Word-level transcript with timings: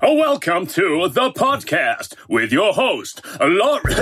Oh, 0.00 0.14
welcome 0.14 0.64
to 0.68 1.08
the 1.08 1.32
podcast 1.32 2.14
with 2.28 2.52
your 2.52 2.72
host, 2.72 3.20
Lauren. 3.40 3.96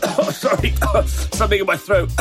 oh, 0.26 0.30
sorry, 0.32 0.74
oh, 0.82 1.04
something 1.06 1.60
in 1.60 1.66
my 1.66 1.76
throat. 1.76 2.10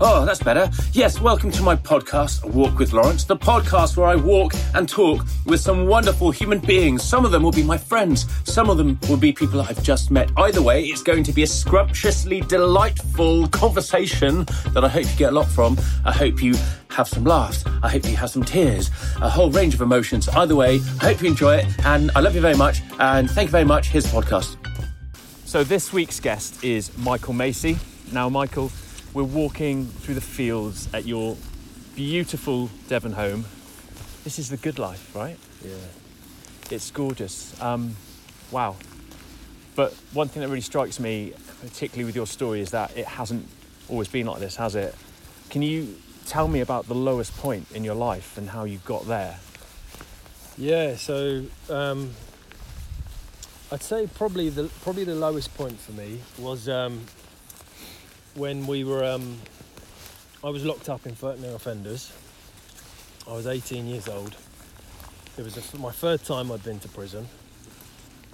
oh, 0.00 0.24
that's 0.26 0.42
better. 0.42 0.70
Yes, 0.92 1.20
welcome 1.20 1.50
to 1.52 1.62
my 1.62 1.76
podcast, 1.76 2.44
Walk 2.44 2.78
with 2.78 2.92
Lawrence, 2.92 3.24
the 3.24 3.36
podcast 3.36 3.96
where 3.96 4.08
I 4.08 4.16
walk 4.16 4.52
and 4.74 4.88
talk 4.88 5.24
with 5.44 5.60
some 5.60 5.86
wonderful 5.86 6.30
human 6.30 6.58
beings. 6.58 7.02
Some 7.02 7.24
of 7.24 7.30
them 7.30 7.42
will 7.42 7.52
be 7.52 7.62
my 7.62 7.78
friends, 7.78 8.26
some 8.44 8.68
of 8.68 8.78
them 8.78 8.98
will 9.08 9.16
be 9.16 9.32
people 9.32 9.60
I've 9.60 9.82
just 9.82 10.10
met. 10.10 10.30
Either 10.36 10.60
way, 10.60 10.84
it's 10.84 11.02
going 11.02 11.22
to 11.24 11.32
be 11.32 11.42
a 11.42 11.46
scrumptiously 11.46 12.40
delightful 12.42 13.46
conversation 13.48 14.44
that 14.72 14.84
I 14.84 14.88
hope 14.88 15.04
you 15.04 15.16
get 15.16 15.32
a 15.32 15.36
lot 15.36 15.48
from. 15.48 15.78
I 16.04 16.12
hope 16.12 16.42
you 16.42 16.54
have 16.90 17.08
some 17.08 17.24
laughs. 17.24 17.64
I 17.82 17.88
hope 17.88 18.04
you 18.06 18.16
have 18.16 18.30
some 18.30 18.44
tears, 18.44 18.90
a 19.20 19.28
whole 19.28 19.50
range 19.50 19.74
of 19.74 19.80
emotions. 19.82 20.28
Either 20.28 20.56
way, 20.56 20.80
I 21.00 21.12
hope 21.12 21.22
you 21.22 21.28
enjoy 21.28 21.56
it, 21.56 21.66
and 21.86 22.10
I 22.16 22.20
love 22.20 22.34
you 22.34 22.40
very 22.40 22.56
much. 22.56 22.82
And 22.98 23.30
thank 23.30 23.48
you 23.48 23.52
very 23.52 23.64
much. 23.64 23.88
Here's 23.88 24.04
the 24.04 24.20
podcast. 24.20 24.65
So 25.46 25.62
this 25.62 25.92
week's 25.92 26.18
guest 26.18 26.64
is 26.64 26.90
Michael 26.98 27.32
Macy. 27.32 27.78
Now, 28.10 28.28
Michael, 28.28 28.72
we're 29.14 29.22
walking 29.22 29.86
through 29.86 30.16
the 30.16 30.20
fields 30.20 30.92
at 30.92 31.06
your 31.06 31.36
beautiful 31.94 32.68
Devon 32.88 33.12
home. 33.12 33.44
This 34.24 34.40
is 34.40 34.50
the 34.50 34.56
good 34.56 34.80
life, 34.80 35.14
right? 35.14 35.38
Yeah. 35.64 35.76
It's 36.72 36.90
gorgeous. 36.90 37.58
Um, 37.62 37.94
wow. 38.50 38.74
But 39.76 39.92
one 40.12 40.26
thing 40.26 40.42
that 40.42 40.48
really 40.48 40.60
strikes 40.62 40.98
me, 40.98 41.32
particularly 41.60 42.06
with 42.06 42.16
your 42.16 42.26
story, 42.26 42.60
is 42.60 42.72
that 42.72 42.96
it 42.96 43.06
hasn't 43.06 43.46
always 43.88 44.08
been 44.08 44.26
like 44.26 44.40
this, 44.40 44.56
has 44.56 44.74
it? 44.74 44.96
Can 45.50 45.62
you 45.62 45.96
tell 46.26 46.48
me 46.48 46.58
about 46.58 46.88
the 46.88 46.96
lowest 46.96 47.36
point 47.36 47.70
in 47.72 47.84
your 47.84 47.94
life 47.94 48.36
and 48.36 48.50
how 48.50 48.64
you 48.64 48.78
got 48.84 49.06
there? 49.06 49.38
Yeah. 50.58 50.96
So 50.96 51.44
um, 51.70 52.10
I'd 53.72 53.82
say 53.82 54.06
probably 54.06 54.48
the 54.48 54.70
probably 54.82 55.02
the 55.02 55.16
lowest 55.16 55.52
point 55.56 55.80
for 55.80 55.90
me 55.90 56.20
was 56.38 56.68
um, 56.68 57.00
when 58.36 58.64
we 58.68 58.84
were. 58.84 59.04
Um, 59.04 59.38
I 60.44 60.50
was 60.50 60.64
locked 60.64 60.88
up 60.88 61.04
in 61.04 61.16
threatening 61.16 61.52
offenders. 61.52 62.12
I 63.26 63.32
was 63.32 63.48
18 63.48 63.88
years 63.88 64.06
old. 64.06 64.36
It 65.36 65.42
was 65.42 65.74
a, 65.74 65.78
my 65.78 65.90
third 65.90 66.22
time 66.22 66.52
I'd 66.52 66.62
been 66.62 66.78
to 66.78 66.88
prison, 66.88 67.26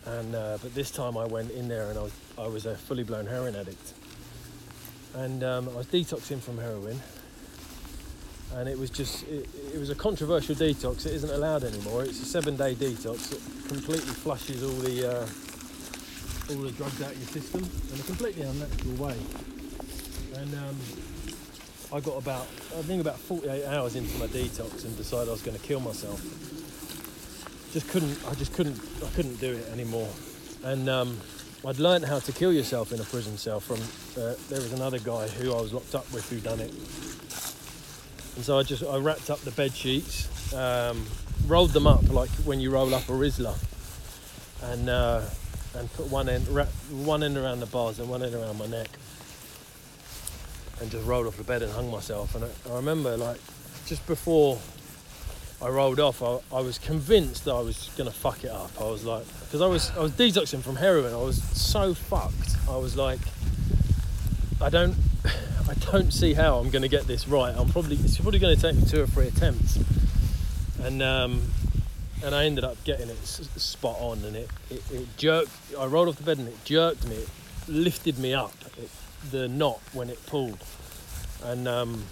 and 0.05 0.35
uh, 0.35 0.59
but 0.61 0.75
this 0.75 0.91
time 0.91 1.17
I 1.17 1.25
went 1.25 1.51
in 1.53 1.67
there 1.67 1.89
and 1.89 1.99
I 1.99 2.03
was 2.03 2.13
I 2.37 2.47
was 2.49 2.67
a 2.67 2.77
fully 2.77 3.03
blown 3.03 3.25
heroin 3.25 3.57
addict, 3.57 3.95
and 5.15 5.43
um, 5.43 5.71
I 5.71 5.77
was 5.77 5.87
detoxing 5.87 6.41
from 6.41 6.59
heroin, 6.59 7.01
and 8.57 8.69
it 8.69 8.79
was 8.79 8.91
just 8.91 9.27
it, 9.29 9.49
it, 9.73 9.79
was 9.79 9.91
a 9.91 9.95
controversial 9.95 10.55
detox. 10.55 11.07
It 11.07 11.15
isn't 11.15 11.31
allowed 11.31 11.65
anymore. 11.65 12.05
It's 12.05 12.21
a 12.21 12.27
seven-day 12.27 12.75
detox. 12.75 13.33
It 13.33 13.69
completely 13.69 14.13
flushes 14.13 14.63
all 14.63 14.71
the 14.71 15.09
uh, 15.09 16.55
all 16.55 16.63
the 16.63 16.73
drugs 16.73 17.03
out 17.03 17.13
of 17.13 17.19
your 17.19 17.29
system 17.29 17.69
in 17.93 18.01
a 18.01 18.03
completely 18.03 18.43
unnatural 18.43 18.95
way. 18.97 19.17
And 20.37 20.55
um, 20.55 20.77
I 21.93 22.01
got 22.01 22.17
about 22.19 22.47
I 22.77 22.83
think 22.83 23.01
about 23.01 23.19
48 23.19 23.67
hours 23.67 23.97
into 23.97 24.17
my 24.19 24.27
detox 24.27 24.85
and 24.85 24.97
decided 24.97 25.29
I 25.29 25.33
was 25.33 25.43
going 25.43 25.57
to 25.57 25.63
kill 25.63 25.81
myself. 25.81 26.21
Just 27.73 27.89
couldn't. 27.89 28.19
I 28.29 28.35
just 28.35 28.53
couldn't. 28.53 28.79
I 29.05 29.09
couldn't 29.17 29.41
do 29.41 29.53
it 29.53 29.69
anymore. 29.73 30.11
And 30.63 30.89
um, 30.91 31.19
I'd 31.67 31.79
learned 31.79 32.05
how 32.05 32.19
to 32.19 32.33
kill 32.33 32.53
yourself 32.53 32.93
in 32.93 33.01
a 33.01 33.05
prison 33.05 33.39
cell 33.39 33.61
from. 33.61 33.81
Uh, 34.23 34.35
there 34.51 34.61
was 34.61 34.75
another 34.75 34.99
guy 34.99 35.27
who 35.27 35.55
I 35.55 35.61
was 35.61 35.73
locked 35.73 35.95
up 35.95 36.13
with 36.13 36.29
who 36.29 36.39
done 36.39 36.61
it 36.61 36.71
and 38.37 38.45
so 38.45 38.59
I 38.59 38.63
just 38.63 38.83
I 38.83 38.97
wrapped 38.99 39.31
up 39.31 39.41
the 39.41 39.51
bed 39.51 39.73
sheets, 39.73 40.53
um, 40.55 41.05
rolled 41.47 41.71
them 41.71 41.87
up 41.87 42.09
like 42.11 42.31
when 42.45 42.61
you 42.61 42.71
roll 42.71 42.95
up 42.95 43.09
a 43.09 43.13
Rizla, 43.13 43.55
and 44.73 44.89
uh, 44.89 45.23
and 45.77 45.93
put 45.95 46.11
one 46.11 46.29
end 46.29 46.49
wrap, 46.49 46.69
one 46.91 47.23
end 47.23 47.37
around 47.37 47.61
the 47.61 47.67
bars 47.67 47.99
and 47.99 48.09
one 48.09 48.23
end 48.23 48.35
around 48.35 48.59
my 48.59 48.67
neck, 48.67 48.89
and 50.81 50.91
just 50.91 51.07
rolled 51.07 51.27
off 51.27 51.37
the 51.37 51.45
bed 51.45 51.63
and 51.63 51.73
hung 51.73 51.91
myself. 51.91 52.35
And 52.35 52.45
I, 52.45 52.49
I 52.71 52.77
remember 52.77 53.17
like 53.17 53.41
just 53.87 54.07
before 54.07 54.59
I 55.61 55.69
rolled 55.69 56.01
off, 56.01 56.23
I, 56.23 56.39
I 56.55 56.61
was 56.61 56.79
convinced 56.79 57.45
that 57.45 57.53
I 57.55 57.61
was 57.61 57.91
gonna 57.97 58.11
fuck 58.11 58.45
it 58.45 58.51
up. 58.51 58.71
I 58.81 58.85
was 58.85 59.05
like, 59.05 59.25
because 59.45 59.61
I 59.61 59.67
was 59.67 59.91
I 59.97 60.01
was 60.01 60.13
detoxing 60.13 60.63
from 60.63 60.77
heroin. 60.77 61.13
I 61.13 61.19
was 61.19 61.43
so 61.43 61.95
fucked. 61.95 62.57
I 62.69 62.77
was 62.77 62.97
like, 62.97 63.21
I 64.61 64.71
don't 64.71 64.97
I 65.73 65.75
don't 65.91 66.13
see 66.13 66.35
how 66.35 66.59
I'm 66.59 66.69
going 66.69 66.83
to 66.83 66.89
get 66.89 67.07
this 67.07 67.27
right. 67.27 67.55
I'm 67.57 67.71
probably 67.71 67.97
it's 67.97 68.19
probably 68.19 68.39
going 68.39 68.55
to 68.55 68.61
take 68.61 68.77
me 68.77 68.85
two 68.85 69.03
or 69.03 69.07
three 69.07 69.29
attempts, 69.29 69.79
and 70.83 71.03
um, 71.03 71.41
and 72.23 72.35
I 72.35 72.45
ended 72.45 72.63
up 72.63 72.85
getting 72.85 73.09
it 73.09 73.17
spot 73.25 73.97
on, 73.99 74.23
and 74.23 74.37
it, 74.37 74.51
it, 74.71 74.83
it 74.93 75.17
jerked. 75.17 75.51
I 75.79 75.87
rolled 75.87 76.09
off 76.09 76.17
the 76.17 76.25
bed 76.25 76.37
and 76.37 76.47
it 76.47 76.63
jerked 76.67 77.09
me, 77.09 77.17
it 77.17 77.29
lifted 77.69 78.19
me 78.19 78.35
up. 78.35 78.53
It, 78.77 78.91
the 79.31 79.49
knot 79.49 79.81
when 79.95 80.11
it 80.11 80.25
pulled, 80.27 80.63
and 81.43 81.67
um, 81.67 82.05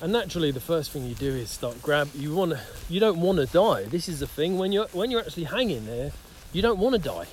and 0.00 0.12
naturally 0.12 0.50
the 0.50 0.60
first 0.60 0.92
thing 0.92 1.04
you 1.04 1.14
do 1.14 1.28
is 1.28 1.50
start 1.50 1.82
grab. 1.82 2.08
You 2.14 2.34
want 2.34 2.52
to. 2.52 2.60
You 2.88 3.00
don't 3.00 3.20
want 3.20 3.36
to 3.36 3.44
die. 3.44 3.84
This 3.84 4.08
is 4.08 4.20
the 4.20 4.26
thing 4.26 4.56
when 4.56 4.72
you're 4.72 4.88
when 4.94 5.10
you're 5.10 5.20
actually 5.20 5.44
hanging 5.44 5.84
there, 5.84 6.12
you 6.54 6.62
don't 6.62 6.78
want 6.78 6.94
to 6.94 7.02
die. 7.02 7.26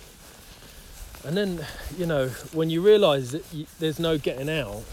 And 1.26 1.38
then, 1.38 1.66
you 1.98 2.06
know, 2.06 2.28
when 2.52 2.70
you 2.70 2.82
realise 2.82 3.32
that 3.32 3.46
you, 3.54 3.66
there's 3.80 3.98
no 3.98 4.18
getting 4.18 4.50
out, 4.50 4.84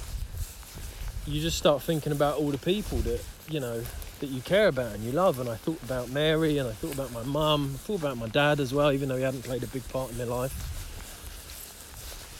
you 1.31 1.41
just 1.41 1.57
start 1.57 1.83
thinking 1.83 2.13
about 2.13 2.39
all 2.39 2.51
the 2.51 2.59
people 2.59 2.99
that 2.99 3.23
you 3.49 3.61
know 3.61 3.83
that 4.19 4.27
you 4.27 4.41
care 4.43 4.69
about 4.69 4.95
and 4.95 5.03
you 5.05 5.13
love. 5.13 5.39
And 5.39 5.49
I 5.49 5.55
thought 5.57 5.83
about 5.83 6.11
Mary, 6.11 6.59
and 6.59 6.69
I 6.69 6.73
thought 6.73 6.95
about 6.95 7.13
my 7.13 7.23
mum, 7.23 7.73
I 7.75 7.79
thought 7.79 8.01
about 8.01 8.19
my 8.19 8.29
dad 8.29 8.61
as 8.61 8.75
well, 8.75 8.93
even 8.93 9.09
though 9.09 9.17
he 9.17 9.23
hadn't 9.23 9.45
played 9.45 9.63
a 9.63 9.67
big 9.67 9.89
part 9.89 10.11
in 10.11 10.19
my 10.19 10.25
life. 10.25 10.55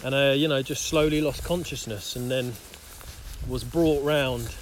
And 0.05 0.15
I, 0.15 0.33
you 0.33 0.49
know, 0.49 0.63
just 0.63 0.87
slowly 0.87 1.21
lost 1.21 1.45
consciousness, 1.45 2.17
and 2.17 2.31
then 2.31 2.53
was 3.49 3.65
brought 3.65 4.05
round 4.05 4.55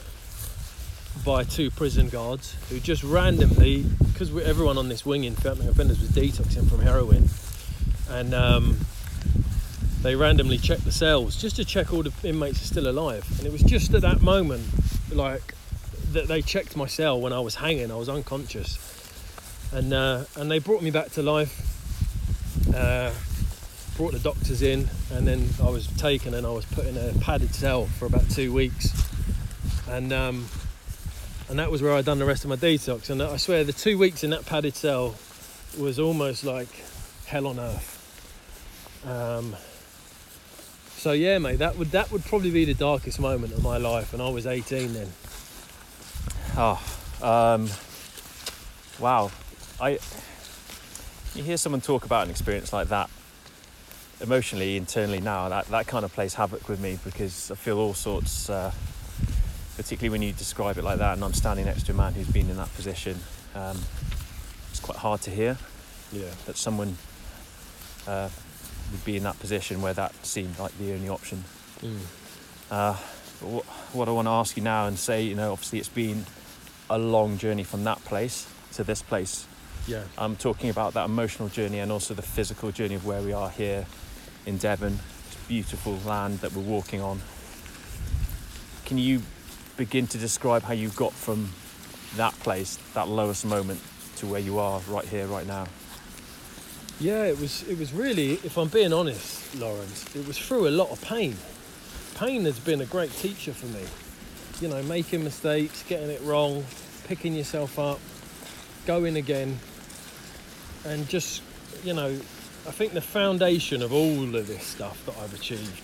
by 1.25 1.43
two 1.43 1.71
prison 1.71 2.09
guards 2.09 2.55
who 2.69 2.78
just 2.78 3.03
randomly, 3.03 3.83
because 4.12 4.37
everyone 4.39 4.78
on 4.78 4.89
this 4.89 5.05
wing 5.05 5.25
in 5.25 5.34
Feltham 5.34 5.69
Offenders 5.69 6.00
was 6.00 6.10
detoxing 6.10 6.69
from 6.69 6.81
heroin, 6.81 7.28
and 8.10 8.34
um, 8.34 8.78
they 10.03 10.14
randomly 10.14 10.59
checked 10.59 10.84
the 10.84 10.92
cells 10.92 11.36
just 11.36 11.56
to 11.56 11.64
check 11.64 11.92
all 11.92 12.03
the 12.03 12.12
inmates 12.22 12.62
are 12.62 12.66
still 12.66 12.88
alive. 12.88 13.26
And 13.38 13.47
it 13.47 13.53
was 13.53 13.62
just 13.62 13.92
at 13.94 14.03
that 14.03 14.22
moment, 14.22 14.66
like, 15.12 15.54
that 16.12 16.28
they 16.28 16.42
checked 16.42 16.76
my 16.76 16.86
cell 16.86 17.20
when 17.20 17.32
I 17.32 17.41
was 17.41 17.56
hanging. 17.56 17.91
I 17.91 17.97
was 17.97 18.09
unconscious, 18.09 18.78
and 19.72 19.92
uh, 19.92 20.25
and 20.36 20.50
they 20.50 20.59
brought 20.59 20.82
me 20.82 20.91
back 20.91 21.10
to 21.12 21.22
life. 21.22 21.64
Uh, 22.75 23.12
brought 23.97 24.12
the 24.12 24.19
doctors 24.20 24.62
in, 24.62 24.88
and 25.12 25.26
then 25.26 25.48
I 25.60 25.69
was 25.70 25.88
taken 25.97 26.32
and 26.32 26.47
I 26.47 26.50
was 26.50 26.65
put 26.66 26.86
in 26.86 26.97
a 26.97 27.12
padded 27.19 27.53
cell 27.53 27.86
for 27.86 28.06
about 28.06 28.30
two 28.30 28.53
weeks, 28.53 28.92
and 29.88 30.12
um, 30.12 30.47
and 31.48 31.59
that 31.59 31.70
was 31.70 31.82
where 31.82 31.92
I'd 31.92 32.04
done 32.04 32.19
the 32.19 32.25
rest 32.25 32.44
of 32.44 32.50
my 32.50 32.56
detox. 32.56 33.10
And 33.10 33.20
I 33.20 33.36
swear, 33.36 33.65
the 33.65 33.72
two 33.72 33.98
weeks 33.98 34.22
in 34.22 34.30
that 34.30 34.47
padded 34.47 34.76
cell 34.76 35.16
was 35.78 35.98
almost 35.98 36.44
like 36.44 36.69
hell 37.26 37.47
on 37.47 37.59
earth. 37.59 37.94
Um, 39.06 39.56
so 40.98 41.12
yeah, 41.12 41.38
mate, 41.38 41.60
that 41.60 41.78
would 41.78 41.92
that 41.92 42.10
would 42.12 42.25
probably 42.25 42.50
be 42.50 42.64
the 42.64 42.75
darkest 42.75 43.20
moment 43.20 43.53
of 43.53 43.62
my 43.62 43.78
life, 43.78 44.12
and 44.12 44.20
I 44.20 44.28
was 44.28 44.47
18 44.47 44.92
then. 44.92 45.09
Oh, 46.56 46.82
um, 47.22 47.69
wow! 48.98 49.31
I 49.81 49.98
you 51.34 51.44
hear 51.44 51.56
someone 51.56 51.81
talk 51.81 52.04
about 52.04 52.25
an 52.25 52.31
experience 52.31 52.72
like 52.72 52.88
that 52.88 53.09
emotionally, 54.20 54.76
internally 54.76 55.20
now. 55.20 55.48
That 55.48 55.66
that 55.66 55.86
kind 55.86 56.04
of 56.04 56.12
plays 56.12 56.34
havoc 56.34 56.69
with 56.69 56.81
me 56.81 56.98
because 57.04 57.50
I 57.50 57.54
feel 57.54 57.78
all 57.78 57.94
sorts. 57.94 58.50
Uh, 58.50 58.72
particularly 59.76 60.10
when 60.10 60.22
you 60.22 60.32
describe 60.32 60.76
it 60.76 60.82
like 60.82 60.98
that, 60.98 61.12
and 61.12 61.22
I'm 61.22 61.32
standing 61.32 61.66
next 61.66 61.86
to 61.86 61.92
a 61.92 61.94
man 61.94 62.12
who's 62.12 62.28
been 62.28 62.50
in 62.50 62.56
that 62.56 62.75
position. 62.75 63.16
Um, 63.54 63.78
it's 64.70 64.80
quite 64.80 64.98
hard 64.98 65.20
to 65.22 65.30
hear. 65.30 65.56
Yeah. 66.10 66.30
That 66.47 66.56
someone 66.56 66.98
uh, 68.04 68.28
would 68.91 69.05
be 69.05 69.17
in 69.17 69.23
that 69.25 69.39
position 69.39 69.83
where 69.83 69.95
that 69.95 70.15
seemed 70.25 70.59
like 70.59 70.77
the 70.79 70.93
only 70.93 71.09
option. 71.09 71.45
Mm. 71.81 71.99
Uh, 72.71 72.95
what, 73.41 73.65
what 73.93 74.09
I 74.09 74.13
want 74.13 74.27
to 74.27 74.33
ask 74.33 74.57
you 74.57 74.63
now 74.63 74.87
and 74.87 74.99
say, 74.99 75.23
you 75.23 75.35
know, 75.35 75.53
obviously 75.53 75.79
it's 75.79 75.89
been 75.89 76.25
a 76.91 76.99
long 76.99 77.39
journey 77.39 77.65
from 77.65 77.85
that 77.85 78.03
place 78.05 78.49
to 78.75 78.85
this 78.85 79.03
place. 79.03 79.47
Yeah. 79.87 80.05
I'm 80.17 80.37
talking 80.37 80.71
about 80.71 80.95
that 80.95 81.07
emotional 81.07 81.49
journey 81.49 81.79
and 81.79 81.91
also 81.91 82.15
the 82.15 82.23
physical 82.23 82.73
journey 82.73 82.95
of 82.95 83.07
where 83.07 83.23
we 83.23 83.33
are 83.33 83.51
here 83.51 83.87
in 84.45 84.59
Devon. 84.59 84.99
It's 85.27 85.37
beautiful 85.49 85.99
land 86.05 86.41
that 86.41 86.53
we're 86.53 86.63
walking 86.63 87.01
on. 87.01 87.21
Can 88.85 88.99
you 88.99 89.23
begin 89.77 90.07
to 90.09 90.19
describe 90.19 90.63
how 90.63 90.73
you 90.73 90.89
got 90.91 91.13
from 91.13 91.51
that 92.17 92.33
place, 92.41 92.79
that 92.95 93.09
lowest 93.09 93.47
moment, 93.47 93.81
to 94.17 94.27
where 94.27 94.41
you 94.41 94.59
are 94.59 94.81
right 94.89 95.05
here, 95.05 95.27
right 95.27 95.47
now? 95.47 95.67
Yeah, 97.00 97.24
it 97.24 97.39
was. 97.39 97.62
It 97.68 97.78
was 97.78 97.92
really, 97.92 98.33
if 98.33 98.56
I'm 98.56 98.68
being 98.68 98.92
honest, 98.92 99.54
Lawrence, 99.54 100.04
it 100.16 100.27
was 100.27 100.36
through 100.36 100.66
a 100.66 100.71
lot 100.71 100.91
of 100.91 101.00
pain. 101.00 101.36
Pain 102.16 102.45
has 102.45 102.59
been 102.59 102.80
a 102.80 102.86
great 102.86 103.12
teacher 103.12 103.53
for 103.53 103.66
me. 103.66 103.84
You 104.60 104.68
know, 104.68 104.83
making 104.83 105.22
mistakes, 105.22 105.84
getting 105.84 106.10
it 106.10 106.21
wrong, 106.22 106.65
picking 107.06 107.34
yourself 107.34 107.78
up, 107.78 108.00
going 108.84 109.16
again, 109.16 109.60
and 110.84 111.09
just 111.09 111.42
you 111.84 111.95
know, 111.95 112.09
I 112.09 112.71
think 112.72 112.95
the 112.95 113.01
foundation 113.01 113.83
of 113.83 113.92
all 113.92 114.34
of 114.34 114.48
this 114.48 114.65
stuff 114.65 115.04
that 115.06 115.16
I've 115.18 115.34
achieved 115.34 115.83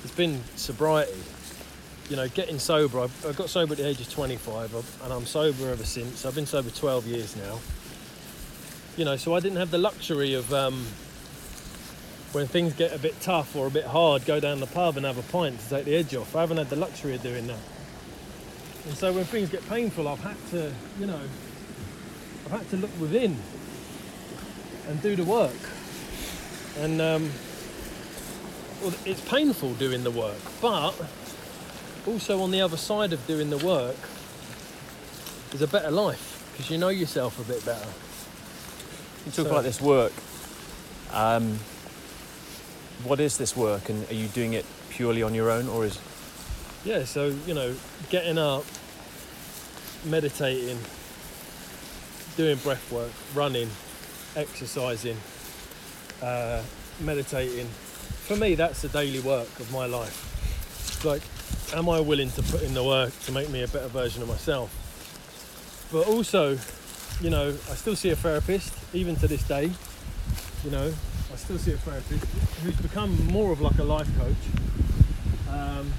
has 0.00 0.12
been 0.12 0.40
sobriety. 0.56 1.12
You 2.08 2.16
know, 2.16 2.28
getting 2.28 2.58
sober. 2.58 3.00
I, 3.00 3.08
I 3.28 3.32
got 3.32 3.50
sober 3.50 3.72
at 3.72 3.78
the 3.78 3.86
age 3.86 4.00
of 4.00 4.10
25, 4.10 5.02
and 5.04 5.12
I'm 5.12 5.26
sober 5.26 5.70
ever 5.70 5.84
since. 5.84 6.24
I've 6.24 6.34
been 6.34 6.46
sober 6.46 6.70
12 6.70 7.06
years 7.06 7.36
now. 7.36 7.58
You 8.96 9.04
know, 9.04 9.16
so 9.16 9.34
I 9.34 9.40
didn't 9.40 9.58
have 9.58 9.72
the 9.72 9.78
luxury 9.78 10.34
of 10.34 10.54
um, 10.54 10.86
when 12.30 12.46
things 12.46 12.74
get 12.74 12.94
a 12.94 12.98
bit 12.98 13.20
tough 13.20 13.56
or 13.56 13.66
a 13.66 13.70
bit 13.70 13.86
hard, 13.86 14.24
go 14.24 14.38
down 14.38 14.60
the 14.60 14.66
pub 14.66 14.96
and 14.96 15.04
have 15.04 15.18
a 15.18 15.32
pint 15.32 15.58
to 15.58 15.68
take 15.68 15.84
the 15.84 15.96
edge 15.96 16.14
off. 16.14 16.36
I 16.36 16.42
haven't 16.42 16.58
had 16.58 16.70
the 16.70 16.76
luxury 16.76 17.16
of 17.16 17.22
doing 17.22 17.48
that. 17.48 17.58
And 18.86 18.94
so 18.94 19.12
when 19.12 19.24
things 19.24 19.50
get 19.50 19.68
painful, 19.68 20.06
I've 20.06 20.20
had 20.20 20.36
to, 20.50 20.72
you 21.00 21.06
know, 21.06 21.20
I've 22.46 22.52
had 22.52 22.70
to 22.70 22.76
look 22.76 22.90
within 23.00 23.36
and 24.86 25.02
do 25.02 25.16
the 25.16 25.24
work. 25.24 25.52
And 26.78 27.00
um, 27.00 27.30
well, 28.80 28.94
it's 29.04 29.22
painful 29.22 29.74
doing 29.74 30.04
the 30.04 30.12
work, 30.12 30.38
but 30.60 30.94
also 32.06 32.42
on 32.42 32.52
the 32.52 32.60
other 32.60 32.76
side 32.76 33.12
of 33.12 33.26
doing 33.26 33.50
the 33.50 33.58
work 33.58 33.96
is 35.52 35.62
a 35.62 35.68
better 35.68 35.90
life 35.90 36.48
because 36.52 36.70
you 36.70 36.78
know 36.78 36.90
yourself 36.90 37.40
a 37.40 37.52
bit 37.52 37.64
better. 37.64 37.88
You 39.26 39.32
talk 39.32 39.46
So- 39.46 39.50
about 39.50 39.64
this 39.64 39.80
work. 39.80 40.12
Um, 41.12 41.58
what 43.04 43.20
is 43.20 43.36
this 43.36 43.56
work, 43.56 43.88
and 43.88 44.08
are 44.10 44.14
you 44.14 44.28
doing 44.28 44.52
it 44.54 44.64
purely 44.90 45.22
on 45.22 45.34
your 45.34 45.50
own, 45.50 45.68
or 45.68 45.84
is 45.84 45.98
Yeah, 46.84 47.04
so 47.04 47.34
you 47.46 47.54
know, 47.54 47.74
getting 48.10 48.36
up, 48.36 48.64
meditating, 50.04 50.78
doing 52.36 52.56
breath 52.58 52.92
work, 52.92 53.10
running, 53.34 53.70
exercising, 54.36 55.16
uh, 56.22 56.60
meditating. 57.00 57.68
For 58.26 58.36
me, 58.36 58.54
that's 58.54 58.82
the 58.82 58.88
daily 58.88 59.20
work 59.20 59.48
of 59.60 59.72
my 59.72 59.86
life. 59.86 61.02
Like, 61.04 61.22
am 61.74 61.88
I 61.88 62.00
willing 62.00 62.30
to 62.32 62.42
put 62.42 62.62
in 62.62 62.74
the 62.74 62.84
work 62.84 63.12
to 63.24 63.32
make 63.32 63.48
me 63.48 63.62
a 63.62 63.68
better 63.68 63.88
version 63.88 64.22
of 64.22 64.28
myself? 64.28 64.68
But 65.90 66.06
also, 66.06 66.58
you 67.20 67.30
know, 67.30 67.48
I 67.48 67.74
still 67.74 67.96
see 67.96 68.10
a 68.10 68.16
therapist, 68.16 68.72
even 68.92 69.16
to 69.16 69.28
this 69.28 69.42
day. 69.42 69.70
You 70.64 70.70
know, 70.70 70.92
I 71.32 71.36
still 71.36 71.58
see 71.58 71.72
a 71.72 71.76
therapist 71.76 72.24
who's 72.62 72.76
become 72.76 73.26
more 73.26 73.52
of 73.52 73.60
like 73.60 73.78
a 73.78 73.84
life 73.84 74.08
coach. 74.18 74.36
Um, 75.50 75.92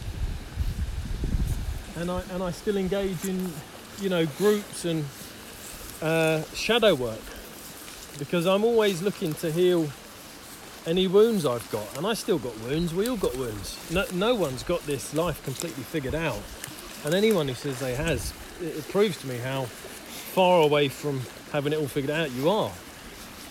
and 1.97 2.11
I 2.11 2.21
and 2.31 2.43
I 2.43 2.51
still 2.51 2.77
engage 2.77 3.25
in, 3.25 3.51
you 4.01 4.09
know, 4.09 4.25
groups 4.25 4.85
and 4.85 5.05
uh, 6.01 6.43
shadow 6.53 6.93
work 6.93 7.21
because 8.19 8.45
I'm 8.45 8.63
always 8.63 9.01
looking 9.01 9.33
to 9.35 9.51
heal 9.51 9.89
any 10.85 11.07
wounds 11.07 11.45
I've 11.45 11.69
got, 11.71 11.97
and 11.97 12.05
I 12.05 12.13
still 12.13 12.37
got 12.37 12.57
wounds. 12.61 12.93
We 12.93 13.07
all 13.07 13.17
got 13.17 13.35
wounds. 13.35 13.79
No, 13.91 14.05
no 14.13 14.35
one's 14.35 14.63
got 14.63 14.81
this 14.81 15.13
life 15.13 15.43
completely 15.43 15.83
figured 15.83 16.15
out, 16.15 16.41
and 17.03 17.13
anyone 17.13 17.47
who 17.47 17.55
says 17.55 17.79
they 17.79 17.95
has, 17.95 18.33
it, 18.61 18.77
it 18.77 18.87
proves 18.89 19.17
to 19.21 19.27
me 19.27 19.37
how 19.37 19.67
far 20.35 20.63
away 20.63 20.89
from 20.89 21.21
having 21.53 21.71
it 21.71 21.79
all 21.79 21.87
figured 21.87 22.11
out 22.11 22.29
you 22.31 22.49
are. 22.49 22.69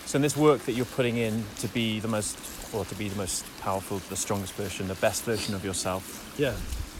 so? 0.05 0.17
In 0.17 0.23
this 0.23 0.37
work 0.37 0.61
that 0.67 0.73
you're 0.73 0.85
putting 0.85 1.17
in 1.17 1.43
to 1.61 1.69
be 1.69 1.99
the 1.99 2.09
most, 2.09 2.39
or 2.75 2.85
to 2.85 2.95
be 2.95 3.09
the 3.09 3.17
most 3.17 3.47
powerful, 3.63 4.01
the 4.11 4.17
strongest 4.17 4.53
version, 4.53 4.87
the 4.87 4.95
best 4.97 5.25
version 5.25 5.55
of 5.55 5.65
yourself, 5.65 6.35
Yeah, 6.37 6.53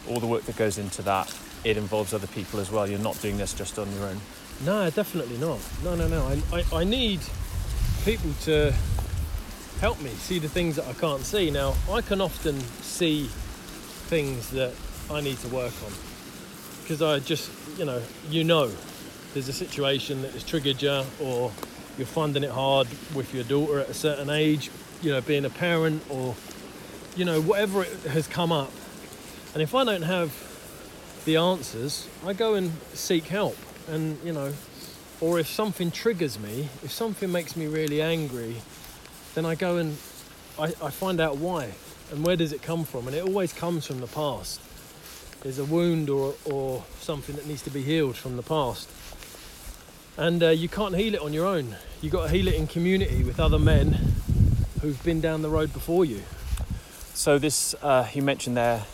all 0.09 0.21
the 0.21 0.27
work 0.27 0.45
that 0.45 0.57
goes 0.57 0.79
into 0.79 1.03
that, 1.03 1.31
it 1.65 1.77
involves 1.77 2.15
other 2.15 2.27
people 2.29 2.61
as 2.61 2.71
well. 2.71 2.89
You're 2.89 2.99
not 2.99 3.21
doing 3.21 3.37
this 3.37 3.53
just 3.53 3.79
on 3.79 3.93
your 3.93 4.05
own. 4.05 4.19
No, 4.65 4.89
definitely 4.89 5.37
not. 5.37 5.59
No, 5.83 5.95
no, 5.95 6.09
no. 6.09 6.25
I, 6.29 6.61
I, 6.61 6.81
I 6.81 6.85
need 6.85 7.21
people 8.07 8.31
to 8.45 8.73
help 9.83 10.01
me 10.01 10.09
see 10.13 10.39
the 10.39 10.49
things 10.49 10.77
that 10.77 10.87
I 10.87 10.95
can't 10.95 11.21
see. 11.21 11.51
Now, 11.51 11.75
I 11.93 12.01
can 12.01 12.23
often 12.23 12.59
see 12.81 13.27
things 14.09 14.49
that 14.53 14.73
I 15.11 15.21
need 15.21 15.37
to 15.41 15.49
work 15.49 15.75
on 15.85 15.93
because 16.81 17.03
I 17.03 17.19
just, 17.19 17.51
you 17.79 17.85
know, 17.85 18.01
you 18.31 18.45
know, 18.45 18.71
there's 19.35 19.49
a 19.49 19.53
situation 19.53 20.23
that 20.23 20.31
has 20.33 20.45
triggered 20.45 20.81
you, 20.81 21.03
or 21.21 21.53
you're 21.99 22.07
finding 22.07 22.45
it 22.45 22.51
hard 22.51 22.89
with 23.15 23.35
your 23.35 23.45
daughter 23.45 23.81
at 23.81 23.89
a 23.89 23.95
certain 23.95 24.31
age, 24.31 24.71
you 25.03 25.13
know, 25.13 25.21
being 25.21 25.45
a 25.45 25.51
parent, 25.51 26.03
or, 26.09 26.35
you 27.17 27.25
know, 27.25 27.41
whatever 27.43 27.83
it 27.83 27.93
has 28.09 28.27
come 28.27 28.53
up. 28.53 28.71
And 29.53 29.63
if 29.63 29.75
I 29.75 29.85
don't 29.85 30.03
have 30.03 30.33
the 31.25 31.37
answers, 31.37 32.09
I 32.25 32.33
go 32.33 32.55
and 32.55 32.73
seek 32.93 33.25
help. 33.25 33.57
And, 33.89 34.19
you 34.25 34.33
know, 34.33 34.53
or 35.21 35.39
if 35.39 35.49
something 35.49 35.91
triggers 35.91 36.39
me, 36.39 36.69
if 36.83 36.91
something 36.93 37.31
makes 37.31 37.57
me 37.57 37.67
really 37.67 38.01
angry, 38.01 38.57
then 39.35 39.45
I 39.45 39.55
go 39.55 39.77
and 39.77 39.97
I, 40.59 40.67
I 40.83 40.91
find 40.91 41.21
out 41.21 41.39
why 41.39 41.73
and 42.13 42.25
where 42.25 42.37
does 42.37 42.53
it 42.53 42.63
come 42.63 42.85
from. 42.85 43.09
And 43.09 43.17
it 43.17 43.25
always 43.25 43.53
comes 43.53 43.87
from 43.87 44.01
the 44.01 44.07
past. 44.07 44.61
There's 45.43 45.59
a 45.59 45.65
wound 45.65 46.09
or, 46.09 46.35
or 46.45 46.85
something 47.01 47.35
that 47.37 47.47
needs 47.47 47.63
to 47.63 47.71
be 47.71 47.83
healed 47.83 48.17
from 48.17 48.37
the 48.37 48.43
past. 48.43 48.89
And 50.17 50.43
uh, 50.43 50.51
you 50.51 50.69
can't 50.69 50.95
heal 50.95 51.15
it 51.15 51.21
on 51.21 51.33
your 51.33 51.47
own. 51.47 51.75
You've 52.01 52.13
got 52.13 52.29
to 52.29 52.29
heal 52.29 52.47
it 52.47 52.55
in 52.55 52.67
community 52.67 53.25
with 53.25 53.41
other 53.41 53.59
men 53.59 53.99
who've 54.81 55.03
been 55.03 55.21
down 55.21 55.43
the 55.43 55.49
road 55.49 55.73
before 55.73 56.05
you. 56.05 56.23
So 57.15 57.39
this, 57.39 57.75
uh, 57.83 58.09
you 58.13 58.23
mentioned 58.23 58.57
there, 58.57 58.85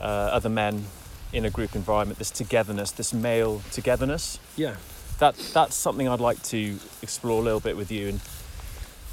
uh, 0.00 0.04
other 0.04 0.48
men 0.48 0.84
in 1.32 1.44
a 1.44 1.50
group 1.50 1.74
environment, 1.74 2.18
this 2.18 2.30
togetherness, 2.30 2.92
this 2.92 3.12
male 3.12 3.62
togetherness. 3.72 4.38
Yeah. 4.56 4.76
That 5.18 5.36
that's 5.52 5.74
something 5.74 6.08
I'd 6.08 6.20
like 6.20 6.42
to 6.44 6.78
explore 7.02 7.40
a 7.40 7.44
little 7.44 7.60
bit 7.60 7.76
with 7.76 7.90
you. 7.90 8.08
And 8.08 8.20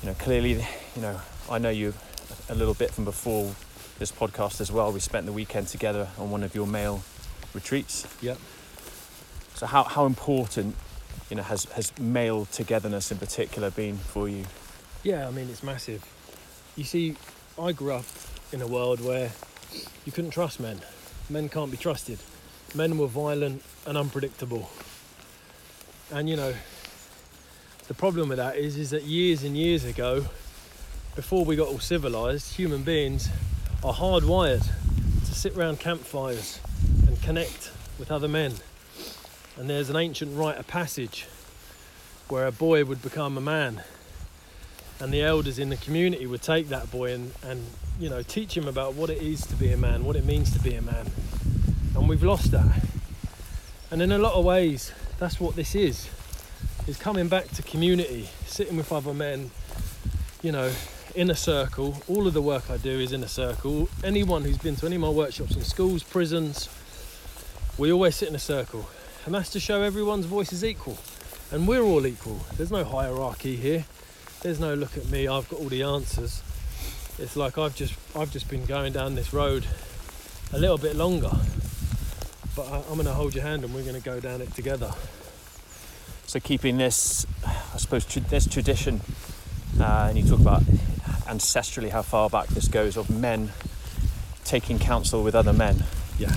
you 0.01 0.09
know, 0.09 0.15
clearly, 0.15 0.65
you 0.95 1.01
know, 1.01 1.19
I 1.49 1.57
know 1.57 1.69
you 1.69 1.93
a 2.49 2.55
little 2.55 2.73
bit 2.73 2.91
from 2.91 3.05
before 3.05 3.55
this 3.99 4.11
podcast 4.11 4.61
as 4.61 4.71
well. 4.71 4.91
We 4.91 4.99
spent 4.99 5.25
the 5.25 5.31
weekend 5.31 5.67
together 5.67 6.09
on 6.17 6.29
one 6.29 6.43
of 6.43 6.53
your 6.53 6.67
male 6.67 7.03
retreats. 7.53 8.05
Yep. 8.21 8.37
So 9.55 9.65
how 9.65 9.83
how 9.83 10.05
important, 10.05 10.75
you 11.29 11.35
know, 11.35 11.43
has 11.43 11.65
has 11.65 11.97
male 11.99 12.45
togetherness 12.45 13.11
in 13.11 13.17
particular 13.17 13.71
been 13.71 13.97
for 13.97 14.29
you? 14.29 14.45
Yeah, 15.03 15.27
I 15.27 15.31
mean, 15.31 15.49
it's 15.49 15.63
massive. 15.63 16.03
You 16.75 16.83
see, 16.83 17.15
I 17.59 17.71
grew 17.71 17.93
up 17.93 18.05
in 18.51 18.61
a 18.61 18.67
world 18.67 18.99
where 18.99 19.31
you 20.05 20.11
couldn't 20.11 20.31
trust 20.31 20.59
men. 20.59 20.81
Men 21.29 21.49
can't 21.49 21.71
be 21.71 21.77
trusted. 21.77 22.19
Men 22.73 22.97
were 22.97 23.07
violent 23.07 23.63
and 23.85 23.97
unpredictable. 23.97 24.69
And 26.11 26.29
you 26.29 26.35
know, 26.35 26.53
the 27.87 27.93
problem 27.93 28.29
with 28.29 28.37
that 28.37 28.57
is, 28.57 28.77
is 28.77 28.89
that 28.91 29.03
years 29.03 29.43
and 29.43 29.55
years 29.55 29.85
ago, 29.85 30.25
before 31.15 31.45
we 31.45 31.55
got 31.55 31.67
all 31.67 31.79
civilized, 31.79 32.55
human 32.55 32.83
beings 32.83 33.29
are 33.83 33.93
hardwired 33.93 34.63
to 35.25 35.33
sit 35.33 35.55
around 35.55 35.79
campfires 35.79 36.59
and 37.07 37.21
connect 37.21 37.71
with 37.97 38.11
other 38.11 38.27
men. 38.27 38.53
And 39.57 39.69
there's 39.69 39.89
an 39.89 39.95
ancient 39.95 40.37
rite 40.37 40.57
of 40.57 40.67
passage 40.67 41.27
where 42.27 42.45
a 42.45 42.51
boy 42.51 42.83
would 42.83 43.01
become 43.01 43.37
a 43.37 43.41
man. 43.41 43.83
And 44.99 45.13
the 45.13 45.21
elders 45.21 45.59
in 45.59 45.69
the 45.69 45.77
community 45.77 46.27
would 46.27 46.41
take 46.41 46.67
that 46.69 46.91
boy 46.91 47.13
and, 47.13 47.31
and 47.43 47.65
you 47.99 48.09
know 48.09 48.21
teach 48.21 48.57
him 48.57 48.67
about 48.67 48.95
what 48.95 49.09
it 49.09 49.21
is 49.21 49.45
to 49.47 49.55
be 49.55 49.71
a 49.71 49.77
man 49.77 50.03
what 50.03 50.17
it 50.17 50.25
means 50.25 50.51
to 50.51 50.59
be 50.59 50.75
a 50.75 50.81
man. 50.81 51.07
And 51.95 52.09
we've 52.09 52.23
lost 52.23 52.51
that. 52.51 52.85
And 53.91 54.01
in 54.01 54.11
a 54.11 54.17
lot 54.17 54.33
of 54.33 54.43
ways 54.43 54.91
that's 55.19 55.39
what 55.39 55.55
this 55.55 55.75
is 55.75 56.09
is 56.87 56.97
coming 56.97 57.29
back 57.29 57.47
to 57.49 57.63
community 57.63 58.29
sitting 58.45 58.75
with 58.75 58.91
other 58.91 59.13
men 59.13 59.51
you 60.41 60.51
know 60.51 60.71
in 61.13 61.29
a 61.29 61.35
circle. 61.35 62.01
All 62.09 62.27
of 62.27 62.33
the 62.33 62.41
work 62.41 62.69
i 62.69 62.75
do 62.75 62.99
is 62.99 63.13
in 63.13 63.23
a 63.23 63.27
circle. 63.29 63.87
Anyone 64.03 64.43
who's 64.43 64.57
been 64.57 64.75
to 64.77 64.85
any 64.85 64.95
of 64.95 65.01
my 65.01 65.09
workshops 65.09 65.55
in 65.55 65.63
schools 65.63 66.03
prisons 66.03 66.69
we 67.77 67.91
always 67.91 68.15
sit 68.15 68.29
in 68.29 68.35
a 68.35 68.39
circle 68.39 68.87
and 69.25 69.33
that's 69.33 69.49
to 69.49 69.59
show 69.59 69.81
everyone's 69.81 70.25
voice 70.25 70.53
is 70.53 70.63
equal. 70.63 70.97
And 71.51 71.67
we're 71.67 71.81
all 71.81 72.05
equal. 72.05 72.39
There's 72.57 72.71
no 72.71 72.83
hierarchy 72.83 73.55
here. 73.55 73.85
There's 74.41 74.59
no 74.59 74.75
look 74.75 74.95
at 74.97 75.09
me 75.09 75.27
i've 75.27 75.49
got 75.49 75.59
all 75.59 75.69
the 75.69 75.81
answers. 75.81 76.43
It's 77.17 77.35
like 77.35 77.57
i've 77.57 77.75
just 77.75 77.95
i've 78.15 78.31
just 78.31 78.49
been 78.49 78.65
going 78.65 78.93
down 78.93 79.15
this 79.15 79.33
road 79.33 79.65
a 80.53 80.59
little 80.59 80.77
bit 80.77 80.95
longer. 80.95 81.31
But 82.55 82.67
I, 82.67 82.77
i'm 82.89 82.95
going 82.95 83.05
to 83.05 83.13
hold 83.13 83.33
your 83.33 83.43
hand 83.43 83.63
and 83.63 83.73
we're 83.73 83.83
going 83.83 83.99
to 83.99 84.01
go 84.01 84.19
down 84.19 84.41
it 84.41 84.53
together. 84.53 84.91
So 86.27 86.39
keeping 86.39 86.77
this, 86.77 87.25
I 87.45 87.77
suppose, 87.77 88.05
tr- 88.05 88.19
this 88.19 88.47
tradition, 88.47 89.01
uh, 89.79 90.07
and 90.09 90.17
you 90.17 90.27
talk 90.27 90.39
about 90.39 90.63
ancestrally 91.27 91.89
how 91.89 92.01
far 92.01 92.29
back 92.29 92.47
this 92.47 92.67
goes 92.67 92.97
of 92.97 93.09
men 93.09 93.51
taking 94.43 94.79
counsel 94.79 95.23
with 95.23 95.35
other 95.35 95.53
men, 95.53 95.83
yeah 96.17 96.35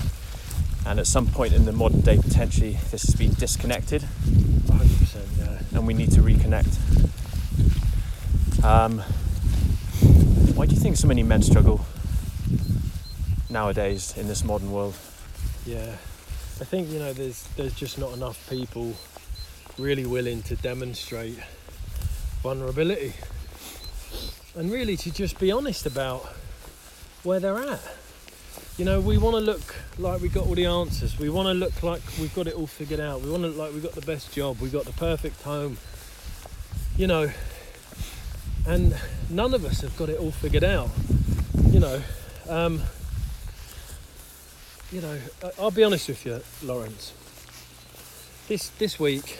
and 0.89 0.99
at 0.99 1.07
some 1.07 1.27
point 1.27 1.53
in 1.53 1.63
the 1.65 1.71
modern 1.71 2.01
day, 2.01 2.17
potentially 2.17 2.77
this 2.91 3.03
has 3.03 3.15
been 3.15 3.31
disconnected, 3.35 4.01
100% 4.01 5.37
yeah 5.37 5.59
and 5.77 5.87
we 5.87 5.93
need 5.93 6.11
to 6.11 6.21
reconnect. 6.21 6.75
Um, 8.63 8.99
why 10.55 10.65
do 10.65 10.75
you 10.75 10.81
think 10.81 10.97
so 10.97 11.07
many 11.07 11.23
men 11.23 11.41
struggle 11.41 11.85
nowadays 13.49 14.17
in 14.17 14.27
this 14.27 14.43
modern 14.43 14.71
world? 14.71 14.95
yeah 15.65 15.91
i 16.61 16.63
think 16.63 16.89
you 16.89 16.97
know 16.99 17.11
there's 17.13 17.43
there's 17.57 17.73
just 17.73 17.99
not 17.99 18.13
enough 18.13 18.49
people 18.49 18.95
really 19.79 20.05
willing 20.05 20.41
to 20.43 20.55
demonstrate 20.57 21.39
vulnerability, 22.43 23.13
and 24.55 24.71
really 24.71 24.97
to 24.97 25.11
just 25.11 25.39
be 25.39 25.51
honest 25.51 25.85
about 25.85 26.25
where 27.23 27.39
they're 27.39 27.57
at. 27.57 27.79
You 28.79 28.85
know, 28.85 29.01
we 29.01 29.17
want 29.17 29.35
to 29.35 29.41
look 29.41 29.75
like 29.97 30.21
we 30.21 30.29
got 30.29 30.47
all 30.47 30.55
the 30.55 30.65
answers. 30.65 31.19
We 31.19 31.29
want 31.29 31.49
to 31.49 31.53
look 31.53 31.83
like 31.83 32.01
we've 32.17 32.33
got 32.33 32.47
it 32.47 32.53
all 32.53 32.65
figured 32.65 33.01
out. 33.01 33.19
We 33.19 33.29
want 33.29 33.43
to 33.43 33.49
look 33.49 33.57
like 33.57 33.73
we've 33.73 33.83
got 33.83 33.91
the 33.91 34.05
best 34.05 34.31
job. 34.33 34.61
We've 34.61 34.71
got 34.71 34.85
the 34.85 34.93
perfect 34.93 35.41
home. 35.41 35.77
You 36.95 37.07
know, 37.07 37.29
and 38.65 38.95
none 39.29 39.53
of 39.53 39.65
us 39.65 39.81
have 39.81 39.97
got 39.97 40.07
it 40.07 40.17
all 40.17 40.31
figured 40.31 40.63
out. 40.63 40.91
You 41.71 41.81
know, 41.81 42.01
um, 42.47 42.81
you 44.93 45.01
know, 45.01 45.19
I'll 45.59 45.71
be 45.71 45.83
honest 45.83 46.07
with 46.07 46.25
you, 46.25 46.39
Lawrence. 46.63 47.11
This 48.47 48.69
this 48.69 48.97
week, 48.97 49.39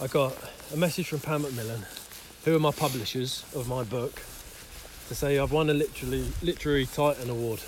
I 0.00 0.06
got 0.06 0.32
a 0.72 0.76
message 0.76 1.08
from 1.08 1.18
Pan 1.18 1.42
Macmillan, 1.42 1.84
who 2.44 2.54
are 2.54 2.60
my 2.60 2.70
publishers 2.70 3.44
of 3.52 3.66
my 3.66 3.82
book, 3.82 4.22
to 5.08 5.16
say 5.16 5.40
I've 5.40 5.50
won 5.50 5.68
a 5.70 5.74
literally 5.74 6.26
literary 6.40 6.86
Titan 6.86 7.30
award, 7.30 7.64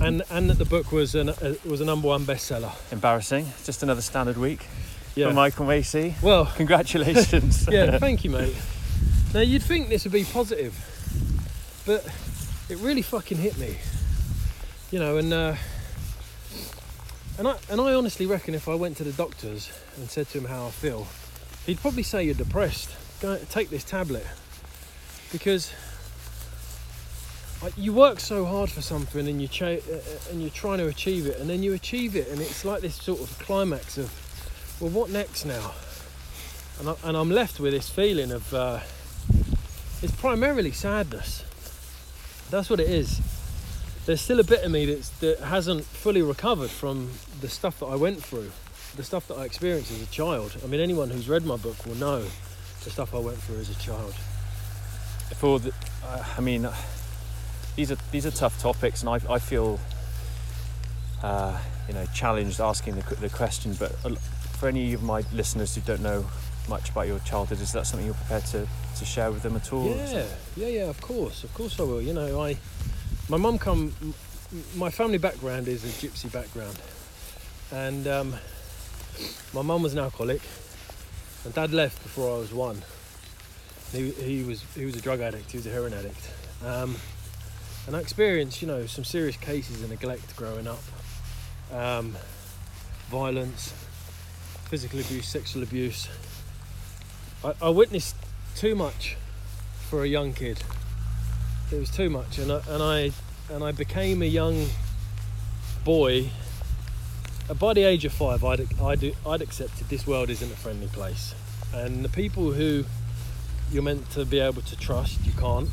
and 0.00 0.22
and 0.30 0.50
that 0.50 0.58
the 0.58 0.64
book 0.64 0.90
was 0.92 1.14
an 1.14 1.28
uh, 1.30 1.54
was 1.64 1.80
a 1.80 1.84
number 1.84 2.08
one 2.08 2.24
bestseller. 2.24 2.72
Embarrassing. 2.92 3.46
Just 3.64 3.82
another 3.82 4.02
standard 4.02 4.36
week 4.36 4.66
Yeah. 5.14 5.28
for 5.28 5.34
Michael 5.34 5.66
Macy. 5.66 6.14
well, 6.22 6.46
Congratulations. 6.56 7.68
yeah, 7.70 7.98
thank 8.06 8.24
you, 8.24 8.30
mate. 8.30 8.56
Now 9.34 9.40
you'd 9.40 9.62
think 9.62 9.88
this 9.88 10.04
would 10.04 10.12
be 10.12 10.24
positive, 10.24 10.74
but 11.86 12.04
it 12.68 12.78
really 12.78 13.02
fucking 13.02 13.38
hit 13.38 13.56
me. 13.58 13.78
You 14.90 14.98
know, 14.98 15.16
and 15.16 15.32
uh, 15.32 15.54
and 17.38 17.48
I 17.48 17.56
and 17.70 17.80
I 17.80 17.94
honestly 17.94 18.26
reckon 18.26 18.54
if 18.54 18.68
I 18.68 18.74
went 18.74 18.96
to 18.98 19.04
the 19.04 19.12
doctors 19.12 19.70
and 19.96 20.10
said 20.10 20.28
to 20.30 20.38
him 20.38 20.44
how 20.46 20.66
I 20.66 20.70
feel, 20.70 21.06
he'd 21.66 21.80
probably 21.80 22.02
say 22.02 22.24
you're 22.24 22.34
depressed. 22.34 22.90
Go 23.20 23.38
take 23.50 23.70
this 23.70 23.84
tablet 23.84 24.26
because 25.30 25.72
like, 27.62 27.72
you 27.76 27.92
work 27.92 28.20
so 28.20 28.44
hard 28.44 28.70
for 28.70 28.82
something 28.82 29.28
and 29.28 29.40
you 29.40 29.48
cha- 29.48 29.66
uh, 29.66 29.76
uh, 29.94 30.30
and 30.30 30.40
you're 30.40 30.50
trying 30.50 30.78
to 30.78 30.88
achieve 30.88 31.26
it, 31.26 31.38
and 31.38 31.48
then 31.48 31.62
you 31.62 31.72
achieve 31.74 32.16
it, 32.16 32.28
and 32.28 32.40
it's 32.40 32.64
like 32.64 32.80
this 32.80 32.96
sort 32.96 33.20
of 33.20 33.38
climax 33.38 33.98
of, 33.98 34.10
well, 34.80 34.90
what 34.90 35.10
next 35.10 35.44
now? 35.44 35.72
and, 36.82 36.88
I, 36.88 36.94
and 37.04 37.16
I'm 37.16 37.30
left 37.30 37.60
with 37.60 37.72
this 37.72 37.88
feeling 37.88 38.32
of 38.32 38.52
uh, 38.52 38.80
it's 40.02 40.14
primarily 40.16 40.72
sadness. 40.72 41.44
That's 42.50 42.68
what 42.68 42.80
it 42.80 42.88
is. 42.88 43.20
There's 44.04 44.20
still 44.20 44.40
a 44.40 44.44
bit 44.44 44.64
of 44.64 44.70
me 44.72 44.86
that's, 44.86 45.10
that 45.20 45.38
hasn't 45.40 45.84
fully 45.84 46.22
recovered 46.22 46.70
from 46.70 47.10
the 47.40 47.48
stuff 47.48 47.78
that 47.80 47.86
I 47.86 47.94
went 47.94 48.22
through, 48.22 48.50
the 48.96 49.04
stuff 49.04 49.28
that 49.28 49.34
I 49.34 49.44
experienced 49.44 49.92
as 49.92 50.02
a 50.02 50.06
child. 50.06 50.56
I 50.62 50.66
mean, 50.66 50.80
anyone 50.80 51.08
who's 51.10 51.28
read 51.28 51.44
my 51.44 51.56
book 51.56 51.86
will 51.86 51.94
know 51.94 52.24
the 52.82 52.90
stuff 52.90 53.14
I 53.14 53.18
went 53.18 53.38
through 53.38 53.58
as 53.58 53.70
a 53.70 53.80
child. 53.80 54.14
for 55.36 55.60
the, 55.60 55.72
uh, 56.04 56.24
I 56.36 56.40
mean, 56.40 56.66
uh, 56.66 56.74
these 57.76 57.90
are 57.90 57.96
these 58.10 58.26
are 58.26 58.30
tough 58.30 58.60
topics, 58.60 59.02
and 59.02 59.08
I, 59.08 59.20
I 59.32 59.38
feel, 59.38 59.78
uh, 61.22 61.58
you 61.88 61.94
know, 61.94 62.04
challenged 62.14 62.60
asking 62.60 62.96
the, 62.96 63.14
the 63.16 63.28
question. 63.28 63.74
But 63.78 63.92
uh, 64.04 64.14
for 64.58 64.68
any 64.68 64.92
of 64.92 65.02
my 65.02 65.24
listeners 65.32 65.74
who 65.74 65.80
don't 65.80 66.02
know 66.02 66.24
much 66.68 66.90
about 66.90 67.06
your 67.08 67.18
childhood, 67.20 67.60
is 67.60 67.72
that 67.72 67.86
something 67.86 68.06
you're 68.06 68.14
prepared 68.14 68.44
to, 68.46 68.68
to 68.98 69.04
share 69.04 69.32
with 69.32 69.42
them 69.42 69.56
at 69.56 69.72
all? 69.72 69.86
Yeah, 69.86 70.24
yeah, 70.56 70.66
yeah. 70.68 70.84
Of 70.88 71.00
course, 71.00 71.44
of 71.44 71.52
course 71.54 71.78
I 71.80 71.84
will. 71.84 72.02
You 72.02 72.12
know, 72.12 72.40
I, 72.40 72.56
my 73.28 73.36
mum 73.36 73.58
come, 73.58 73.94
my 74.76 74.90
family 74.90 75.18
background 75.18 75.66
is 75.68 75.84
a 75.84 75.88
gypsy 75.88 76.30
background, 76.32 76.78
and 77.72 78.06
um, 78.06 78.34
my 79.52 79.62
mum 79.62 79.82
was 79.82 79.92
an 79.94 79.98
alcoholic, 79.98 80.42
and 81.44 81.54
dad 81.54 81.72
left 81.72 82.02
before 82.02 82.36
I 82.36 82.38
was 82.38 82.52
one. 82.52 82.82
He, 83.92 84.10
he 84.10 84.42
was 84.42 84.62
he 84.74 84.84
was 84.84 84.96
a 84.96 85.00
drug 85.00 85.20
addict. 85.20 85.50
He 85.50 85.58
was 85.58 85.66
a 85.66 85.70
heroin 85.70 85.92
addict, 85.92 86.30
um, 86.64 86.96
and 87.86 87.96
I 87.96 88.00
experienced 88.00 88.62
you 88.62 88.68
know 88.68 88.86
some 88.86 89.04
serious 89.04 89.36
cases 89.36 89.82
of 89.82 89.90
neglect 89.90 90.36
growing 90.36 90.66
up, 90.66 90.82
um, 91.72 92.14
violence, 93.08 93.72
physical 94.64 95.00
abuse, 95.00 95.26
sexual 95.26 95.62
abuse. 95.62 96.08
I, 97.44 97.54
I 97.60 97.68
witnessed 97.70 98.16
too 98.54 98.74
much 98.74 99.16
for 99.88 100.04
a 100.04 100.08
young 100.08 100.32
kid. 100.32 100.62
It 101.70 101.78
was 101.78 101.90
too 101.90 102.10
much, 102.10 102.38
and 102.38 102.52
I 102.52 102.60
and 102.68 102.82
I 102.82 103.12
and 103.52 103.64
I 103.64 103.72
became 103.72 104.22
a 104.22 104.26
young 104.26 104.66
boy. 105.84 106.30
uh, 107.50 107.54
By 107.54 107.74
the 107.74 107.82
age 107.82 108.04
of 108.04 108.12
five, 108.12 108.44
I'd 108.44 108.60
I'd, 108.80 109.16
I'd 109.26 109.42
accepted 109.42 109.88
this 109.88 110.06
world 110.06 110.30
isn't 110.30 110.52
a 110.52 110.56
friendly 110.56 110.88
place, 110.88 111.34
and 111.74 112.04
the 112.04 112.08
people 112.08 112.52
who 112.52 112.84
you're 113.70 113.82
meant 113.82 114.10
to 114.10 114.24
be 114.26 114.38
able 114.38 114.60
to 114.62 114.76
trust, 114.76 115.24
you 115.24 115.32
can't, 115.32 115.68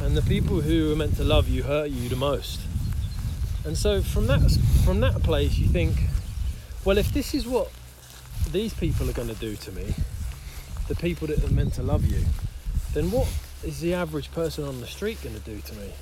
and 0.00 0.16
the 0.16 0.22
people 0.22 0.60
who 0.60 0.92
are 0.92 0.96
meant 0.96 1.16
to 1.16 1.24
love 1.24 1.48
you 1.48 1.62
hurt 1.62 1.90
you 1.90 2.08
the 2.08 2.16
most. 2.16 2.60
And 3.64 3.76
so 3.76 4.02
from 4.02 4.26
that 4.26 4.40
from 4.84 5.00
that 5.00 5.22
place, 5.22 5.58
you 5.58 5.66
think, 5.66 5.96
well, 6.84 6.98
if 6.98 7.12
this 7.12 7.34
is 7.34 7.46
what 7.46 7.70
these 8.50 8.74
people 8.74 9.08
are 9.08 9.12
going 9.12 9.28
to 9.28 9.34
do 9.34 9.54
to 9.56 9.72
me, 9.72 9.94
the 10.88 10.96
people 10.96 11.28
that 11.28 11.44
are 11.44 11.52
meant 11.52 11.74
to 11.74 11.82
love 11.82 12.04
you, 12.04 12.24
then 12.94 13.10
what 13.10 13.28
is 13.64 13.80
the 13.80 13.94
average 13.94 14.32
person 14.32 14.64
on 14.64 14.80
the 14.80 14.86
street 14.86 15.22
going 15.22 15.34
to 15.34 15.40
do 15.40 15.60
to 15.60 15.74
me? 15.74 15.92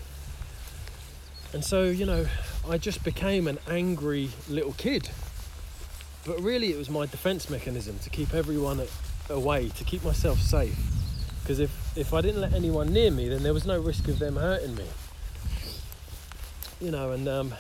And 1.53 1.65
so, 1.65 1.85
you 1.85 2.07
know, 2.07 2.27
I 2.69 2.79
just 2.79 3.03
became 3.05 3.49
an 3.49 3.59
angry 3.69 4.31
little 4.49 4.73
kid. 4.73 5.11
But 6.27 6.41
really, 6.41 6.71
it 6.71 6.79
was 6.79 6.89
my 6.89 7.07
defense 7.07 7.51
mechanism 7.51 7.99
to 8.01 8.11
keep 8.11 8.35
everyone 8.35 8.81
away, 9.29 9.69
to 9.71 9.85
keep 9.85 10.05
myself 10.05 10.39
safe. 10.39 10.79
Because 11.43 11.59
if, 11.59 11.71
if 11.97 12.15
I 12.15 12.21
didn't 12.21 12.41
let 12.41 12.55
anyone 12.55 12.93
near 12.93 13.11
me, 13.11 13.29
then 13.29 13.43
there 13.43 13.53
was 13.53 13.67
no 13.67 13.79
risk 13.81 14.09
of 14.09 14.19
them 14.19 14.37
hurting 14.37 14.75
me. 14.75 14.87
You 16.81 16.91
know, 16.91 17.13
and 17.13 17.29
um, 17.29 17.55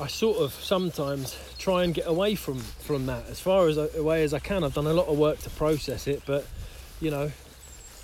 I 0.00 0.06
sort 0.06 0.38
of 0.38 0.52
sometimes 0.52 1.36
try 1.58 1.82
and 1.84 1.92
get 1.92 2.06
away 2.06 2.36
from 2.36 2.58
from 2.58 3.06
that 3.06 3.28
as 3.28 3.40
far 3.40 3.66
as 3.66 3.76
away 3.76 4.22
as 4.22 4.32
I 4.32 4.38
can. 4.38 4.62
I've 4.62 4.74
done 4.74 4.86
a 4.86 4.92
lot 4.92 5.08
of 5.08 5.18
work 5.18 5.38
to 5.40 5.50
process 5.50 6.06
it, 6.06 6.22
but 6.26 6.46
you 7.00 7.10
know, 7.10 7.32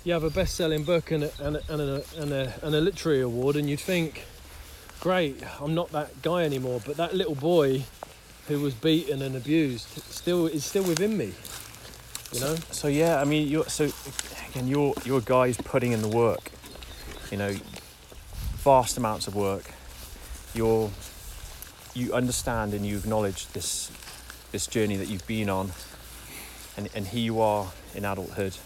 you 0.03 0.13
have 0.13 0.23
a 0.23 0.29
best-selling 0.29 0.83
book 0.83 1.11
and 1.11 1.23
a, 1.23 1.31
and 1.39 1.55
a, 1.57 1.61
and 1.69 1.81
a, 1.81 2.03
and 2.17 2.33
a, 2.33 2.53
and 2.61 2.75
a 2.75 2.81
literary 2.81 3.21
award, 3.21 3.55
and 3.55 3.69
you'd 3.69 3.79
think, 3.79 4.25
great, 4.99 5.41
I'm 5.59 5.73
not 5.73 5.91
that 5.91 6.21
guy 6.21 6.43
anymore. 6.43 6.81
But 6.85 6.97
that 6.97 7.13
little 7.13 7.35
boy 7.35 7.83
who 8.47 8.59
was 8.59 8.73
beaten 8.73 9.21
and 9.21 9.35
abused 9.35 9.87
still 10.11 10.45
is 10.47 10.65
still 10.65 10.83
within 10.83 11.17
me. 11.17 11.33
You 12.33 12.39
know, 12.41 12.55
So 12.71 12.87
yeah, 12.87 13.21
I 13.21 13.23
mean, 13.23 13.47
you're 13.47 13.65
so 13.65 13.89
again, 14.49 14.67
you're 14.67 14.93
you're 15.05 15.21
putting 15.21 15.91
in 15.91 16.01
the 16.01 16.07
work. 16.07 16.51
You 17.31 17.37
know, 17.37 17.55
vast 18.63 18.97
amounts 18.97 19.27
of 19.27 19.35
work. 19.35 19.71
You're 20.53 20.89
you 21.93 22.13
understand 22.13 22.73
and 22.73 22.85
you 22.85 22.97
acknowledge 22.97 23.47
this 23.47 23.91
this 24.51 24.67
journey 24.67 24.97
that 24.97 25.07
you've 25.07 25.25
been 25.27 25.49
on, 25.49 25.71
and 26.77 26.89
and 26.95 27.07
here 27.07 27.23
you 27.23 27.41
are 27.41 27.71
in 27.93 28.05
adulthood. 28.05 28.57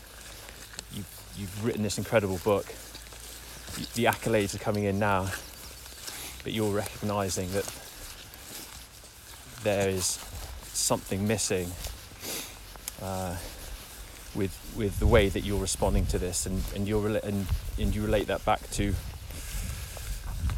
You've 0.94 1.34
you've 1.38 1.66
written 1.66 1.84
this 1.84 1.98
incredible 1.98 2.40
book. 2.44 2.66
The 3.94 4.06
accolades 4.06 4.56
are 4.56 4.60
coming 4.60 4.86
in 4.86 5.00
now, 5.00 5.30
but 6.44 6.54
you're 6.54 6.74
recognizing 6.74 7.52
that 7.52 7.66
there 9.64 9.90
is 9.90 10.18
something 10.74 11.28
missing 11.28 11.70
uh, 13.02 13.36
with 14.36 14.58
with 14.78 15.00
the 15.00 15.08
way 15.08 15.30
that 15.30 15.42
you're 15.42 15.60
responding 15.60 16.06
to 16.08 16.20
this, 16.20 16.46
and 16.46 16.62
and 16.76 16.88
you 16.88 16.98
rela- 16.98 17.24
and 17.24 17.48
and 17.78 17.96
you 17.96 18.02
relate 18.04 18.28
that 18.28 18.44
back 18.46 18.70
to 18.72 18.94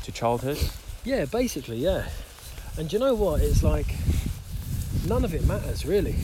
to 0.03 0.11
childhood. 0.11 0.57
Yeah, 1.03 1.25
basically, 1.25 1.77
yeah. 1.77 2.09
And 2.77 2.91
you 2.91 2.99
know 2.99 3.13
what? 3.13 3.41
It's 3.41 3.63
like 3.63 3.95
none 5.07 5.25
of 5.25 5.33
it 5.33 5.45
matters 5.45 5.85
really. 5.85 6.15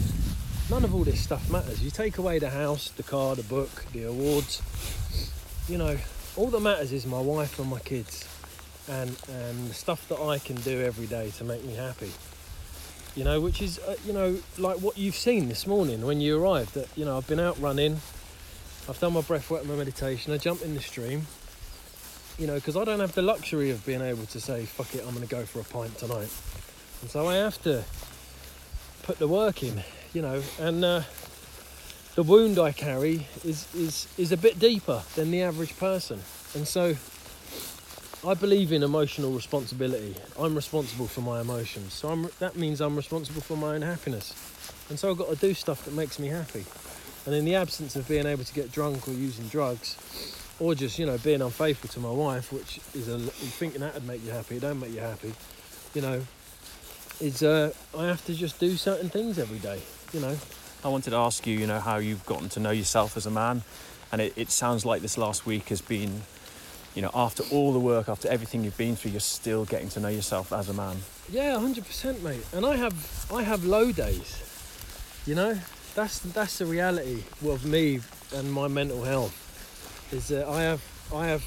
None 0.69 0.83
of 0.83 0.93
all 0.93 1.03
this 1.03 1.21
stuff 1.21 1.49
matters. 1.49 1.81
You 1.81 1.91
take 1.91 2.17
away 2.17 2.39
the 2.39 2.49
house, 2.49 2.89
the 2.89 3.03
car, 3.03 3.35
the 3.35 3.43
book, 3.43 3.85
the 3.93 4.03
awards. 4.03 4.61
You 5.69 5.77
know, 5.77 5.97
all 6.35 6.47
that 6.47 6.59
matters 6.59 6.91
is 6.91 7.05
my 7.05 7.21
wife 7.21 7.57
and 7.59 7.69
my 7.69 7.79
kids, 7.79 8.27
and 8.89 9.15
and 9.29 9.69
the 9.69 9.73
stuff 9.73 10.07
that 10.09 10.19
I 10.19 10.39
can 10.39 10.57
do 10.57 10.81
every 10.81 11.07
day 11.07 11.31
to 11.37 11.43
make 11.43 11.63
me 11.63 11.75
happy. 11.75 12.11
You 13.17 13.25
know, 13.25 13.41
which 13.41 13.61
is 13.61 13.79
uh, 13.79 13.97
you 14.05 14.13
know 14.13 14.37
like 14.57 14.77
what 14.77 14.97
you've 14.97 15.15
seen 15.15 15.49
this 15.49 15.67
morning 15.67 16.05
when 16.05 16.21
you 16.21 16.41
arrived. 16.41 16.75
That 16.75 16.87
you 16.95 17.03
know 17.03 17.17
I've 17.17 17.27
been 17.27 17.39
out 17.39 17.59
running. 17.59 17.99
I've 18.87 18.99
done 19.01 19.11
my 19.11 19.21
breath 19.21 19.49
work, 19.49 19.65
my 19.65 19.75
meditation. 19.75 20.31
I 20.31 20.37
jumped 20.37 20.63
in 20.63 20.73
the 20.73 20.81
stream 20.81 21.27
you 22.37 22.45
know, 22.45 22.55
because 22.55 22.77
I 22.77 22.83
don't 22.83 22.99
have 22.99 23.15
the 23.15 23.21
luxury 23.21 23.71
of 23.71 23.85
being 23.85 24.01
able 24.01 24.25
to 24.27 24.39
say, 24.39 24.65
fuck 24.65 24.93
it, 24.93 25.03
I'm 25.05 25.13
going 25.13 25.27
to 25.27 25.29
go 25.29 25.43
for 25.45 25.59
a 25.59 25.63
pint 25.63 25.97
tonight. 25.97 26.29
And 27.01 27.09
so 27.09 27.27
I 27.27 27.35
have 27.35 27.61
to 27.63 27.83
put 29.03 29.17
the 29.17 29.27
work 29.27 29.63
in, 29.63 29.83
you 30.13 30.21
know, 30.21 30.43
and 30.59 30.85
uh, 30.85 31.01
the 32.15 32.23
wound 32.23 32.59
I 32.59 32.71
carry 32.71 33.27
is, 33.43 33.67
is, 33.73 34.07
is 34.17 34.31
a 34.31 34.37
bit 34.37 34.59
deeper 34.59 35.03
than 35.15 35.31
the 35.31 35.41
average 35.41 35.77
person. 35.77 36.19
And 36.53 36.67
so 36.67 36.95
I 38.27 38.33
believe 38.33 38.73
in 38.73 38.83
emotional 38.83 39.31
responsibility. 39.31 40.13
I'm 40.37 40.53
responsible 40.53 41.07
for 41.07 41.21
my 41.21 41.39
emotions. 41.39 41.93
So 41.93 42.09
I'm, 42.09 42.27
that 42.39 42.57
means 42.57 42.81
I'm 42.81 42.97
responsible 42.97 43.39
for 43.39 43.55
my 43.55 43.75
own 43.75 43.81
happiness. 43.81 44.33
and 44.89 44.99
so 44.99 45.11
I've 45.11 45.17
got 45.17 45.29
to 45.29 45.37
do 45.37 45.53
stuff 45.53 45.85
that 45.85 45.93
makes 45.93 46.19
me 46.19 46.27
happy. 46.27 46.65
And 47.25 47.33
in 47.33 47.45
the 47.45 47.55
absence 47.55 47.95
of 47.95 48.05
being 48.05 48.25
able 48.25 48.43
to 48.43 48.53
get 48.53 48.69
drunk 48.69 49.07
or 49.07 49.11
using 49.11 49.47
drugs, 49.47 49.95
or 50.59 50.75
just 50.75 50.99
you 50.99 51.05
know 51.05 51.17
being 51.19 51.41
unfaithful 51.41 51.89
to 51.89 51.99
my 52.01 52.11
wife, 52.11 52.51
which 52.51 52.79
is 52.93 53.07
a 53.07 53.17
thinking 53.19 53.79
that 53.79 53.93
would 53.93 54.05
make 54.05 54.25
you 54.25 54.31
happy, 54.31 54.57
it 54.57 54.61
don't 54.61 54.79
make 54.79 54.91
you 54.91 54.99
happy, 54.99 55.33
you 55.93 56.01
know, 56.01 56.21
is 57.21 57.43
uh, 57.43 57.71
I 57.97 58.07
have 58.07 58.25
to 58.25 58.33
just 58.33 58.59
do 58.59 58.75
certain 58.75 59.09
things 59.09 59.39
every 59.39 59.59
day, 59.59 59.81
you 60.11 60.19
know. 60.19 60.35
I 60.83 60.89
wanted 60.89 61.11
to 61.11 61.15
ask 61.15 61.47
you, 61.47 61.57
you 61.57 61.67
know, 61.67 61.79
how 61.79 61.97
you've 61.97 62.25
gotten 62.25 62.49
to 62.49 62.59
know 62.59 62.71
yourself 62.71 63.15
as 63.15 63.25
a 63.25 63.31
man, 63.31 63.63
and 64.11 64.21
it, 64.21 64.33
it 64.35 64.49
sounds 64.49 64.85
like 64.85 65.01
this 65.01 65.17
last 65.17 65.45
week 65.45 65.69
has 65.69 65.81
been, 65.81 66.23
you 66.97 67.03
know, 67.03 67.11
after 67.13 67.43
all 67.51 67.73
the 67.73 67.79
work, 67.79 68.09
after 68.09 68.27
everything 68.27 68.63
you've 68.63 68.75
been 68.75 68.95
through, 68.95 69.11
you're 69.11 69.19
still 69.19 69.65
getting 69.65 69.87
to 69.89 69.99
know 69.99 70.07
yourself 70.07 70.51
as 70.51 70.67
a 70.67 70.73
man. 70.73 70.97
Yeah, 71.29 71.59
hundred 71.59 71.85
percent, 71.85 72.23
mate. 72.23 72.43
And 72.53 72.65
I 72.65 72.75
have 72.75 73.27
I 73.31 73.43
have 73.43 73.63
low 73.63 73.91
days. 73.91 74.41
You 75.27 75.35
know, 75.35 75.59
that's 75.93 76.17
that's 76.21 76.57
the 76.57 76.65
reality 76.65 77.21
of 77.45 77.63
me 77.67 77.99
and 78.33 78.51
my 78.51 78.67
mental 78.67 79.03
health. 79.03 79.31
Is 80.11 80.29
that 80.29 80.47
I 80.47 80.63
have 80.63 80.83
I 81.13 81.27
have 81.27 81.43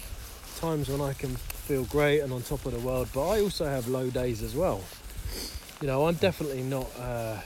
times 0.60 0.88
when 0.88 1.00
I 1.00 1.14
can 1.14 1.34
feel 1.34 1.82
great 1.86 2.20
and 2.20 2.32
on 2.32 2.42
top 2.42 2.64
of 2.64 2.72
the 2.72 2.86
world, 2.86 3.08
but 3.12 3.28
I 3.28 3.40
also 3.40 3.64
have 3.64 3.88
low 3.88 4.08
days 4.08 4.44
as 4.44 4.54
well. 4.54 4.80
You 5.80 5.88
know, 5.88 6.06
I'm 6.06 6.14
definitely 6.14 6.62
not 6.62 6.86
uh, 6.96 7.40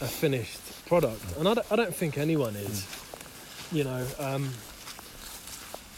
a 0.00 0.08
finished 0.08 0.84
product, 0.86 1.22
and 1.38 1.46
I 1.46 1.54
don't, 1.54 1.72
I 1.72 1.76
don't 1.76 1.94
think 1.94 2.18
anyone 2.18 2.56
is. 2.56 2.88
You 3.70 3.84
know, 3.84 4.04
um, 4.18 4.50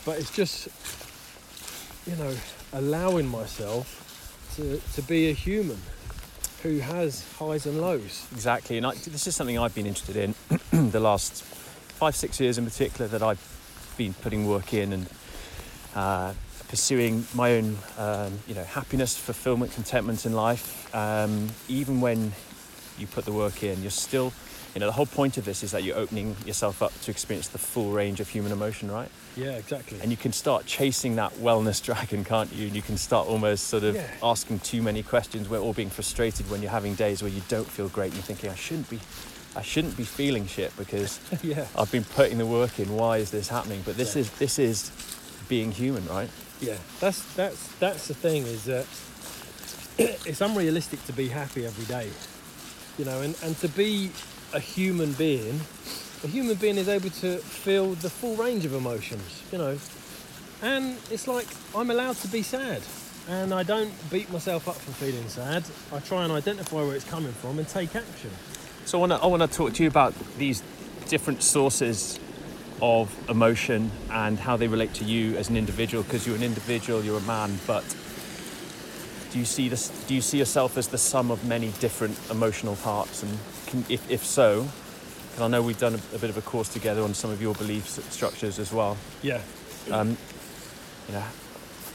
but 0.04 0.18
it's 0.18 0.30
just 0.36 0.68
you 2.06 2.16
know 2.16 2.34
allowing 2.72 3.28
myself 3.28 3.98
to, 4.56 4.80
to 4.94 5.02
be 5.02 5.30
a 5.30 5.32
human 5.32 5.78
who 6.62 6.78
has 6.78 7.26
highs 7.38 7.66
and 7.66 7.80
lows. 7.80 8.26
Exactly, 8.32 8.76
and 8.76 8.86
I, 8.86 8.94
this 8.94 9.26
is 9.26 9.34
something 9.34 9.58
I've 9.58 9.74
been 9.74 9.86
interested 9.86 10.16
in 10.16 10.34
the 10.90 11.00
last 11.00 11.42
five, 11.42 12.14
six 12.14 12.38
years 12.40 12.58
in 12.58 12.64
particular 12.64 13.08
that 13.08 13.22
I've 13.22 13.94
been 13.96 14.14
putting 14.14 14.46
work 14.46 14.72
in 14.72 14.92
and 14.92 15.06
uh, 15.94 16.32
pursuing 16.68 17.26
my 17.34 17.56
own, 17.56 17.78
um, 17.98 18.38
you 18.46 18.54
know, 18.54 18.64
happiness, 18.64 19.16
fulfillment, 19.16 19.72
contentment 19.72 20.24
in 20.24 20.32
life. 20.32 20.94
Um, 20.94 21.48
even 21.68 22.00
when 22.00 22.32
you 22.98 23.06
put 23.06 23.24
the 23.24 23.32
work 23.32 23.62
in, 23.62 23.80
you're 23.82 23.90
still, 23.90 24.32
you 24.74 24.80
know, 24.80 24.86
the 24.86 24.92
whole 24.92 25.06
point 25.06 25.36
of 25.38 25.44
this 25.44 25.62
is 25.62 25.70
that 25.72 25.82
you're 25.84 25.96
opening 25.98 26.36
yourself 26.46 26.82
up 26.82 26.92
to 27.02 27.10
experience 27.10 27.48
the 27.48 27.58
full 27.58 27.90
range 27.92 28.20
of 28.20 28.28
human 28.28 28.52
emotion, 28.52 28.90
right? 28.90 29.08
Yeah, 29.36 29.52
exactly. 29.52 29.98
And 30.00 30.10
you 30.10 30.16
can 30.16 30.32
start 30.32 30.66
chasing 30.66 31.16
that 31.16 31.32
wellness 31.34 31.82
dragon, 31.88 32.24
can't 32.24 32.52
you? 32.52 32.66
And 32.66 32.76
you 32.76 32.82
can 32.82 32.96
start 32.96 33.28
almost 33.28 33.68
sort 33.68 33.82
of 33.84 33.94
Yeah. 33.96 34.06
asking 34.22 34.60
too 34.60 34.82
many 34.82 35.02
questions. 35.02 35.48
We're 35.48 35.58
all 35.60 35.72
being 35.72 35.90
frustrated 35.90 36.50
when 36.50 36.62
you're 36.62 36.70
having 36.70 36.94
days 36.94 37.22
where 37.22 37.30
you 37.30 37.42
don't 37.48 37.66
feel 37.68 37.88
great 37.88 38.06
and 38.08 38.14
you're 38.16 38.22
thinking, 38.24 38.50
I 38.50 38.54
shouldn't 38.54 38.88
be, 38.90 39.00
I 39.56 39.62
shouldn't 39.62 39.96
be 39.96 40.04
feeling 40.04 40.46
shit 40.46 40.74
because 40.76 41.20
yeah, 41.42 41.66
I've 41.76 41.90
been 41.92 42.04
putting 42.04 42.38
the 42.38 42.46
work 42.46 42.78
in. 42.78 42.94
Why 42.94 43.18
is 43.18 43.30
this 43.30 43.48
happening? 43.48 43.82
But 43.84 43.96
this 43.96 44.14
Yeah. 44.16 44.20
is 44.22 44.30
this 44.32 44.58
is 44.58 44.90
being 45.48 45.72
human, 45.72 46.06
right? 46.06 46.28
yeah. 46.60 46.76
That's 47.00 47.22
that's 47.34 47.68
that's 47.78 48.08
the 48.08 48.14
thing 48.14 48.44
is 48.46 48.64
that 48.64 48.86
it's 50.26 50.40
unrealistic 50.40 51.04
to 51.06 51.12
be 51.12 51.28
happy 51.28 51.66
every 51.66 51.84
day. 51.84 52.08
You 52.98 53.04
know, 53.04 53.22
and, 53.22 53.36
and 53.42 53.56
to 53.58 53.68
be 53.68 54.10
a 54.52 54.60
human 54.60 55.12
being, 55.12 55.60
a 56.24 56.26
human 56.26 56.56
being 56.56 56.76
is 56.76 56.88
able 56.88 57.10
to 57.10 57.38
feel 57.38 57.94
the 57.94 58.10
full 58.10 58.36
range 58.36 58.64
of 58.64 58.74
emotions, 58.74 59.42
you 59.50 59.58
know. 59.58 59.78
And 60.62 60.96
it's 61.10 61.26
like 61.26 61.46
I'm 61.74 61.90
allowed 61.90 62.16
to 62.16 62.28
be 62.28 62.42
sad. 62.42 62.82
And 63.28 63.54
I 63.54 63.62
don't 63.62 63.92
beat 64.10 64.30
myself 64.32 64.68
up 64.68 64.74
for 64.74 64.90
feeling 64.92 65.28
sad. 65.28 65.64
I 65.92 66.00
try 66.00 66.24
and 66.24 66.32
identify 66.32 66.76
where 66.76 66.94
it's 66.94 67.04
coming 67.04 67.32
from 67.32 67.58
and 67.58 67.68
take 67.68 67.94
action. 67.94 68.30
So 68.84 68.98
I 68.98 69.00
want 69.00 69.12
to 69.12 69.18
I 69.18 69.26
want 69.26 69.42
to 69.42 69.48
talk 69.48 69.74
to 69.74 69.82
you 69.82 69.88
about 69.88 70.14
these 70.38 70.62
different 71.06 71.42
sources 71.42 72.18
of 72.80 73.14
emotion 73.28 73.92
and 74.10 74.38
how 74.38 74.56
they 74.56 74.66
relate 74.66 74.92
to 74.94 75.04
you 75.04 75.36
as 75.36 75.48
an 75.48 75.56
individual. 75.56 76.02
Because 76.02 76.26
you're 76.26 76.36
an 76.36 76.42
individual, 76.42 77.02
you're 77.04 77.18
a 77.18 77.22
man, 77.22 77.58
but 77.66 77.84
do 79.32 79.38
you 79.38 79.44
see 79.44 79.68
this? 79.68 79.88
Do 80.06 80.14
you 80.14 80.20
see 80.20 80.38
yourself 80.38 80.76
as 80.76 80.88
the 80.88 80.98
sum 80.98 81.30
of 81.30 81.44
many 81.44 81.70
different 81.80 82.18
emotional 82.30 82.76
parts? 82.76 83.22
And 83.22 83.38
can, 83.66 83.84
if 83.88 84.08
if 84.10 84.24
so, 84.24 84.68
and 85.34 85.44
I 85.44 85.48
know 85.48 85.62
we've 85.62 85.78
done 85.78 85.94
a, 85.94 86.16
a 86.16 86.18
bit 86.18 86.30
of 86.30 86.36
a 86.36 86.42
course 86.42 86.68
together 86.68 87.02
on 87.02 87.14
some 87.14 87.30
of 87.30 87.40
your 87.40 87.54
belief 87.54 87.88
structures 87.88 88.58
as 88.58 88.72
well. 88.72 88.96
Yeah. 89.22 89.40
um, 89.90 90.16
you 91.08 91.14
know, 91.14 91.24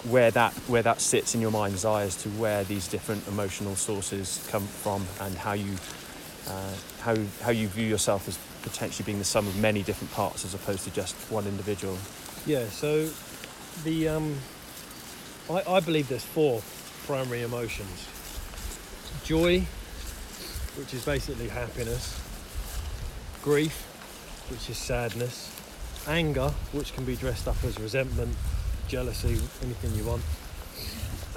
where 0.10 0.32
that 0.32 0.54
where 0.68 0.82
that 0.82 1.00
sits 1.00 1.36
in 1.36 1.42
your 1.42 1.52
mind's 1.52 1.86
eye 1.86 2.04
as 2.04 2.16
to 2.24 2.30
where 2.30 2.64
these 2.64 2.88
different 2.88 3.28
emotional 3.28 3.76
sources 3.76 4.46
come 4.50 4.66
from 4.66 5.06
and 5.22 5.36
how 5.36 5.54
you 5.54 5.76
uh, 6.48 6.74
how 7.02 7.16
how 7.42 7.52
you 7.52 7.68
view 7.68 7.86
yourself 7.86 8.28
as 8.28 8.38
potentially 8.64 9.06
being 9.06 9.20
the 9.20 9.26
sum 9.26 9.48
of 9.48 9.56
many 9.58 9.84
different 9.84 10.12
parts 10.14 10.44
as 10.44 10.54
opposed 10.54 10.84
to 10.84 10.92
just 10.92 11.16
one 11.32 11.46
individual. 11.46 11.98
Yeah, 12.46 12.66
so 12.66 13.10
the 13.84 14.10
um, 14.10 14.36
I, 15.50 15.64
I 15.68 15.80
believe 15.80 16.10
there's 16.10 16.26
four 16.26 16.62
primary 17.08 17.42
emotions: 17.42 18.06
joy, 19.24 19.62
which 20.76 20.94
is 20.94 21.06
basically 21.06 21.48
happiness; 21.48 22.20
grief, 23.42 23.86
which 24.52 24.70
is 24.70 24.78
sadness; 24.78 25.50
anger, 26.06 26.50
which 26.74 26.94
can 26.94 27.06
be 27.06 27.16
dressed 27.16 27.48
up 27.48 27.56
as 27.64 27.80
resentment, 27.80 28.36
jealousy, 28.90 29.40
anything 29.64 29.96
you 29.96 30.04
want; 30.04 30.22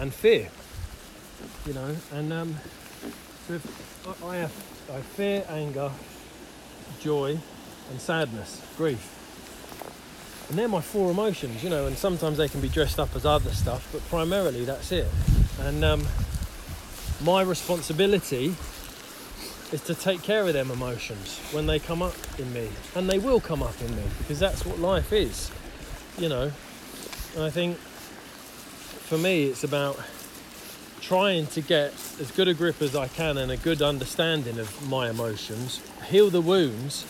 and 0.01 0.13
fear. 0.13 0.49
You 1.65 1.75
know, 1.75 1.97
and 2.13 2.33
um, 2.33 2.57
I 4.25 4.37
have 4.39 4.53
I 4.91 4.95
have 4.95 5.07
fear, 5.15 5.45
anger, 5.49 5.93
joy, 6.99 7.39
and 7.91 8.01
sadness, 8.01 8.61
grief. 8.77 9.17
And 10.49 10.59
they're 10.59 10.67
my 10.67 10.81
four 10.81 11.13
emotions, 11.13 11.63
you 11.63 11.71
know, 11.71 11.87
and 11.87 11.97
sometimes 11.97 12.39
they 12.39 12.49
can 12.49 12.61
be 12.61 12.69
dressed 12.69 12.99
up 12.99 13.15
as 13.15 13.25
other 13.25 13.51
stuff, 13.53 13.89
but 13.93 14.03
primarily 14.09 14.65
that's 14.65 14.91
it. 14.91 15.07
And 15.59 15.85
um, 15.85 16.07
my 17.23 17.43
responsibility 17.43 18.55
is 19.73 19.83
to 19.83 19.95
take 19.95 20.23
care 20.23 20.47
of 20.47 20.53
them 20.53 20.71
emotions 20.71 21.39
when 21.53 21.67
they 21.67 21.79
come 21.79 22.03
up 22.03 22.15
in 22.39 22.53
me. 22.53 22.69
And 22.95 23.09
they 23.09 23.19
will 23.19 23.41
come 23.41 23.63
up 23.63 23.81
in 23.81 23.95
me 23.95 24.03
because 24.19 24.39
that's 24.39 24.65
what 24.65 24.79
life 24.79 25.13
is, 25.13 25.51
you 26.19 26.29
know. 26.29 26.51
And 27.35 27.45
I 27.45 27.51
think 27.51 27.77
for 27.77 29.19
me, 29.19 29.45
it's 29.45 29.65
about 29.65 29.99
trying 31.01 31.47
to 31.49 31.61
get 31.61 31.93
as 32.21 32.31
good 32.31 32.49
a 32.49 32.55
grip 32.55 32.81
as 32.83 32.95
I 32.95 33.09
can 33.09 33.39
and 33.39 33.51
a 33.51 33.57
good 33.57 33.83
understanding 33.83 34.59
of 34.59 34.89
my 34.89 35.11
emotions, 35.11 35.81
heal 36.09 36.31
the 36.31 36.41
wounds, 36.41 37.07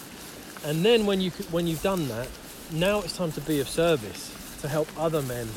and 0.65 0.85
then 0.85 1.07
when 1.07 1.21
you 1.21 1.31
when 1.51 1.67
you've 1.67 1.83
done 1.83 2.09
that, 2.09 2.29
now 2.73 3.01
it's 3.01 3.17
time 3.17 3.33
to 3.33 3.41
be 3.41 3.61
of 3.61 3.69
service 3.69 4.59
to 4.61 4.69
help 4.69 4.89
other 4.99 5.23
men 5.23 5.49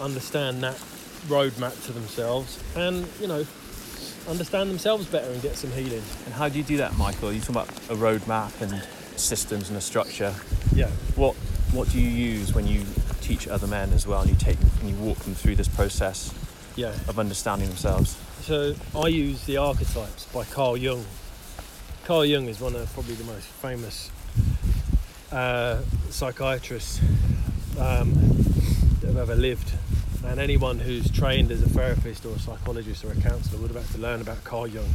understand 0.00 0.62
that 0.62 0.80
roadmap 1.28 1.84
to 1.86 1.92
themselves 1.92 2.58
and 2.76 3.06
you 3.20 3.26
know 3.26 3.44
understand 4.28 4.70
themselves 4.70 5.06
better 5.06 5.30
and 5.30 5.42
get 5.42 5.56
some 5.56 5.70
healing. 5.72 6.02
And 6.26 6.34
how 6.34 6.48
do 6.48 6.58
you 6.58 6.64
do 6.64 6.76
that, 6.78 6.96
Michael? 6.96 7.32
You 7.32 7.40
talk 7.40 7.50
about 7.50 7.68
a 7.90 7.94
roadmap 7.96 8.60
and 8.60 8.82
systems 9.18 9.68
and 9.68 9.76
a 9.78 9.80
structure. 9.80 10.34
Yeah. 10.74 10.88
What 11.16 11.34
what 11.72 11.88
do 11.90 12.00
you 12.00 12.08
use 12.08 12.52
when 12.54 12.66
you 12.66 12.84
teach 13.20 13.46
other 13.48 13.66
men 13.66 13.92
as 13.92 14.06
well 14.06 14.20
and 14.22 14.30
you 14.30 14.36
take 14.36 14.58
and 14.80 14.88
you 14.90 14.96
walk 14.96 15.18
them 15.20 15.34
through 15.34 15.56
this 15.56 15.68
process 15.68 16.32
Yeah. 16.76 16.92
of 17.08 17.18
understanding 17.18 17.68
themselves? 17.68 18.16
So 18.42 18.74
I 18.94 19.08
use 19.08 19.44
the 19.44 19.56
archetypes 19.58 20.24
by 20.26 20.44
Carl 20.44 20.76
Jung. 20.76 21.04
Carl 22.04 22.24
Jung 22.24 22.48
is 22.48 22.60
one 22.60 22.74
of 22.74 22.92
probably 22.92 23.14
the 23.14 23.24
most 23.24 23.46
famous 23.46 24.10
uh, 25.32 25.80
psychiatrists 26.10 27.00
um, 27.78 28.12
that 29.00 29.08
have 29.08 29.18
ever 29.18 29.34
lived. 29.36 29.70
And 30.24 30.38
anyone 30.38 30.78
who's 30.78 31.10
trained 31.10 31.50
as 31.50 31.62
a 31.62 31.68
therapist 31.68 32.26
or 32.26 32.34
a 32.34 32.38
psychologist 32.38 33.04
or 33.04 33.12
a 33.12 33.16
counsellor 33.16 33.60
would 33.60 33.70
have 33.70 33.82
had 33.84 33.94
to 33.94 34.00
learn 34.00 34.20
about 34.20 34.44
Carl 34.44 34.66
Jung. 34.66 34.88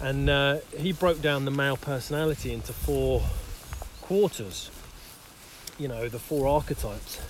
And 0.00 0.28
uh, 0.28 0.58
he 0.76 0.92
broke 0.92 1.22
down 1.22 1.46
the 1.46 1.50
male 1.50 1.76
personality 1.76 2.52
into 2.52 2.72
four 2.72 3.22
quarters. 4.02 4.70
You 5.78 5.88
know, 5.88 6.08
the 6.08 6.18
four 6.18 6.46
archetypes. 6.46 7.20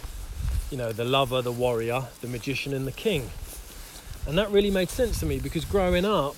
You 0.70 0.78
know, 0.78 0.92
the 0.92 1.04
lover, 1.04 1.40
the 1.40 1.52
warrior, 1.52 2.04
the 2.20 2.26
magician, 2.26 2.74
and 2.74 2.86
the 2.86 2.92
king. 2.92 3.30
And 4.26 4.36
that 4.38 4.50
really 4.50 4.70
made 4.70 4.88
sense 4.88 5.20
to 5.20 5.26
me 5.26 5.38
because 5.38 5.64
growing 5.64 6.04
up, 6.04 6.36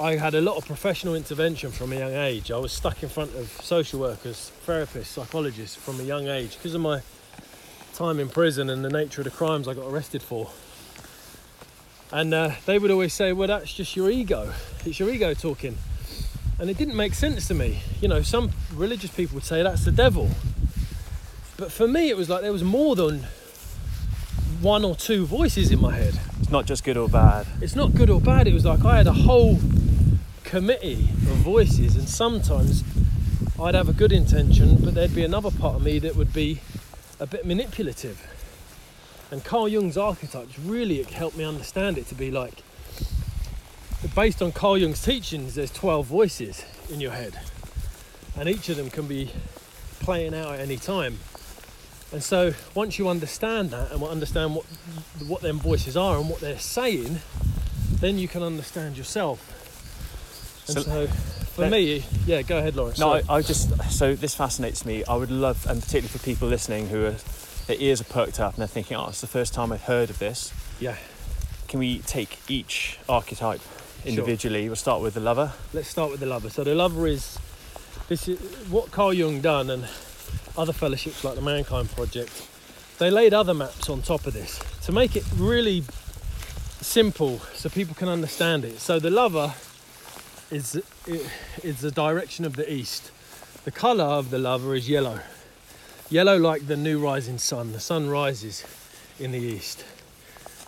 I 0.00 0.16
had 0.16 0.34
a 0.34 0.40
lot 0.40 0.56
of 0.56 0.66
professional 0.66 1.14
intervention 1.14 1.70
from 1.70 1.92
a 1.92 1.96
young 1.96 2.14
age. 2.14 2.50
I 2.50 2.56
was 2.56 2.72
stuck 2.72 3.02
in 3.02 3.08
front 3.08 3.34
of 3.34 3.48
social 3.62 4.00
workers, 4.00 4.50
therapists, 4.66 5.06
psychologists 5.06 5.76
from 5.76 6.00
a 6.00 6.02
young 6.02 6.26
age 6.26 6.56
because 6.56 6.74
of 6.74 6.80
my 6.80 7.02
time 8.00 8.18
in 8.18 8.30
prison 8.30 8.70
and 8.70 8.82
the 8.82 8.88
nature 8.88 9.20
of 9.20 9.26
the 9.26 9.30
crimes 9.30 9.68
I 9.68 9.74
got 9.74 9.86
arrested 9.86 10.22
for. 10.22 10.48
And 12.10 12.32
uh, 12.32 12.52
they 12.64 12.78
would 12.78 12.90
always 12.90 13.12
say, 13.12 13.34
Well, 13.34 13.48
that's 13.48 13.74
just 13.74 13.94
your 13.94 14.10
ego. 14.10 14.54
It's 14.86 14.98
your 14.98 15.10
ego 15.10 15.34
talking. 15.34 15.76
And 16.58 16.70
it 16.70 16.78
didn't 16.78 16.96
make 16.96 17.12
sense 17.12 17.46
to 17.48 17.54
me. 17.54 17.80
You 18.00 18.08
know, 18.08 18.22
some 18.22 18.52
religious 18.74 19.10
people 19.10 19.34
would 19.34 19.44
say 19.44 19.62
that's 19.62 19.84
the 19.84 19.92
devil. 19.92 20.30
But 21.58 21.70
for 21.70 21.86
me, 21.86 22.08
it 22.08 22.16
was 22.16 22.30
like 22.30 22.40
there 22.40 22.54
was 22.54 22.64
more 22.64 22.96
than 22.96 23.26
one 24.62 24.82
or 24.82 24.96
two 24.96 25.26
voices 25.26 25.70
in 25.70 25.80
my 25.80 25.94
head 25.94 26.18
It's 26.40 26.50
not 26.50 26.64
just 26.64 26.84
good 26.84 26.96
or 26.96 27.08
bad. 27.08 27.46
it's 27.60 27.76
not 27.76 27.94
good 27.94 28.08
or 28.08 28.20
bad. 28.20 28.48
It 28.48 28.54
was 28.54 28.64
like 28.64 28.82
I 28.82 28.96
had 28.96 29.08
a 29.08 29.12
whole 29.12 29.58
committee 30.44 31.10
of 31.30 31.36
voices, 31.44 31.96
and 31.96 32.08
sometimes 32.08 32.82
I'd 33.60 33.74
have 33.74 33.90
a 33.90 33.92
good 33.92 34.12
intention, 34.12 34.76
but 34.76 34.94
there'd 34.94 35.14
be 35.14 35.24
another 35.24 35.50
part 35.50 35.76
of 35.76 35.82
me 35.82 35.98
that 35.98 36.16
would 36.16 36.32
be 36.32 36.60
a 37.20 37.26
bit 37.26 37.46
manipulative. 37.46 38.26
And 39.30 39.44
Carl 39.44 39.68
Jung's 39.68 39.96
archetypes 39.96 40.58
really 40.58 41.02
helped 41.04 41.36
me 41.36 41.44
understand 41.44 41.98
it 41.98 42.08
to 42.08 42.14
be 42.14 42.30
like, 42.30 42.64
based 44.16 44.42
on 44.42 44.50
Carl 44.50 44.78
Jung's 44.78 45.02
teachings, 45.02 45.54
there's 45.54 45.70
12 45.70 46.06
voices 46.06 46.64
in 46.88 47.00
your 47.00 47.12
head, 47.12 47.38
and 48.36 48.48
each 48.48 48.68
of 48.68 48.76
them 48.76 48.90
can 48.90 49.06
be 49.06 49.30
playing 50.00 50.34
out 50.34 50.54
at 50.54 50.60
any 50.60 50.76
time. 50.76 51.18
And 52.12 52.22
so 52.22 52.54
once 52.74 52.98
you 52.98 53.08
understand 53.08 53.70
that 53.70 53.92
and 53.92 54.02
understand 54.02 54.56
what 54.56 54.64
what 55.28 55.42
them 55.42 55.60
voices 55.60 55.96
are 55.96 56.18
and 56.18 56.28
what 56.28 56.40
they're 56.40 56.58
saying, 56.58 57.20
then 58.00 58.18
you 58.18 58.26
can 58.26 58.42
understand 58.42 58.96
yourself. 58.96 59.38
And 60.66 60.84
so, 60.84 61.06
So- 61.06 61.39
for 61.64 61.70
me, 61.70 62.04
yeah, 62.26 62.42
go 62.42 62.58
ahead, 62.58 62.76
Lawrence. 62.76 62.98
No, 62.98 63.12
I, 63.12 63.22
I 63.28 63.42
just 63.42 63.70
so 63.90 64.14
this 64.14 64.34
fascinates 64.34 64.84
me. 64.84 65.04
I 65.04 65.14
would 65.16 65.30
love, 65.30 65.66
and 65.66 65.80
particularly 65.80 66.08
for 66.08 66.18
people 66.18 66.48
listening 66.48 66.88
who 66.88 67.04
are 67.06 67.16
their 67.66 67.76
ears 67.78 68.00
are 68.00 68.04
perked 68.04 68.40
up 68.40 68.54
and 68.54 68.60
they're 68.60 68.68
thinking, 68.68 68.96
"Oh, 68.96 69.08
it's 69.08 69.20
the 69.20 69.26
first 69.26 69.54
time 69.54 69.72
I've 69.72 69.82
heard 69.84 70.10
of 70.10 70.18
this." 70.18 70.52
yeah, 70.80 70.96
Can 71.68 71.78
we 71.78 71.98
take 72.00 72.38
each 72.48 72.98
archetype 73.08 73.60
individually? 74.04 74.66
We'll 74.68 74.76
start 74.76 75.02
with 75.02 75.14
the 75.14 75.20
lover. 75.20 75.52
let's 75.72 75.88
start 75.88 76.10
with 76.10 76.20
the 76.20 76.26
lover. 76.26 76.50
So 76.50 76.64
the 76.64 76.74
lover 76.74 77.06
is 77.06 77.38
this 78.08 78.26
is 78.28 78.38
what 78.68 78.90
Carl 78.90 79.12
Jung 79.12 79.40
done 79.40 79.70
and 79.70 79.86
other 80.56 80.72
fellowships 80.72 81.22
like 81.22 81.34
the 81.36 81.42
Mankind 81.42 81.90
Project. 81.90 82.48
They 82.98 83.10
laid 83.10 83.32
other 83.32 83.54
maps 83.54 83.88
on 83.88 84.02
top 84.02 84.26
of 84.26 84.34
this 84.34 84.58
to 84.82 84.92
make 84.92 85.16
it 85.16 85.24
really 85.36 85.84
simple 86.80 87.38
so 87.54 87.68
people 87.68 87.94
can 87.94 88.08
understand 88.08 88.64
it. 88.64 88.80
So 88.80 88.98
the 88.98 89.10
lover 89.10 89.54
is 90.50 90.80
is 91.62 91.80
the 91.80 91.90
direction 91.90 92.44
of 92.44 92.56
the 92.56 92.70
east. 92.72 93.10
The 93.64 93.70
colour 93.70 94.04
of 94.04 94.30
the 94.30 94.38
lover 94.38 94.74
is 94.74 94.88
yellow. 94.88 95.20
Yellow 96.08 96.36
like 96.38 96.66
the 96.66 96.76
new 96.76 96.98
rising 96.98 97.38
sun. 97.38 97.72
The 97.72 97.80
sun 97.80 98.08
rises 98.08 98.64
in 99.18 99.32
the 99.32 99.38
east. 99.38 99.84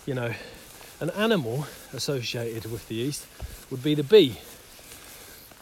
You 0.05 0.13
know, 0.13 0.33
an 0.99 1.09
animal 1.11 1.65
associated 1.91 2.71
with 2.71 2.87
the 2.87 2.95
east 2.95 3.25
would 3.69 3.83
be 3.83 3.95
the 3.95 4.03
bee. 4.03 4.37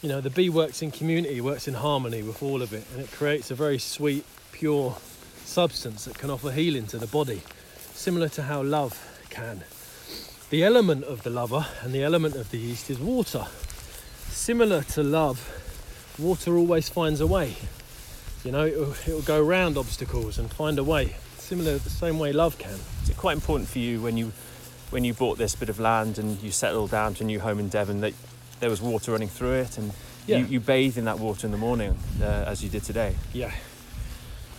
You 0.02 0.10
know, 0.10 0.22
the 0.22 0.30
bee 0.30 0.50
works 0.50 0.82
in 0.82 0.92
community, 0.92 1.42
works 1.42 1.68
in 1.68 1.76
harmony 1.76 2.22
with 2.22 2.44
all 2.44 2.62
of 2.62 2.74
it, 2.74 2.86
and 2.94 3.02
it 3.02 3.12
creates 3.12 3.50
a 3.50 3.56
very 3.56 3.80
sweet, 3.80 4.26
pure 4.52 4.98
substance 5.46 6.06
that 6.06 6.18
can 6.18 6.30
offer 6.30 6.52
healing 6.52 6.88
to 6.88 6.98
the 6.98 7.08
body, 7.08 7.42
similar 7.94 8.30
to 8.30 8.44
how 8.44 8.64
love 8.64 9.00
can. 9.30 9.64
The 10.50 10.64
element 10.64 11.06
of 11.06 11.24
the 11.24 11.30
lover 11.30 11.66
and 11.82 11.94
the 11.94 12.04
element 12.04 12.36
of 12.36 12.52
the 12.52 12.60
east 12.60 12.90
is 12.90 13.00
water. 13.00 13.48
Similar 14.32 14.82
to 14.84 15.04
love, 15.04 15.40
water 16.18 16.58
always 16.58 16.90
finds 16.90 17.22
a 17.22 17.28
way. 17.28 17.56
You 18.44 18.52
know, 18.52 18.66
it'll, 18.66 18.92
it'll 18.92 19.22
go 19.22 19.44
around 19.44 19.78
obstacles 19.78 20.40
and 20.40 20.50
find 20.52 20.80
a 20.80 20.84
way. 20.84 21.16
Similar, 21.38 21.78
the 21.78 21.90
same 21.90 22.18
way 22.18 22.32
love 22.34 22.58
can. 22.58 22.80
Is 23.04 23.10
it 23.10 23.18
quite 23.18 23.34
important 23.34 23.70
for 23.70 23.80
you 23.80 24.02
when 24.02 24.18
you 24.18 24.32
when 24.90 25.04
you 25.06 25.14
bought 25.14 25.38
this 25.38 25.56
bit 25.56 25.70
of 25.70 25.80
land 25.80 26.18
and 26.18 26.42
you 26.42 26.52
settled 26.52 26.92
down 26.92 27.14
to 27.14 27.24
a 27.24 27.26
new 27.26 27.40
home 27.40 27.60
in 27.60 27.70
Devon 27.70 28.02
that 28.02 28.14
there 28.60 28.70
was 28.70 28.82
water 28.82 29.14
running 29.14 29.30
through 29.30 29.54
it 29.54 29.78
and 29.78 29.94
Yeah. 30.28 30.40
you, 30.40 30.46
you 30.46 30.60
bathe 30.60 30.98
in 30.98 31.06
that 31.06 31.18
water 31.18 31.48
in 31.48 31.52
the 31.52 31.58
morning 31.58 31.98
uh, 32.22 32.26
as 32.48 32.62
you 32.62 32.70
did 32.70 32.84
today? 32.84 33.16
Yeah. 33.32 33.52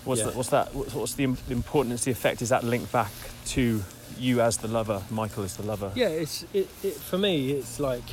What's, 0.05 0.21
Yeah. 0.21 0.29
that, 0.29 0.37
what's 0.37 0.49
that? 0.51 0.75
What's, 0.75 0.95
what's 0.95 1.15
the 1.15 1.25
importance, 1.25 2.05
the 2.05 2.11
effect? 2.13 2.41
Is 2.41 2.49
that 2.49 2.65
linked 2.65 2.91
back 2.93 3.11
to 3.49 3.83
you 4.19 4.41
as 4.41 4.57
the 4.57 4.69
lover, 4.69 5.03
Michael 5.11 5.45
as 5.45 5.57
the 5.57 5.65
lover? 5.65 5.93
Yeah, 5.95 6.09
it's 6.09 6.45
it, 6.55 6.69
it 6.83 6.95
for 6.95 7.19
me. 7.19 7.51
It's 7.53 7.79
like 7.79 8.05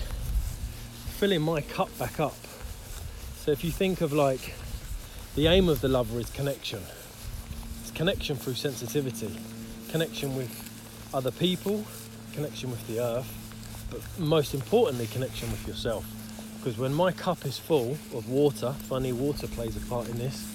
filling 1.20 1.42
my 1.42 1.60
cup 1.60 1.90
back 2.00 2.18
up. 2.18 2.38
So 3.40 3.52
if 3.52 3.62
you 3.66 3.72
think 3.72 4.00
of 4.00 4.14
like 4.14 4.54
the 5.36 5.48
aim 5.48 5.68
of 5.68 5.82
the 5.82 5.90
lover 5.90 6.18
is 6.18 6.30
connection. 6.30 6.80
It's 7.82 7.92
connection 7.92 8.38
through 8.38 8.54
sensitivity, 8.54 9.38
connection 9.90 10.34
with 10.38 10.50
other 11.14 11.32
people, 11.32 11.84
connection 12.32 12.72
with 12.72 12.88
the 12.88 13.02
earth, 13.02 13.28
but 13.92 14.00
most 14.18 14.54
importantly, 14.54 15.08
connection 15.08 15.52
with 15.52 15.68
yourself. 15.68 16.06
Because 16.58 16.78
when 16.78 16.94
my 16.94 17.12
cup 17.12 17.46
is 17.46 17.60
full 17.60 17.98
of 18.16 18.30
water, 18.30 18.72
funny 18.88 19.12
water 19.12 19.48
plays 19.48 19.76
a 19.76 19.86
part 19.90 20.08
in 20.08 20.18
this 20.20 20.48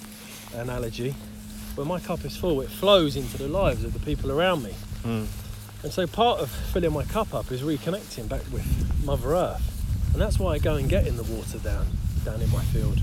analogy. 0.55 1.13
When 1.75 1.87
my 1.87 1.99
cup 1.99 2.25
is 2.25 2.35
full, 2.35 2.61
it 2.61 2.69
flows 2.69 3.15
into 3.15 3.37
the 3.37 3.47
lives 3.47 3.83
of 3.83 3.93
the 3.93 3.99
people 3.99 4.31
around 4.31 4.63
me. 4.63 4.73
Mm. 5.03 5.27
And 5.83 5.93
so 5.93 6.07
part 6.07 6.39
of 6.39 6.49
filling 6.49 6.93
my 6.93 7.03
cup 7.03 7.35
up 7.35 7.51
is 7.51 7.61
reconnecting 7.61 8.27
back 8.27 8.41
with 8.51 8.65
Mother 9.05 9.35
Earth. 9.35 9.74
And 10.15 10.21
that's 10.21 10.39
why 10.39 10.53
I 10.53 10.59
go 10.59 10.75
and 10.75 10.87
get 10.87 11.07
in 11.07 11.17
the 11.17 11.23
water 11.23 11.57
down 11.57 11.85
down 12.23 12.41
in 12.41 12.49
my 12.49 12.63
field. 12.63 13.01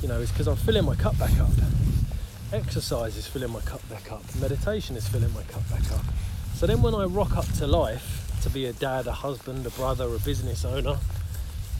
You 0.00 0.06
know, 0.06 0.20
it's 0.20 0.30
because 0.30 0.46
I'm 0.46 0.54
filling 0.54 0.84
my 0.84 0.94
cup 0.94 1.18
back 1.18 1.36
up. 1.40 1.50
Exercise 2.52 3.16
is 3.16 3.26
filling 3.26 3.50
my 3.50 3.58
cup 3.62 3.80
back 3.88 4.12
up. 4.12 4.22
Meditation 4.40 4.94
is 4.94 5.08
filling 5.08 5.34
my 5.34 5.42
cup 5.42 5.68
back 5.68 5.90
up. 5.90 6.04
So 6.54 6.68
then 6.68 6.82
when 6.82 6.94
I 6.94 7.06
rock 7.06 7.36
up 7.36 7.50
to 7.54 7.66
life 7.66 8.30
to 8.44 8.48
be 8.48 8.66
a 8.66 8.72
dad, 8.72 9.08
a 9.08 9.12
husband, 9.12 9.66
a 9.66 9.70
brother, 9.70 10.04
a 10.04 10.20
business 10.20 10.64
owner, 10.64 10.98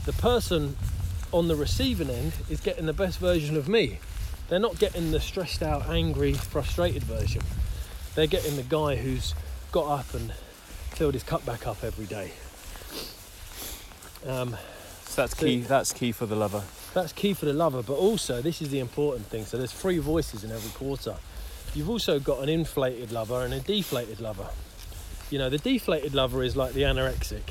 the 0.05 0.12
person 0.14 0.76
on 1.31 1.46
the 1.46 1.55
receiving 1.55 2.11
end 2.11 2.33
is 2.50 2.61
getting 2.61 2.87
the 2.87 2.92
best 2.92 3.20
version 3.20 3.57
of 3.57 3.68
me. 3.68 4.00
They're 4.48 4.59
not 4.59 4.81
getting 4.81 5.12
the 5.12 5.20
stressed 5.20 5.62
out, 5.62 5.88
angry, 5.88 6.33
frustrated 6.33 7.05
version. 7.05 7.42
They're 8.16 8.26
getting 8.26 8.57
the 8.57 8.64
guy 8.64 8.96
who's 8.96 9.33
got 9.70 9.87
up 10.00 10.12
and 10.12 10.33
filled 10.90 11.14
his 11.14 11.22
cup 11.22 11.46
back 11.46 11.68
up 11.68 11.85
every 11.85 12.07
day. 12.07 12.33
Um, 14.27 14.57
So 15.05 15.23
that's 15.23 15.35
key. 15.35 15.61
That's 15.61 15.93
key 15.93 16.12
for 16.12 16.27
the 16.27 16.37
lover. 16.37 16.62
that's 16.95 17.12
key 17.12 17.33
for 17.35 17.47
the 17.47 17.53
lover, 17.53 17.83
but 17.83 17.95
also 17.95 18.43
this 18.43 18.61
is 18.61 18.71
the 18.71 18.81
important 18.81 19.27
thing. 19.27 19.45
So 19.45 19.57
there's 19.57 19.73
three 19.73 19.99
voices 19.99 20.45
in 20.45 20.51
every 20.51 20.71
quarter. 20.71 21.17
You've 21.75 21.91
also 21.91 22.19
got 22.19 22.43
an 22.43 22.49
inflated 22.49 23.12
lover 23.12 23.43
and 23.45 23.53
a 23.55 23.61
deflated 23.61 24.21
lover. 24.21 24.49
You 25.31 25.39
know, 25.39 25.51
the 25.51 25.59
deflated 25.59 26.15
lover 26.15 26.43
is 26.43 26.57
like 26.57 26.73
the 26.73 26.83
anorexic. 26.83 27.43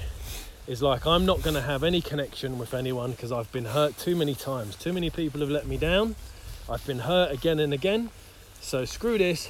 Is 0.68 0.82
like 0.82 1.06
I'm 1.06 1.26
not 1.26 1.44
going 1.44 1.54
to 1.54 1.62
have 1.62 1.84
any 1.84 2.02
connection 2.02 2.58
with 2.58 2.74
anyone 2.74 3.12
because 3.12 3.32
I've 3.32 3.52
been 3.52 3.66
hurt 3.66 3.98
too 4.00 4.16
many 4.16 4.34
times. 4.34 4.76
Too 4.76 4.94
many 4.94 5.10
people 5.12 5.42
have 5.42 5.50
let 5.50 5.68
me 5.68 5.78
down. 5.78 6.16
I've 6.68 6.86
been 6.88 7.00
hurt 7.00 7.32
again 7.32 7.60
and 7.60 7.72
again. 7.72 8.10
So 8.62 8.84
screw 8.86 9.18
this. 9.20 9.50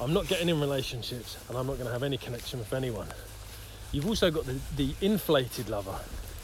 I'm 0.00 0.12
not 0.12 0.26
getting 0.26 0.48
in 0.48 0.60
relationships 0.60 1.36
and 1.48 1.56
I'm 1.56 1.66
not 1.66 1.74
going 1.74 1.86
to 1.86 1.92
have 1.92 2.02
any 2.02 2.16
connection 2.18 2.58
with 2.58 2.72
anyone. 2.72 3.06
You've 3.92 4.06
also 4.06 4.30
got 4.30 4.46
the, 4.46 4.58
the 4.76 4.94
inflated 5.00 5.68
lover. 5.68 6.00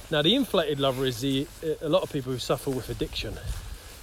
Now, 0.08 0.22
the 0.22 0.36
inflated 0.36 0.78
lover 0.78 1.04
is 1.04 1.20
the 1.20 1.48
a 1.82 1.88
lot 1.88 2.02
of 2.02 2.12
people 2.12 2.30
who 2.32 2.38
suffer 2.38 2.70
with 2.70 2.88
addiction. 2.90 3.34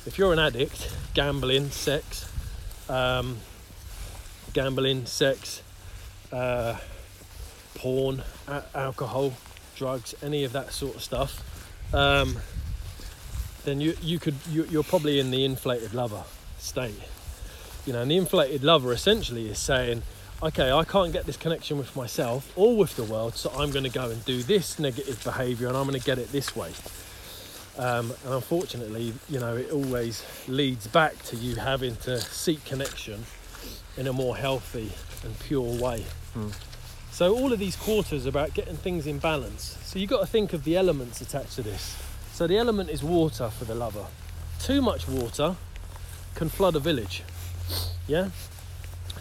If 0.05 0.17
you're 0.17 0.33
an 0.33 0.39
addict, 0.39 0.93
gambling, 1.13 1.69
sex, 1.69 2.29
um, 2.89 3.37
gambling, 4.51 5.05
sex, 5.05 5.61
uh, 6.33 6.77
porn, 7.75 8.21
a- 8.49 8.63
alcohol, 8.75 9.33
drugs, 9.77 10.13
any 10.21 10.43
of 10.43 10.51
that 10.51 10.73
sort 10.73 10.95
of 10.95 11.01
stuff, 11.01 11.41
um, 11.93 12.37
then 13.63 13.79
you 13.79 13.95
you 14.01 14.19
could 14.19 14.35
you, 14.49 14.65
you're 14.69 14.83
probably 14.83 15.21
in 15.21 15.31
the 15.31 15.45
inflated 15.45 15.93
lover 15.93 16.23
state. 16.57 16.99
You 17.85 17.93
know, 17.93 18.01
and 18.01 18.11
the 18.11 18.17
inflated 18.17 18.63
lover 18.63 18.91
essentially 18.91 19.49
is 19.49 19.57
saying, 19.57 20.03
okay, 20.43 20.73
I 20.73 20.84
can't 20.84 21.13
get 21.13 21.25
this 21.25 21.38
connection 21.38 21.77
with 21.77 21.95
myself 21.95 22.51
or 22.58 22.75
with 22.75 22.97
the 22.97 23.03
world, 23.06 23.36
so 23.36 23.49
I'm 23.51 23.71
going 23.71 23.86
to 23.86 23.89
go 23.89 24.10
and 24.10 24.23
do 24.25 24.43
this 24.43 24.77
negative 24.77 25.23
behaviour 25.23 25.69
and 25.69 25.77
I'm 25.77 25.88
going 25.88 25.97
to 25.97 26.06
get 26.06 26.19
it 26.19 26.34
this 26.34 26.53
way. 26.53 26.71
Um, 27.77 28.12
and 28.25 28.34
unfortunately, 28.34 29.13
you 29.29 29.39
know, 29.39 29.56
it 29.56 29.71
always 29.71 30.25
leads 30.49 30.86
back 30.88 31.17
to 31.23 31.38
you 31.38 31.56
having 31.56 31.95
to 31.97 32.19
seek 32.19 32.63
connection 32.65 33.23
in 33.95 34.06
a 34.08 34.13
more 34.13 34.36
healthy 34.36 34.91
and 35.23 35.39
pure 35.39 35.82
way. 35.82 36.03
Hmm. 36.34 36.49
So 37.12 37.34
all 37.34 37.53
of 37.53 37.60
these 37.60 37.77
quarters 37.77 38.25
are 38.25 38.29
about 38.29 38.53
getting 38.53 38.75
things 38.75 39.08
in 39.08 39.19
balance. 39.19 39.77
So 39.86 39.97
you've 39.97 40.10
got 40.10 40.19
to 40.19 40.27
think 40.27 40.51
of 40.51 40.65
the 40.65 40.75
elements 40.75 41.21
attached 41.21 41.53
to 41.53 41.62
this. 41.62 41.95
So 42.34 42.47
the 42.47 42.58
element 42.58 42.89
is 42.89 43.01
water 43.01 43.49
for 43.49 43.63
the 43.63 43.75
lover. 43.75 44.08
Too 44.60 44.82
much 44.82 45.08
water 45.08 45.56
can 46.36 46.49
flood 46.49 46.75
a 46.75 46.79
village. 46.79 47.23
Yeah? 48.08 48.29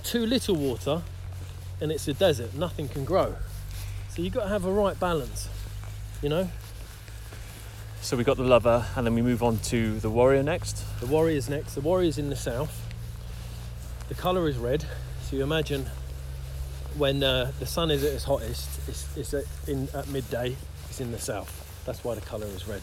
Too 0.03 0.27
little 0.27 0.57
water 0.57 1.03
and 1.83 1.90
it's 1.90 2.07
a 2.07 2.14
desert, 2.14 2.55
nothing 2.55 2.88
can 2.88 3.05
grow. 3.05 3.35
So 4.11 4.23
you've 4.23 4.33
got 4.33 4.45
to 4.45 4.49
have 4.49 4.64
a 4.64 4.73
right 4.73 4.99
balance. 4.99 5.49
You 6.23 6.29
know? 6.29 6.49
So 8.01 8.16
we 8.16 8.23
got 8.23 8.37
the 8.37 8.45
lover, 8.45 8.87
and 8.97 9.05
then 9.05 9.14
we 9.14 9.23
move 9.23 9.42
on 9.42 9.59
to 9.59 9.99
the 9.99 10.09
warrior 10.09 10.45
next. 10.45 10.85
The 11.01 11.07
warrior's 11.07 11.49
next. 11.49 11.75
The 11.75 11.81
warrior's 11.81 12.18
in 12.18 12.31
the 12.31 12.37
south. 12.37 12.88
The 14.09 14.14
colour 14.14 14.49
is 14.49 14.57
red. 14.59 14.85
So 15.25 15.37
you 15.37 15.42
imagine 15.42 15.87
when 16.97 17.23
uh, 17.25 17.51
the 17.59 17.66
sun 17.66 17.90
is 17.90 18.05
at 18.05 18.12
its 18.12 18.25
hottest, 18.25 18.68
it's, 18.88 19.16
it's 19.16 19.35
at, 19.35 19.45
in, 19.66 19.88
at 19.95 20.07
midday, 20.09 20.57
it's 20.88 21.01
in 21.01 21.11
the 21.11 21.18
south. 21.18 21.83
That's 21.85 22.05
why 22.05 22.14
the 22.14 22.21
colour 22.21 22.47
is 22.47 22.68
red. 22.68 22.83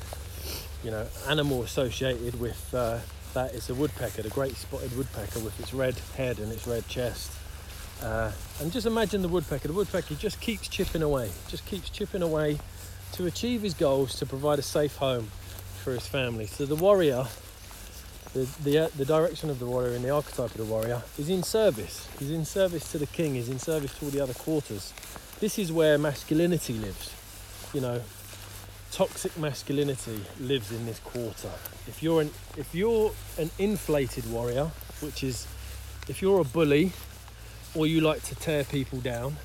You 0.84 0.92
know, 0.92 1.08
animal 1.28 1.64
associated 1.64 2.40
with 2.40 2.74
uh, 2.74 3.00
that 3.34 3.54
is 3.54 3.70
a 3.70 3.76
woodpecker, 3.76 4.24
the 4.24 4.30
great 4.30 4.56
spotted 4.58 4.96
woodpecker 4.98 5.40
with 5.40 5.58
its 5.60 5.74
red 5.74 5.96
head 6.18 6.40
and 6.40 6.52
its 6.52 6.68
red 6.68 6.88
chest. 6.88 7.32
Uh, 8.04 8.32
and 8.62 8.72
just 8.72 8.86
imagine 8.88 9.22
the 9.22 9.28
woodpecker. 9.28 9.68
The 9.68 9.74
woodpecker 9.74 10.16
just 10.16 10.40
keeps 10.40 10.68
chipping 10.68 11.02
away, 11.02 11.30
just 11.48 11.66
keeps 11.66 11.90
chipping 11.90 12.22
away 12.22 12.58
to 13.14 13.26
achieve 13.26 13.62
his 13.62 13.74
goals, 13.74 14.16
to 14.20 14.26
provide 14.26 14.60
a 14.60 14.64
safe 14.64 14.96
home 14.96 15.30
for 15.84 15.92
his 15.92 16.08
family. 16.08 16.46
So 16.46 16.66
the 16.66 16.76
warrior, 16.76 17.26
the, 18.34 18.48
the, 18.64 18.78
uh, 18.80 18.90
the 18.96 19.06
direction 19.06 19.50
of 19.50 19.60
the 19.60 19.66
warrior 19.66 19.96
and 19.96 20.06
the 20.06 20.12
archetype 20.12 20.52
of 20.52 20.58
the 20.58 20.66
warrior 20.66 21.02
is 21.18 21.30
in 21.30 21.44
service. 21.44 22.08
He's 22.20 22.32
in 22.32 22.46
service 22.46 22.90
to 22.92 22.98
the 22.98 23.08
king, 23.08 23.36
he's 23.36 23.50
in 23.50 23.60
service 23.60 23.98
to 24.00 24.06
all 24.06 24.12
the 24.12 24.22
other 24.22 24.34
quarters. 24.34 24.94
This 25.40 25.60
is 25.60 25.72
where 25.72 25.98
masculinity 25.98 26.74
lives. 26.74 27.14
You 27.74 27.82
know, 27.82 28.02
toxic 28.92 29.38
masculinity 29.38 30.22
lives 30.40 30.72
in 30.72 30.86
this 30.86 31.00
quarter. 31.00 31.52
If 31.88 32.02
you're 32.02 32.22
an 32.22 32.32
if 32.58 32.74
you're 32.74 33.12
an 33.38 33.50
inflated 33.60 34.30
warrior, 34.32 34.72
which 35.02 35.24
is 35.24 35.48
if 36.08 36.22
you're 36.22 36.40
a 36.40 36.44
bully 36.44 36.94
or 37.76 37.88
you 37.88 38.02
like 38.02 38.24
to 38.24 38.36
tear 38.36 38.64
people 38.64 39.00
down, 39.00 39.38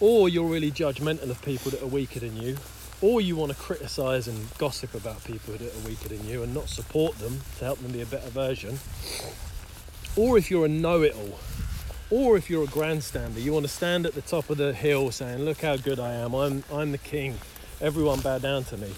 or 0.00 0.28
you're 0.28 0.48
really 0.48 0.70
judgmental 0.70 1.30
of 1.30 1.42
people 1.42 1.70
that 1.70 1.82
are 1.82 1.86
weaker 1.86 2.20
than 2.20 2.36
you, 2.36 2.56
or 3.02 3.20
you 3.20 3.36
want 3.36 3.52
to 3.52 3.58
criticize 3.58 4.28
and 4.28 4.46
gossip 4.58 4.94
about 4.94 5.22
people 5.24 5.54
that 5.54 5.74
are 5.74 5.88
weaker 5.88 6.08
than 6.08 6.26
you 6.26 6.42
and 6.42 6.54
not 6.54 6.68
support 6.68 7.18
them 7.18 7.40
to 7.58 7.64
help 7.64 7.78
them 7.80 7.92
be 7.92 8.00
a 8.00 8.06
better 8.06 8.30
version, 8.30 8.78
or 10.16 10.38
if 10.38 10.50
you're 10.50 10.66
a 10.66 10.68
know-it-all, 10.68 11.38
or 12.10 12.36
if 12.36 12.50
you're 12.50 12.64
a 12.64 12.68
grandstander, 12.68 13.40
you 13.40 13.52
want 13.52 13.64
to 13.64 13.72
stand 13.72 14.04
at 14.04 14.14
the 14.14 14.22
top 14.22 14.50
of 14.50 14.56
the 14.56 14.72
hill 14.72 15.10
saying, 15.10 15.38
"Look 15.44 15.60
how 15.62 15.76
good 15.76 16.00
I 16.00 16.14
am! 16.14 16.34
I'm 16.34 16.64
I'm 16.72 16.92
the 16.92 16.98
king. 16.98 17.38
Everyone 17.80 18.20
bow 18.20 18.38
down 18.38 18.64
to 18.64 18.76
me." 18.76 18.92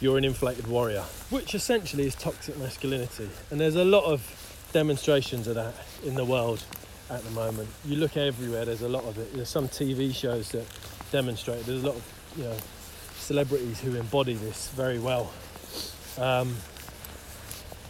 You're 0.00 0.18
an 0.18 0.24
inflated 0.24 0.66
warrior, 0.66 1.04
which 1.28 1.54
essentially 1.54 2.06
is 2.06 2.14
toxic 2.14 2.56
masculinity, 2.58 3.28
and 3.50 3.60
there's 3.60 3.76
a 3.76 3.84
lot 3.84 4.04
of 4.04 4.22
demonstrations 4.72 5.46
of 5.46 5.54
that 5.56 5.74
in 6.04 6.14
the 6.14 6.24
world 6.24 6.64
at 7.10 7.22
the 7.24 7.30
moment. 7.32 7.68
You 7.84 7.96
look 7.96 8.16
everywhere, 8.16 8.64
there's 8.64 8.82
a 8.82 8.88
lot 8.88 9.04
of 9.04 9.18
it. 9.18 9.34
There's 9.34 9.48
some 9.48 9.68
TV 9.68 10.14
shows 10.14 10.50
that 10.52 10.64
demonstrate. 11.10 11.66
There's 11.66 11.82
a 11.82 11.86
lot 11.86 11.96
of 11.96 12.34
you 12.36 12.44
know 12.44 12.56
celebrities 13.16 13.80
who 13.80 13.96
embody 13.96 14.34
this 14.34 14.68
very 14.68 14.98
well. 14.98 15.32
Um, 16.18 16.56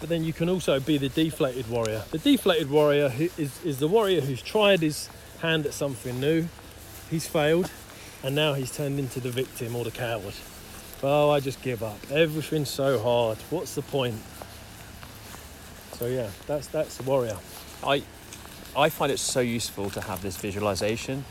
but 0.00 0.08
then 0.08 0.24
you 0.24 0.32
can 0.32 0.48
also 0.48 0.80
be 0.80 0.96
the 0.96 1.10
deflated 1.10 1.68
warrior. 1.68 2.02
The 2.10 2.18
deflated 2.18 2.70
warrior 2.70 3.12
is, 3.36 3.62
is 3.64 3.78
the 3.78 3.88
warrior 3.88 4.22
who's 4.22 4.40
tried 4.40 4.80
his 4.80 5.10
hand 5.40 5.66
at 5.66 5.74
something 5.74 6.18
new, 6.20 6.48
he's 7.10 7.26
failed, 7.26 7.70
and 8.22 8.34
now 8.34 8.54
he's 8.54 8.74
turned 8.74 8.98
into 8.98 9.20
the 9.20 9.30
victim 9.30 9.76
or 9.76 9.84
the 9.84 9.90
coward. 9.90 10.34
Oh, 11.02 11.30
I 11.30 11.40
just 11.40 11.62
give 11.62 11.82
up. 11.82 11.98
Everything's 12.10 12.68
so 12.68 12.98
hard. 12.98 13.38
What's 13.50 13.74
the 13.74 13.82
point? 13.82 14.20
So 15.92 16.06
yeah, 16.06 16.28
that's 16.46 16.66
that's 16.68 16.96
the 16.96 17.02
warrior. 17.04 17.36
I 17.82 18.02
I 18.76 18.88
find 18.88 19.10
it 19.10 19.18
so 19.18 19.40
useful 19.40 19.90
to 19.90 20.00
have 20.00 20.22
this 20.22 20.36
visualization. 20.36 21.24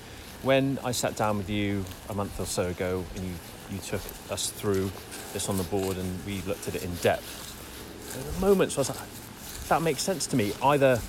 When 0.44 0.80
I 0.84 0.92
sat 0.92 1.16
down 1.16 1.38
with 1.38 1.50
you 1.50 1.86
a 2.10 2.14
month 2.14 2.40
or 2.40 2.46
so 2.46 2.68
ago 2.68 3.04
and 3.16 3.26
you, 3.26 3.34
you 3.72 3.78
took 3.80 4.02
us 4.32 4.50
through 4.50 4.92
this 5.34 5.50
on 5.50 5.58
the 5.58 5.64
board 5.64 5.98
and 5.98 6.26
we 6.26 6.42
looked 6.42 6.68
at 6.68 6.76
it 6.76 6.84
in 6.84 6.94
depth, 6.96 7.46
there 8.14 8.24
were 8.24 8.50
moments 8.54 8.76
where 8.78 8.86
I 8.86 8.90
was 8.90 9.00
like, 9.00 9.68
that 9.70 9.82
makes 9.82 10.02
sense 10.02 10.28
to 10.28 10.36
me. 10.36 10.54
Either 10.62 11.00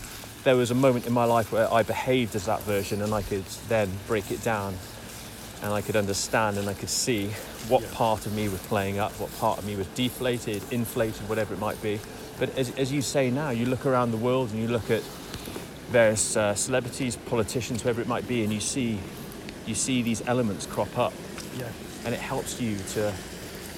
there 0.44 0.56
was 0.56 0.70
a 0.70 0.74
moment 0.74 1.06
in 1.06 1.12
my 1.12 1.24
life 1.24 1.52
where 1.52 1.72
I 1.72 1.82
behaved 1.82 2.34
as 2.36 2.46
that 2.46 2.60
version 2.62 3.02
and 3.02 3.12
I 3.14 3.22
could 3.22 3.44
then 3.68 3.90
break 4.06 4.30
it 4.30 4.42
down 4.42 4.74
and 5.62 5.72
I 5.72 5.80
could 5.82 5.96
understand 5.96 6.58
and 6.58 6.68
I 6.68 6.74
could 6.74 6.88
see 6.88 7.28
what 7.68 7.82
Yeah. 7.82 7.88
part 7.92 8.26
of 8.26 8.34
me 8.34 8.48
was 8.48 8.60
playing 8.62 8.98
up, 8.98 9.12
what 9.20 9.36
part 9.38 9.58
of 9.58 9.66
me 9.66 9.76
was 9.76 9.86
deflated, 9.88 10.62
inflated, 10.70 11.28
whatever 11.28 11.54
it 11.54 11.60
might 11.60 11.80
be. 11.82 12.00
But 12.38 12.56
as, 12.56 12.70
as 12.76 12.90
you 12.90 13.02
say 13.02 13.30
now, 13.30 13.50
you 13.50 13.66
look 13.66 13.84
around 13.84 14.12
the 14.12 14.16
world 14.16 14.50
and 14.50 14.58
you 14.58 14.68
look 14.68 14.90
at 14.90 15.02
various 15.90 16.36
uh, 16.36 16.54
celebrities, 16.54 17.16
politicians, 17.16 17.82
whoever 17.82 18.00
it 18.00 18.06
might 18.08 18.26
be, 18.28 18.42
and 18.44 18.52
you 18.52 18.60
see 18.60 18.98
you 19.66 19.74
see 19.74 20.02
these 20.02 20.26
elements 20.26 20.66
crop 20.66 20.96
up, 20.98 21.12
Yeah. 21.58 21.68
and 22.04 22.14
it 22.14 22.20
helps 22.20 22.60
you 22.60 22.76
to 22.94 23.12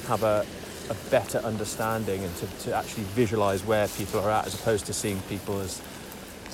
have 0.06 0.22
a, 0.22 0.46
a 0.88 0.94
better 1.10 1.38
understanding 1.38 2.22
and 2.22 2.34
to, 2.36 2.46
to 2.64 2.74
actually 2.74 3.02
visualize 3.14 3.64
where 3.64 3.88
people 3.88 4.20
are 4.20 4.30
at, 4.30 4.46
as 4.46 4.54
opposed 4.54 4.86
to 4.86 4.92
seeing 4.92 5.20
people 5.22 5.60
as 5.60 5.82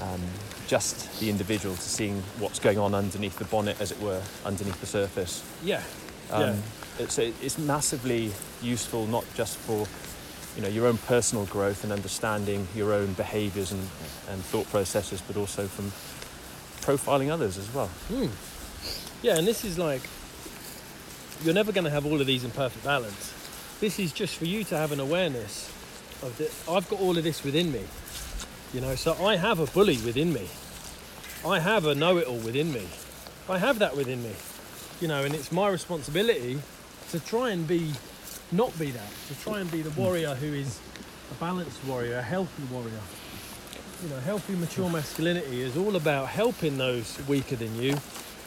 um, 0.01 0.21
just 0.67 1.21
the 1.21 1.29
individual, 1.31 1.75
to 1.75 1.81
seeing 1.83 2.23
what's 2.39 2.59
going 2.59 2.79
on 2.79 2.95
underneath 2.95 3.39
the 3.39 3.45
bonnet, 3.45 3.81
as 3.81 3.93
it 3.93 4.01
were, 4.01 4.23
underneath 4.45 4.81
the 4.81 4.87
surface. 4.87 5.45
Yeah. 5.63 5.83
Um, 6.31 6.43
Yeah. 6.43 6.57
It's 7.01 7.17
it's 7.19 7.59
massively 7.59 8.33
useful, 8.61 9.07
not 9.07 9.25
just 9.37 9.57
for 9.59 9.87
you 10.59 10.65
know 10.65 10.69
your 10.69 10.87
own 10.87 10.99
personal 10.99 11.47
growth 11.47 11.85
and 11.85 11.93
understanding 11.93 12.67
your 12.75 12.93
own 12.93 13.13
behaviours 13.13 13.71
and, 13.71 13.81
and 14.29 14.43
thought 14.43 14.69
processes, 14.71 15.23
but 15.25 15.37
also 15.37 15.69
from 15.69 15.93
profiling 16.85 17.31
others 17.31 17.57
as 17.57 17.73
well. 17.73 17.87
Hmm. 18.09 18.27
Yeah, 19.25 19.39
and 19.39 19.47
this 19.47 19.65
is 19.65 19.79
like 19.79 20.03
you're 21.45 21.55
never 21.55 21.71
going 21.71 21.85
to 21.85 21.91
have 21.91 22.05
all 22.05 22.21
of 22.21 22.27
these 22.27 22.43
in 22.43 22.51
perfect 22.51 22.85
balance. 22.85 23.33
This 23.79 24.01
is 24.01 24.13
just 24.13 24.37
for 24.37 24.47
you 24.47 24.65
to 24.65 24.77
have 24.77 24.91
an 24.91 24.99
awareness 24.99 25.69
of 26.25 26.37
that. 26.39 26.53
I've 26.69 26.89
got 26.91 27.01
all 27.01 27.17
of 27.17 27.23
this 27.23 27.45
within 27.45 27.71
me, 27.71 27.85
you 28.75 28.81
know. 28.81 28.97
So 28.97 29.15
I 29.25 29.37
have 29.37 29.61
a 29.61 29.67
bully 29.67 29.99
within 29.99 30.33
me. 30.33 30.49
I 31.47 31.61
have 31.61 31.87
a 31.87 31.95
know-it-all 31.95 32.39
within 32.39 32.73
me. 32.73 32.85
I 33.49 33.59
have 33.59 33.79
that 33.79 33.97
within 33.97 34.25
me, 34.25 34.33
you 35.01 35.07
know, 35.07 35.23
and 35.23 35.37
it's 35.37 35.53
my 35.53 35.69
responsibility 35.69 36.59
to 37.13 37.21
try 37.21 37.51
and 37.51 37.67
be, 37.67 37.93
not 38.53 38.77
be 38.79 38.91
that. 38.91 39.11
To 39.29 39.35
try 39.41 39.61
and 39.61 39.71
be 39.71 39.83
the 39.83 39.91
warrior 39.91 40.35
who 40.35 40.53
is 40.55 40.81
a 41.31 41.35
balanced 41.35 41.85
warrior, 41.85 42.19
a 42.19 42.23
healthy 42.23 42.63
warrior. 42.73 43.01
You 44.03 44.09
know, 44.11 44.21
healthy, 44.21 44.55
mature 44.55 44.89
masculinity 44.89 45.61
is 45.61 45.77
all 45.77 45.97
about 45.97 46.29
helping 46.29 46.79
those 46.79 47.19
weaker 47.29 47.57
than 47.57 47.75
you 47.81 47.97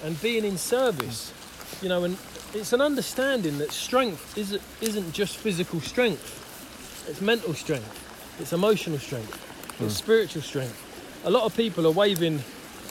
and 0.03 0.19
being 0.21 0.45
in 0.45 0.57
service. 0.57 1.33
You 1.81 1.89
know, 1.89 2.03
and 2.03 2.17
it's 2.53 2.73
an 2.73 2.81
understanding 2.81 3.57
that 3.59 3.71
strength 3.71 4.37
isn't, 4.37 4.61
isn't 4.81 5.13
just 5.13 5.37
physical 5.37 5.79
strength, 5.81 7.05
it's 7.09 7.21
mental 7.21 7.53
strength, 7.53 8.37
it's 8.39 8.53
emotional 8.53 8.99
strength, 8.99 9.33
it's 9.79 9.79
hmm. 9.79 9.87
spiritual 9.89 10.41
strength. 10.41 11.21
A 11.25 11.29
lot 11.29 11.43
of 11.43 11.55
people 11.55 11.85
are 11.87 11.91
waving, 11.91 12.43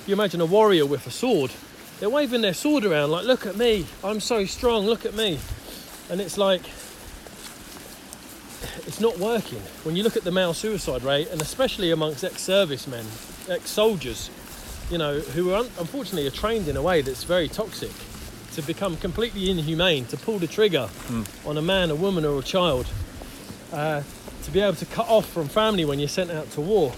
you 0.06 0.14
imagine 0.14 0.40
a 0.40 0.46
warrior 0.46 0.86
with 0.86 1.06
a 1.06 1.10
sword, 1.10 1.50
they're 1.98 2.10
waving 2.10 2.40
their 2.40 2.54
sword 2.54 2.84
around 2.84 3.10
like, 3.10 3.26
look 3.26 3.46
at 3.46 3.56
me, 3.56 3.86
I'm 4.02 4.20
so 4.20 4.44
strong, 4.46 4.86
look 4.86 5.04
at 5.04 5.14
me. 5.14 5.38
And 6.08 6.20
it's 6.20 6.38
like, 6.38 6.62
it's 8.86 9.00
not 9.00 9.18
working. 9.18 9.60
When 9.84 9.96
you 9.96 10.02
look 10.02 10.16
at 10.16 10.24
the 10.24 10.30
male 10.30 10.54
suicide 10.54 11.02
rate, 11.02 11.28
and 11.30 11.40
especially 11.40 11.90
amongst 11.90 12.24
ex-servicemen, 12.24 13.06
ex-soldiers, 13.48 14.30
you 14.90 14.98
know, 14.98 15.20
who 15.20 15.52
are 15.52 15.58
un- 15.60 15.70
unfortunately 15.78 16.26
are 16.26 16.30
trained 16.32 16.68
in 16.68 16.76
a 16.76 16.82
way 16.82 17.00
that's 17.02 17.24
very 17.24 17.48
toxic, 17.48 17.92
to 18.54 18.62
become 18.62 18.96
completely 18.96 19.50
inhumane, 19.50 20.04
to 20.06 20.16
pull 20.16 20.38
the 20.38 20.46
trigger 20.46 20.88
on 21.46 21.56
a 21.56 21.62
man, 21.62 21.90
a 21.90 21.94
woman, 21.94 22.24
or 22.24 22.38
a 22.38 22.42
child, 22.42 22.86
uh, 23.72 24.02
to 24.42 24.50
be 24.50 24.60
able 24.60 24.74
to 24.74 24.86
cut 24.86 25.08
off 25.08 25.26
from 25.28 25.48
family 25.48 25.84
when 25.84 25.98
you're 26.00 26.08
sent 26.08 26.30
out 26.30 26.50
to 26.52 26.60
war, 26.60 26.92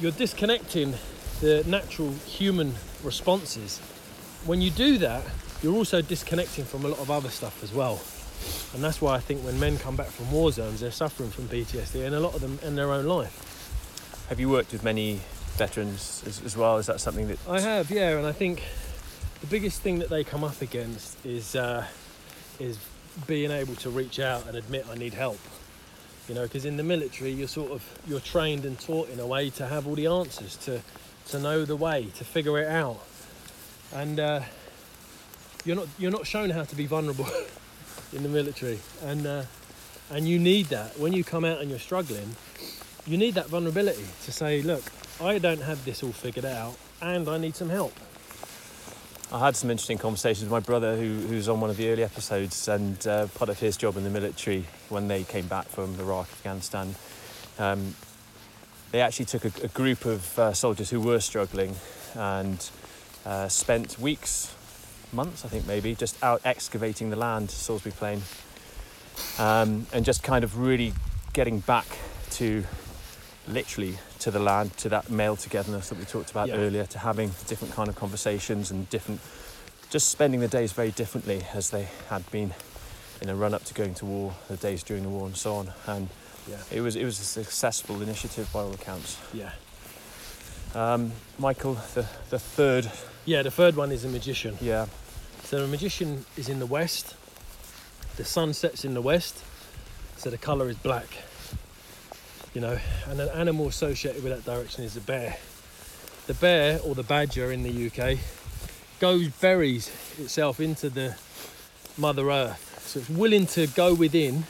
you're 0.00 0.10
disconnecting 0.12 0.94
the 1.40 1.62
natural 1.66 2.10
human 2.26 2.74
responses. 3.04 3.78
When 4.44 4.60
you 4.60 4.70
do 4.70 4.98
that, 4.98 5.22
you're 5.62 5.74
also 5.74 6.02
disconnecting 6.02 6.64
from 6.64 6.84
a 6.84 6.88
lot 6.88 6.98
of 6.98 7.10
other 7.10 7.30
stuff 7.30 7.62
as 7.62 7.72
well. 7.72 8.00
And 8.74 8.82
that's 8.82 9.00
why 9.00 9.14
I 9.14 9.20
think 9.20 9.42
when 9.42 9.58
men 9.60 9.78
come 9.78 9.96
back 9.96 10.08
from 10.08 10.30
war 10.32 10.50
zones, 10.50 10.80
they're 10.80 10.90
suffering 10.90 11.30
from 11.30 11.48
PTSD, 11.48 12.04
and 12.04 12.14
a 12.14 12.20
lot 12.20 12.34
of 12.34 12.40
them 12.40 12.58
in 12.62 12.74
their 12.74 12.92
own 12.92 13.06
life. 13.06 14.26
Have 14.28 14.40
you 14.40 14.48
worked 14.48 14.72
with 14.72 14.82
many 14.82 15.20
veterans 15.56 16.22
as, 16.26 16.42
as 16.42 16.56
well? 16.56 16.78
Is 16.78 16.86
that 16.86 17.00
something 17.00 17.28
that 17.28 17.38
I 17.48 17.60
have, 17.60 17.90
yeah, 17.90 18.16
and 18.16 18.26
I 18.26 18.32
think 18.32 18.62
the 19.40 19.46
biggest 19.46 19.82
thing 19.82 19.98
that 20.00 20.08
they 20.08 20.24
come 20.24 20.42
up 20.42 20.60
against 20.62 21.24
is 21.24 21.54
uh, 21.54 21.86
is 22.58 22.78
being 23.26 23.50
able 23.50 23.74
to 23.76 23.90
reach 23.90 24.18
out 24.18 24.46
and 24.48 24.56
admit 24.56 24.86
I 24.90 24.94
need 24.96 25.14
help. 25.14 25.38
You 26.28 26.34
know, 26.34 26.42
because 26.42 26.64
in 26.64 26.76
the 26.76 26.82
military, 26.82 27.30
you're 27.30 27.48
sort 27.48 27.70
of 27.70 27.82
you're 28.06 28.20
trained 28.20 28.64
and 28.64 28.80
taught 28.80 29.10
in 29.10 29.20
a 29.20 29.26
way 29.26 29.50
to 29.50 29.66
have 29.66 29.86
all 29.86 29.94
the 29.94 30.06
answers, 30.06 30.56
to 30.64 30.80
to 31.28 31.38
know 31.38 31.64
the 31.64 31.76
way, 31.76 32.08
to 32.16 32.24
figure 32.24 32.58
it 32.58 32.68
out, 32.68 33.00
and 33.92 34.18
uh, 34.18 34.40
you're 35.64 35.76
not 35.76 35.88
you're 35.98 36.10
not 36.10 36.26
shown 36.26 36.50
how 36.50 36.64
to 36.64 36.74
be 36.74 36.86
vulnerable 36.86 37.28
in 38.12 38.22
the 38.22 38.28
military, 38.28 38.78
and 39.02 39.26
uh, 39.26 39.42
and 40.10 40.28
you 40.28 40.38
need 40.38 40.66
that 40.66 40.98
when 40.98 41.12
you 41.12 41.24
come 41.24 41.44
out 41.44 41.60
and 41.60 41.70
you're 41.70 41.78
struggling. 41.78 42.36
You 43.06 43.18
need 43.18 43.34
that 43.34 43.48
vulnerability 43.48 44.06
to 44.24 44.32
say, 44.32 44.62
look, 44.62 44.82
I 45.20 45.38
don't 45.38 45.60
have 45.60 45.84
this 45.84 46.02
all 46.02 46.12
figured 46.12 46.46
out, 46.46 46.76
and 47.02 47.28
I 47.28 47.38
need 47.38 47.54
some 47.54 47.68
help. 47.68 47.92
I 49.32 49.40
had 49.40 49.56
some 49.56 49.70
interesting 49.70 49.98
conversations 49.98 50.44
with 50.44 50.52
my 50.52 50.60
brother, 50.60 50.96
who, 50.96 51.26
who's 51.26 51.48
on 51.48 51.60
one 51.60 51.68
of 51.68 51.76
the 51.76 51.88
early 51.90 52.04
episodes, 52.04 52.68
and 52.68 53.06
uh, 53.06 53.26
part 53.28 53.50
of 53.50 53.58
his 53.58 53.76
job 53.76 53.96
in 53.96 54.04
the 54.04 54.10
military 54.10 54.64
when 54.88 55.08
they 55.08 55.24
came 55.24 55.46
back 55.48 55.66
from 55.66 55.98
Iraq, 55.98 56.28
Afghanistan. 56.30 56.94
Um, 57.58 57.94
they 58.92 59.00
actually 59.00 59.24
took 59.26 59.44
a, 59.44 59.64
a 59.64 59.68
group 59.68 60.04
of 60.04 60.38
uh, 60.38 60.52
soldiers 60.52 60.88
who 60.88 61.00
were 61.00 61.20
struggling 61.20 61.74
and 62.14 62.70
uh, 63.26 63.48
spent 63.48 63.98
weeks, 63.98 64.54
months, 65.14 65.44
I 65.44 65.48
think 65.48 65.66
maybe, 65.66 65.94
just 65.94 66.22
out 66.22 66.40
excavating 66.44 67.10
the 67.10 67.16
land, 67.16 67.50
Salisbury 67.50 67.92
Plain, 67.96 68.22
um, 69.38 69.86
and 69.92 70.04
just 70.04 70.22
kind 70.22 70.44
of 70.44 70.58
really 70.58 70.92
getting 71.32 71.60
back 71.60 71.86
to 72.32 72.64
literally 73.48 73.98
to 74.20 74.30
the 74.30 74.38
land, 74.38 74.76
to 74.78 74.88
that 74.88 75.10
male 75.10 75.36
togetherness 75.36 75.88
that 75.90 75.98
we 75.98 76.04
talked 76.04 76.30
about 76.30 76.48
Yeah. 76.48 76.56
earlier, 76.56 76.86
to 76.86 76.98
having 76.98 77.28
different 77.46 77.74
kind 77.74 77.88
of 77.88 77.94
conversations 77.96 78.70
and 78.70 78.88
different, 78.90 79.20
just 79.90 80.08
spending 80.08 80.40
the 80.40 80.48
days 80.48 80.72
very 80.72 80.90
differently 80.90 81.44
as 81.52 81.70
they 81.70 81.88
had 82.08 82.28
been 82.30 82.54
in 83.20 83.28
a 83.28 83.34
run 83.36 83.54
up 83.54 83.64
to 83.64 83.74
going 83.74 83.94
to 83.94 84.06
war, 84.06 84.34
the 84.48 84.56
days 84.56 84.82
during 84.82 85.02
the 85.02 85.08
war, 85.08 85.26
and 85.26 85.36
so 85.36 85.54
on. 85.56 85.72
And 85.86 86.08
Yeah. 86.48 86.56
it 86.70 86.80
was 86.80 86.96
it 86.96 87.04
was 87.04 87.20
a 87.20 87.24
successful 87.24 88.02
initiative 88.02 88.50
by 88.52 88.60
all 88.60 88.72
accounts. 88.74 89.16
Yeah. 89.32 89.52
Um, 90.74 91.12
Michael, 91.38 91.74
the 91.94 92.06
the 92.30 92.38
third, 92.38 92.90
Yeah, 93.26 93.42
the 93.42 93.50
third 93.50 93.76
one 93.76 93.92
is 93.92 94.04
a 94.04 94.08
magician. 94.08 94.58
yeah, 94.60 94.86
So 95.54 95.60
the 95.60 95.68
magician 95.68 96.24
is 96.36 96.48
in 96.48 96.58
the 96.58 96.66
west. 96.66 97.14
The 98.16 98.24
sun 98.24 98.54
sets 98.54 98.84
in 98.84 98.92
the 98.92 99.00
west, 99.00 99.40
so 100.16 100.28
the 100.28 100.36
colour 100.36 100.68
is 100.68 100.76
black. 100.76 101.06
You 102.54 102.60
know, 102.60 102.76
and 103.06 103.20
an 103.20 103.28
animal 103.28 103.68
associated 103.68 104.24
with 104.24 104.32
that 104.32 104.44
direction 104.52 104.82
is 104.82 104.94
the 104.94 105.00
bear. 105.00 105.36
The 106.26 106.34
bear 106.34 106.80
or 106.80 106.96
the 106.96 107.04
badger 107.04 107.52
in 107.52 107.62
the 107.62 107.86
UK 107.86 108.18
goes 108.98 109.28
buries 109.28 109.92
itself 110.18 110.58
into 110.58 110.90
the 110.90 111.16
Mother 111.96 112.32
Earth. 112.32 112.82
So 112.88 112.98
it's 112.98 113.08
willing 113.08 113.46
to 113.46 113.68
go 113.68 113.94
within 113.94 114.42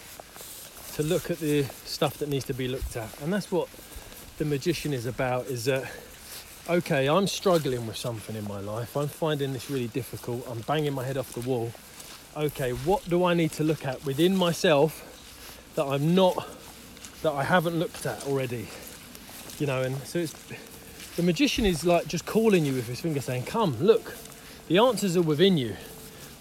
to 0.94 1.02
look 1.02 1.30
at 1.30 1.38
the 1.38 1.64
stuff 1.84 2.16
that 2.16 2.30
needs 2.30 2.46
to 2.46 2.54
be 2.54 2.66
looked 2.66 2.96
at. 2.96 3.20
And 3.20 3.30
that's 3.30 3.52
what 3.52 3.68
the 4.38 4.46
magician 4.46 4.94
is 4.94 5.04
about 5.04 5.48
is 5.48 5.66
that 5.66 5.84
okay, 6.68 7.08
I'm 7.08 7.26
struggling 7.26 7.86
with 7.86 7.96
something 7.96 8.36
in 8.36 8.46
my 8.48 8.60
life. 8.60 8.96
I'm 8.96 9.08
finding 9.08 9.52
this 9.52 9.70
really 9.70 9.88
difficult. 9.88 10.46
I'm 10.48 10.60
banging 10.60 10.94
my 10.94 11.04
head 11.04 11.16
off 11.16 11.32
the 11.32 11.40
wall. 11.40 11.72
Okay, 12.36 12.70
what 12.70 13.08
do 13.08 13.24
I 13.24 13.34
need 13.34 13.52
to 13.52 13.64
look 13.64 13.84
at 13.86 14.04
within 14.04 14.36
myself 14.36 15.10
that 15.74 15.84
I'm 15.84 16.14
not, 16.14 16.48
that 17.22 17.32
I 17.32 17.44
haven't 17.44 17.78
looked 17.78 18.06
at 18.06 18.26
already? 18.26 18.68
You 19.58 19.66
know, 19.66 19.82
and 19.82 19.96
so 19.98 20.18
it's 20.18 20.34
the 21.16 21.22
magician 21.22 21.64
is 21.64 21.84
like 21.84 22.08
just 22.08 22.26
calling 22.26 22.64
you 22.64 22.72
with 22.72 22.88
his 22.88 23.00
finger 23.00 23.20
saying, 23.20 23.44
Come, 23.44 23.76
look, 23.80 24.16
the 24.66 24.78
answers 24.78 25.16
are 25.16 25.22
within 25.22 25.56
you. 25.56 25.76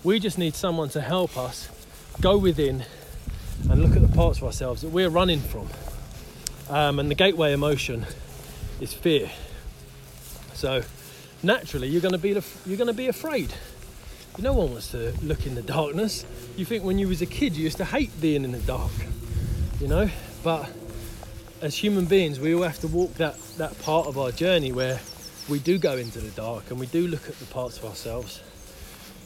We 0.04 0.20
just 0.20 0.38
need 0.38 0.56
someone 0.56 0.90
to 0.90 1.02
help 1.02 1.38
us 1.38 1.70
go 2.22 2.38
within 2.38 2.84
and 3.70 3.82
look 3.82 3.96
at 3.96 4.02
the 4.02 4.14
parts 4.16 4.40
of 4.40 4.46
ourselves 4.46 4.82
that 4.82 4.90
we're 4.90 5.10
running 5.10 5.40
from. 5.40 5.68
Um, 6.70 6.98
and 7.00 7.10
the 7.10 7.16
gateway 7.16 7.54
emotion 7.54 8.06
is 8.80 8.94
fear. 8.94 9.30
So 10.64 10.82
naturally, 11.44 11.90
you're 11.90 12.00
going 12.00 12.14
to 12.14 12.18
be 12.18 12.30
you're 12.30 12.78
going 12.78 12.88
to 12.88 12.94
be 12.94 13.10
afraid. 13.10 13.54
No 14.40 14.54
one 14.54 14.72
wants 14.72 14.92
to 14.92 15.12
look 15.22 15.46
in 15.46 15.56
the 15.56 15.62
darkness. 15.62 16.26
You 16.56 16.64
think 16.64 16.86
when 16.86 16.98
you 16.98 17.10
was 17.10 17.22
a 17.22 17.26
kid, 17.26 17.58
you 17.58 17.66
used 17.66 17.76
to 17.80 17.84
hate 17.86 18.12
being 18.22 18.46
in 18.46 18.54
the 18.54 18.60
dark, 18.60 18.94
you 19.82 19.90
know. 19.90 20.10
But 20.42 20.72
as 21.62 21.76
human 21.76 22.06
beings, 22.06 22.40
we 22.40 22.56
all 22.56 22.64
have 22.64 22.80
to 22.80 22.88
walk 22.88 23.16
that 23.16 23.38
that 23.58 23.78
part 23.82 24.08
of 24.08 24.18
our 24.18 24.32
journey 24.32 24.72
where 24.72 25.02
we 25.50 25.60
do 25.60 25.78
go 25.78 25.98
into 25.98 26.20
the 26.22 26.32
dark 26.32 26.72
and 26.72 26.80
we 26.80 26.86
do 26.86 27.08
look 27.10 27.28
at 27.28 27.38
the 27.40 27.46
parts 27.48 27.78
of 27.80 27.84
ourselves 27.84 28.40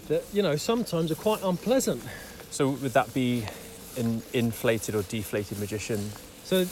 that 0.07 0.23
you 0.33 0.41
know 0.41 0.55
sometimes 0.55 1.11
are 1.11 1.21
quite 1.21 1.43
unpleasant. 1.43 2.01
So 2.49 2.69
would 2.69 2.93
that 2.93 3.13
be 3.13 3.45
an 3.95 4.23
inflated 4.33 4.95
or 4.95 5.03
deflated 5.03 5.59
magician? 5.59 6.09
So 6.45 6.65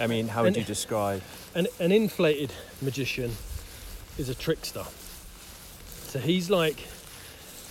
I 0.00 0.08
mean, 0.08 0.26
how 0.26 0.42
would 0.42 0.48
And- 0.48 0.56
you 0.56 0.64
describe? 0.64 1.22
an, 1.54 1.68
an 1.78 1.92
inflated 1.92 2.52
magician 2.80 3.30
is 4.18 4.28
a 4.28 4.34
trickster. 4.34 4.84
So 6.08 6.18
he's 6.18 6.50
like, 6.50 6.86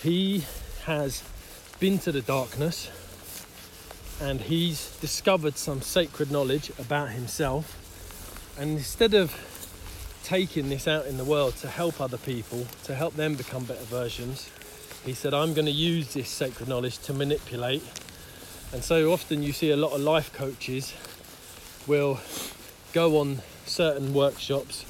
he 0.02 0.44
has 0.86 1.24
been 1.80 2.00
to 2.00 2.12
the 2.12 2.22
darkness 2.22 2.90
and 4.22 4.42
he's 4.42 4.98
discovered 4.98 5.58
some 5.58 5.82
sacred 5.82 6.32
knowledge 6.32 6.72
about 6.78 7.10
himself. 7.10 7.78
And 8.60 8.72
instead 8.72 9.14
of 9.14 9.34
taking 10.24 10.70
this 10.70 10.88
out 10.88 11.08
in 11.08 11.18
the 11.18 11.24
world 11.24 11.56
to 11.58 11.68
help 11.68 12.00
other 12.00 12.18
people, 12.18 12.68
to 12.84 12.94
help 12.94 13.16
them 13.16 13.36
become 13.36 13.64
better 13.64 13.84
versions, 13.86 14.50
he 15.04 15.14
said, 15.14 15.34
I'm 15.34 15.54
going 15.54 15.66
to 15.66 15.72
use 15.72 16.14
this 16.14 16.30
sacred 16.30 16.70
knowledge 16.70 17.00
to 17.00 17.14
manipulate. 17.14 17.84
And 18.72 18.84
so 18.84 19.12
often 19.12 19.42
you 19.42 19.52
see 19.54 19.72
a 19.72 19.78
lot 19.78 19.94
of 19.94 20.02
life 20.02 20.32
coaches 20.34 20.94
will 21.88 22.20
go 22.94 23.18
on 23.18 23.42
certain 23.66 24.14
workshops, 24.14 24.86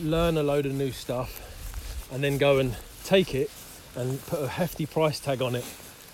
learn 0.00 0.36
a 0.36 0.42
load 0.42 0.66
of 0.66 0.72
new 0.72 0.92
stuff, 0.92 1.40
and 2.12 2.22
then 2.22 2.38
go 2.38 2.58
and 2.58 2.76
take 3.04 3.34
it 3.34 3.50
and 3.94 4.24
put 4.26 4.42
a 4.42 4.48
hefty 4.48 4.86
price 4.86 5.18
tag 5.18 5.40
on 5.40 5.54
it 5.54 5.64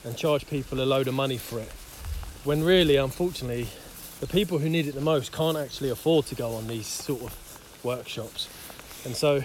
and 0.04 0.16
charge 0.16 0.46
people 0.46 0.80
a 0.80 0.84
load 0.84 1.08
of 1.08 1.14
money 1.14 1.38
for 1.38 1.58
it. 1.58 1.70
When 2.44 2.62
really, 2.62 2.96
unfortunately, 2.96 3.68
the 4.20 4.26
people 4.26 4.58
who 4.58 4.68
need 4.68 4.86
it 4.86 4.94
the 4.94 5.00
most 5.00 5.32
can't 5.32 5.56
actually 5.56 5.90
afford 5.90 6.26
to 6.26 6.34
go 6.34 6.54
on 6.54 6.68
these 6.68 6.86
sort 6.86 7.22
of 7.22 7.80
workshops. 7.82 8.48
And 9.04 9.16
so 9.16 9.42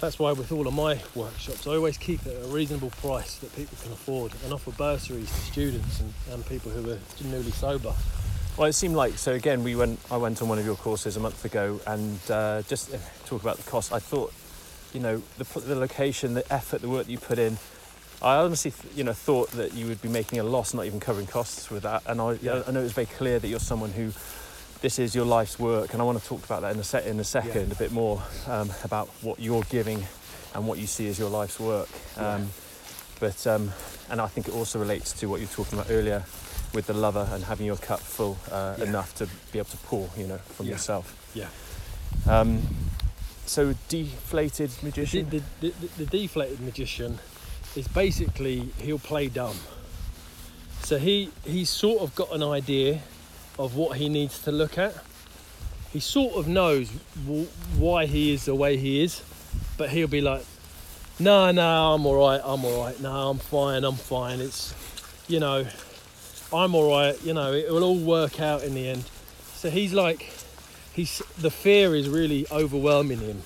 that's 0.00 0.18
why 0.18 0.32
with 0.32 0.52
all 0.52 0.66
of 0.66 0.74
my 0.74 1.00
workshops, 1.14 1.66
I 1.66 1.76
always 1.76 1.96
keep 1.96 2.26
it 2.26 2.36
at 2.36 2.44
a 2.44 2.48
reasonable 2.48 2.90
price 2.90 3.36
that 3.36 3.54
people 3.54 3.78
can 3.82 3.92
afford 3.92 4.32
and 4.44 4.52
offer 4.52 4.72
bursaries 4.72 5.30
to 5.30 5.40
students 5.52 6.00
and, 6.00 6.12
and 6.32 6.44
people 6.46 6.70
who 6.70 6.90
are 6.90 6.98
newly 7.24 7.52
sober. 7.52 7.94
Well, 8.56 8.68
it 8.68 8.72
seemed 8.72 8.96
like 8.96 9.18
so. 9.18 9.34
Again, 9.34 9.62
we 9.64 9.76
went. 9.76 10.00
I 10.10 10.16
went 10.16 10.40
on 10.40 10.48
one 10.48 10.58
of 10.58 10.64
your 10.64 10.76
courses 10.76 11.16
a 11.16 11.20
month 11.20 11.44
ago, 11.44 11.78
and 11.86 12.18
uh, 12.30 12.62
just 12.62 12.92
uh, 12.94 12.96
talk 13.26 13.42
about 13.42 13.58
the 13.58 13.70
cost. 13.70 13.92
I 13.92 13.98
thought, 13.98 14.32
you 14.94 15.00
know, 15.00 15.22
the 15.36 15.44
the 15.60 15.74
location, 15.76 16.32
the 16.32 16.50
effort, 16.50 16.80
the 16.80 16.88
work 16.88 17.04
that 17.06 17.12
you 17.12 17.18
put 17.18 17.38
in. 17.38 17.58
I 18.22 18.36
honestly, 18.36 18.72
you 18.94 19.04
know, 19.04 19.12
thought 19.12 19.50
that 19.52 19.74
you 19.74 19.86
would 19.88 20.00
be 20.00 20.08
making 20.08 20.38
a 20.38 20.42
loss, 20.42 20.72
not 20.72 20.86
even 20.86 21.00
covering 21.00 21.26
costs 21.26 21.70
with 21.70 21.82
that. 21.82 22.02
And 22.06 22.18
I, 22.18 22.32
Yeah. 22.40 22.62
I 22.66 22.70
know 22.70 22.80
it 22.80 22.84
was 22.84 22.92
very 22.92 23.06
clear 23.06 23.38
that 23.38 23.46
you're 23.46 23.60
someone 23.60 23.90
who, 23.90 24.10
this 24.80 24.98
is 24.98 25.14
your 25.14 25.26
life's 25.26 25.58
work, 25.58 25.92
and 25.92 26.00
I 26.00 26.04
want 26.06 26.18
to 26.18 26.26
talk 26.26 26.42
about 26.42 26.62
that 26.62 26.72
in 26.72 26.80
a 26.80 26.84
set 26.84 27.06
in 27.06 27.20
a 27.20 27.24
second, 27.24 27.72
a 27.72 27.74
bit 27.74 27.92
more 27.92 28.22
um, 28.46 28.70
about 28.84 29.08
what 29.20 29.38
you're 29.38 29.64
giving 29.64 30.02
and 30.54 30.66
what 30.66 30.78
you 30.78 30.86
see 30.86 31.08
as 31.08 31.18
your 31.18 31.28
life's 31.28 31.60
work. 31.60 31.90
Um, 32.16 32.48
But 33.20 33.46
um, 33.46 33.72
and 34.10 34.20
I 34.20 34.28
think 34.28 34.48
it 34.48 34.54
also 34.54 34.78
relates 34.78 35.12
to 35.20 35.26
what 35.28 35.40
you 35.40 35.46
were 35.46 35.52
talking 35.52 35.78
about 35.78 35.90
earlier 35.90 36.24
with 36.76 36.86
the 36.86 36.92
lover 36.94 37.26
and 37.32 37.42
having 37.44 37.66
your 37.66 37.78
cup 37.78 37.98
full 38.00 38.36
uh, 38.52 38.74
Yeah. 38.78 38.84
enough 38.84 39.14
to 39.16 39.26
be 39.50 39.58
able 39.58 39.70
to 39.70 39.76
pour, 39.78 40.08
you 40.16 40.26
know, 40.26 40.36
from 40.54 40.66
Yeah. 40.66 40.72
yourself. 40.72 41.06
Yeah. 41.34 41.48
Um, 42.28 42.62
so 43.46 43.74
deflated 43.88 44.70
magician. 44.82 45.28
the, 45.30 45.42
the, 45.60 45.72
the, 45.80 46.04
the 46.04 46.06
deflated 46.06 46.60
magician 46.60 47.18
is 47.74 47.88
basically 47.88 48.68
he'll 48.78 48.98
play 48.98 49.28
dumb. 49.28 49.56
So 50.82 50.98
he 50.98 51.30
he's 51.44 51.70
sort 51.70 52.00
of 52.02 52.14
got 52.14 52.30
an 52.32 52.42
idea 52.42 53.00
of 53.58 53.74
what 53.74 53.96
he 53.96 54.08
needs 54.08 54.38
to 54.42 54.52
look 54.52 54.76
at. 54.78 54.94
He 55.92 56.00
sort 56.00 56.34
of 56.34 56.46
knows 56.46 56.90
w- 57.24 57.48
why 57.78 58.04
he 58.06 58.34
is 58.34 58.44
the 58.44 58.54
way 58.54 58.76
he 58.76 59.02
is, 59.02 59.22
but 59.78 59.88
he'll 59.88 60.08
be 60.08 60.20
like, 60.20 60.44
"No, 61.18 61.50
no, 61.52 61.94
I'm 61.94 62.04
all 62.06 62.16
right. 62.28 62.40
I'm 62.44 62.64
all 62.64 62.84
right. 62.84 63.00
No, 63.00 63.30
I'm 63.30 63.38
fine. 63.38 63.82
I'm 63.84 63.96
fine. 63.96 64.40
It's, 64.40 64.74
you 65.28 65.40
know, 65.40 65.64
I'm 66.52 66.74
all 66.74 66.90
right. 66.90 67.20
You 67.24 67.34
know, 67.34 67.52
it 67.52 67.70
will 67.70 67.84
all 67.84 67.98
work 67.98 68.40
out 68.40 68.62
in 68.62 68.74
the 68.74 68.88
end." 68.88 69.04
So 69.54 69.70
he's 69.70 69.92
like, 69.92 70.30
he's 70.92 71.22
the 71.38 71.50
fear 71.50 71.94
is 71.94 72.08
really 72.08 72.46
overwhelming 72.50 73.18
him. 73.18 73.42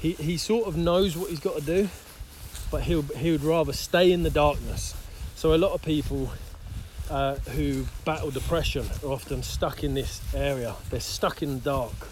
He 0.00 0.12
he 0.12 0.36
sort 0.36 0.66
of 0.66 0.76
knows 0.76 1.16
what 1.16 1.30
he's 1.30 1.40
got 1.40 1.56
to 1.56 1.62
do, 1.62 1.88
but 2.70 2.82
he'll 2.82 3.02
he 3.02 3.30
would 3.30 3.44
rather 3.44 3.72
stay 3.72 4.12
in 4.12 4.22
the 4.22 4.30
darkness. 4.30 4.94
So 5.36 5.54
a 5.54 5.56
lot 5.56 5.72
of 5.72 5.82
people 5.82 6.30
uh, 7.10 7.34
who 7.56 7.86
battle 8.04 8.30
depression 8.30 8.86
are 9.04 9.10
often 9.10 9.42
stuck 9.42 9.84
in 9.84 9.94
this 9.94 10.22
area. 10.34 10.74
They're 10.90 11.00
stuck 11.00 11.42
in 11.42 11.54
the 11.54 11.60
dark. 11.60 12.08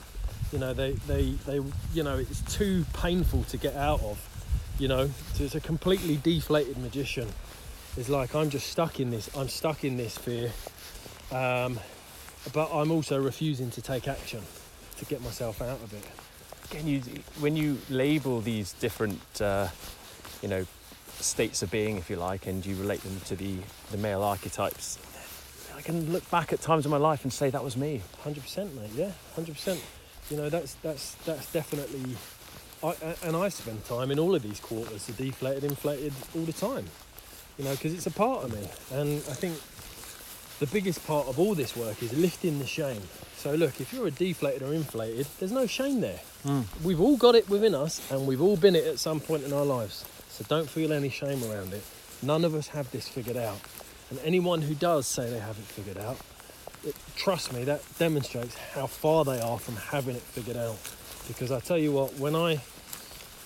You 0.53 0.59
know, 0.59 0.75
they 0.75 0.93
they 0.93 1.31
they 1.47 1.61
you 1.95 2.03
know 2.03 2.19
it's 2.19 2.41
too 2.53 2.85
painful 2.95 3.45
to 3.45 3.57
get 3.57 3.77
out 3.77 4.03
of. 4.03 4.27
You 4.79 4.89
know, 4.89 5.11
so 5.35 5.45
it's 5.45 5.55
a 5.55 5.61
completely 5.61 6.17
deflated 6.17 6.79
magician. 6.79 7.29
It's 7.97 8.09
like 8.09 8.35
I'm 8.35 8.51
just 8.51 8.69
stuck 8.69 9.01
in 9.01 9.11
this. 9.11 9.29
I'm 9.37 9.49
stuck 9.49 9.85
in 9.85 9.97
this 9.97 10.17
fear, 10.17 10.53
um, 11.33 11.79
but 12.53 12.71
I'm 12.73 12.91
also 12.91 13.21
refusing 13.21 13.71
to 13.73 13.83
take 13.83 14.07
action 14.07 14.41
to 14.99 15.05
get 15.07 15.23
myself 15.23 15.61
out 15.61 15.83
of 15.83 15.93
it. 15.93 16.05
Again, 16.71 16.87
you, 16.87 17.01
when 17.41 17.57
you 17.57 17.79
label 17.91 18.41
these 18.41 18.75
different, 18.75 19.21
uh, 19.41 19.69
you 20.41 20.49
know, 20.49 20.67
states 21.19 21.63
of 21.63 21.71
being, 21.71 21.97
if 21.97 22.09
you 22.09 22.17
like, 22.17 22.47
and 22.47 22.65
you 22.65 22.77
relate 22.77 23.03
them 23.03 23.21
to 23.27 23.35
the, 23.35 23.57
the 23.91 23.97
male 23.97 24.23
archetypes, 24.23 24.99
I 25.77 25.83
can 25.83 26.13
look 26.13 26.31
back 26.31 26.53
at 26.53 26.61
times 26.61 26.85
in 26.85 26.91
my 26.93 26.97
life 26.97 27.25
and 27.25 27.33
say 27.33 27.51
that 27.51 27.65
was 27.65 27.77
me. 27.77 28.03
Hundred 28.23 28.45
percent, 28.45 28.75
mate. 28.77 28.91
Yeah, 28.95 29.11
hundred 29.35 29.55
percent. 29.55 29.83
You 30.31 30.37
know, 30.37 30.49
that's 30.49 30.75
that's 30.75 31.15
that's 31.27 31.51
definitely. 31.53 32.17
I, 32.83 32.95
and 33.25 33.37
I 33.37 33.49
spend 33.51 33.85
time 33.85 34.11
in 34.11 34.19
all 34.19 34.35
of 34.35 34.43
these 34.43 34.61
quarters, 34.61 35.07
the 35.07 35.13
deflated, 35.13 35.65
inflated, 35.65 36.15
all 36.35 36.45
the 36.45 36.53
time. 36.53 36.87
You 37.61 37.67
know, 37.67 37.73
because 37.73 37.93
it's 37.93 38.07
a 38.07 38.11
part 38.11 38.45
of 38.45 38.55
me, 38.55 38.67
and 38.99 39.19
I 39.29 39.35
think 39.35 39.61
the 40.61 40.67
biggest 40.73 41.07
part 41.07 41.29
of 41.29 41.39
all 41.39 41.55
this 41.55 41.77
work 41.77 42.03
is 42.03 42.11
lifting 42.17 42.59
the 42.59 42.67
shame. 42.67 43.03
So 43.37 43.55
look, 43.55 43.83
if 43.83 43.93
you're 43.93 44.07
a 44.07 44.11
deflated 44.11 44.63
or 44.63 44.73
inflated, 44.73 45.27
there's 45.39 45.53
no 45.53 45.67
shame 45.67 46.01
there. 46.01 46.21
Hmm. 46.43 46.63
We've 46.83 47.03
all 47.03 47.19
got 47.19 47.35
it 47.35 47.51
within 47.51 47.75
us, 47.75 48.01
and 48.11 48.27
we've 48.27 48.41
all 48.41 48.57
been 48.57 48.75
it 48.75 48.87
at 48.87 48.99
some 48.99 49.21
point 49.21 49.43
in 49.43 49.53
our 49.53 49.67
lives. 49.67 50.07
So 50.31 50.43
don't 50.49 50.71
feel 50.71 50.91
any 50.91 51.11
shame 51.11 51.45
around 51.45 51.75
it. 51.75 51.83
None 52.23 52.47
of 52.47 52.55
us 52.55 52.69
have 52.69 52.91
this 52.93 53.07
figured 53.07 53.37
out, 53.37 53.61
and 54.09 54.19
anyone 54.25 54.63
who 54.63 54.75
does 54.75 55.07
say 55.07 55.29
they 55.29 55.39
have 55.39 55.59
it 55.59 55.65
figured 55.65 55.99
out, 55.99 56.17
it, 56.83 56.97
trust 57.15 57.53
me, 57.53 57.65
that 57.65 57.83
demonstrates 57.99 58.57
how 58.73 58.87
far 58.87 59.27
they 59.27 59.39
are 59.39 59.59
from 59.59 59.77
having 59.77 60.17
it 60.17 60.23
figured 60.23 60.57
out. 60.57 60.79
Because 61.29 61.53
I 61.53 61.61
tell 61.61 61.77
you 61.77 61.93
what, 61.93 62.15
when 62.15 62.35
I, 62.35 62.63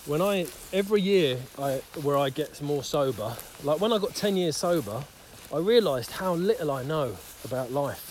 when 0.07 0.21
I 0.21 0.47
every 0.73 1.01
year 1.01 1.39
I 1.59 1.83
where 2.03 2.17
I 2.17 2.31
get 2.31 2.61
more 2.63 2.83
sober, 2.83 3.37
like 3.63 3.81
when 3.81 3.93
I 3.93 3.99
got 3.99 4.15
ten 4.15 4.37
years 4.37 4.57
sober, 4.57 5.05
I 5.53 5.59
realised 5.59 6.11
how 6.11 6.35
little 6.35 6.71
I 6.71 6.83
know 6.83 7.17
about 7.45 7.73
life. 7.73 8.11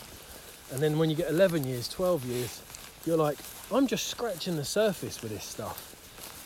And 0.71 0.81
then 0.81 0.97
when 0.97 1.09
you 1.09 1.15
get 1.15 1.29
11 1.29 1.65
years, 1.65 1.87
12 1.87 2.25
years, 2.25 2.61
you're 3.05 3.17
like, 3.17 3.37
I'm 3.71 3.85
just 3.85 4.07
scratching 4.07 4.55
the 4.55 4.65
surface 4.65 5.21
with 5.21 5.31
this 5.31 5.43
stuff. 5.43 5.91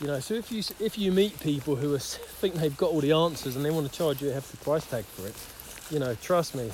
You 0.02 0.08
know, 0.08 0.20
so 0.20 0.34
if 0.34 0.52
you 0.52 0.64
if 0.80 0.98
you 0.98 1.12
meet 1.12 1.40
people 1.40 1.76
who 1.76 1.94
are, 1.96 2.00
think 2.42 2.56
they've 2.56 2.76
got 2.76 2.92
all 2.92 3.00
the 3.00 3.14
answers 3.14 3.56
and 3.56 3.64
they 3.64 3.72
want 3.72 3.90
to 3.90 3.98
charge 3.98 4.22
you 4.22 4.30
a 4.30 4.34
hefty 4.34 4.58
price 4.64 4.86
tag 4.86 5.06
for 5.06 5.28
it, 5.28 5.36
you 5.94 6.00
know, 6.00 6.14
trust 6.16 6.56
me, 6.56 6.72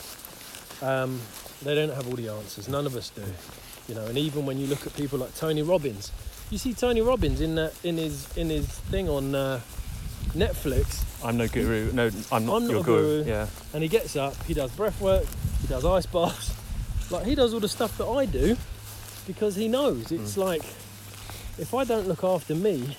um, 0.82 1.20
they 1.62 1.76
don't 1.76 1.94
have 1.94 2.08
all 2.08 2.16
the 2.16 2.30
answers. 2.30 2.68
None 2.68 2.86
of 2.86 2.96
us 2.96 3.10
do. 3.10 3.24
You 3.88 3.96
know, 3.96 4.06
and 4.06 4.18
even 4.18 4.46
when 4.46 4.58
you 4.58 4.68
look 4.68 4.88
at 4.88 4.96
people 4.96 5.20
like 5.20 5.36
Tony 5.36 5.62
Robbins, 5.62 6.12
you 6.54 6.60
see 6.60 6.74
Tony 6.74 7.02
Robbins 7.02 7.42
in 7.42 7.56
that 7.56 7.74
in 7.84 7.98
his 7.98 8.38
in 8.38 8.50
his 8.50 8.68
thing 8.68 9.10
on 9.10 9.34
uh, 9.34 9.60
Netflix, 10.36 11.04
I'm 11.26 11.36
no 11.36 11.48
guru. 11.48 11.92
No, 11.92 12.12
I'm 12.32 12.46
not 12.46 12.56
I'm 12.58 12.64
not 12.68 12.72
your 12.72 12.80
a 12.82 12.84
guru. 12.84 13.24
guru. 13.24 13.30
Yeah. 13.30 13.48
and 13.74 13.82
he 13.82 13.90
gets 13.90 14.16
up, 14.16 14.36
he 14.44 14.54
does 14.54 14.72
breath 14.72 15.02
work, 15.02 15.26
he 15.62 15.68
does 15.68 15.84
ice 15.84 16.06
baths, 16.06 16.54
like 17.12 17.26
he 17.26 17.34
does 17.34 17.56
all 17.56 17.60
the 17.60 17.68
stuff 17.68 17.98
that 17.98 18.06
I 18.06 18.26
do 18.26 18.56
because 19.26 19.56
he 19.56 19.68
knows. 19.68 20.12
It's 20.12 20.38
like 20.38 20.64
if 21.58 21.74
I 21.74 21.86
don't 21.86 22.08
look 22.08 22.24
after 22.24 22.54
me, 22.54 22.98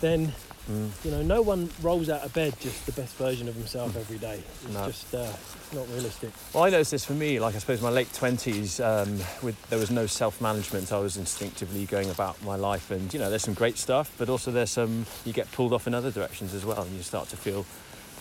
then 0.00 0.32
Mm. 0.70 0.90
you 1.04 1.10
know 1.10 1.22
no 1.22 1.42
one 1.42 1.70
rolls 1.82 2.08
out 2.10 2.22
of 2.22 2.32
bed 2.34 2.54
just 2.60 2.84
the 2.86 2.92
best 2.92 3.16
version 3.16 3.48
of 3.48 3.54
himself 3.54 3.96
every 3.96 4.18
day. 4.18 4.42
It's 4.64 4.68
No. 4.74 4.86
just 4.86 5.14
uh, 5.14 5.26
not 5.74 5.88
realistic. 5.88 6.30
Well, 6.52 6.64
I 6.64 6.70
noticed 6.70 6.90
this 6.90 7.04
for 7.04 7.14
me. 7.14 7.40
Like 7.40 7.54
I 7.54 7.58
suppose 7.58 7.80
my 7.80 7.88
late 7.90 8.12
twenties, 8.12 8.78
um, 8.78 9.18
with 9.42 9.56
there 9.70 9.78
was 9.78 9.90
no 9.90 10.06
self-management. 10.06 10.92
I 10.92 10.98
was 10.98 11.16
instinctively 11.16 11.86
going 11.86 12.10
about 12.10 12.42
my 12.44 12.56
life, 12.56 12.90
and 12.90 13.12
you 13.12 13.18
know, 13.18 13.30
there's 13.30 13.42
some 13.42 13.54
great 13.54 13.78
stuff, 13.78 14.12
but 14.18 14.28
also 14.28 14.50
there's 14.50 14.70
some 14.70 15.06
you 15.24 15.32
get 15.32 15.50
pulled 15.52 15.72
off 15.72 15.86
in 15.86 15.94
other 15.94 16.10
directions 16.10 16.54
as 16.54 16.64
well, 16.64 16.82
and 16.82 16.94
you 16.94 17.02
start 17.02 17.28
to 17.30 17.36
feel 17.36 17.64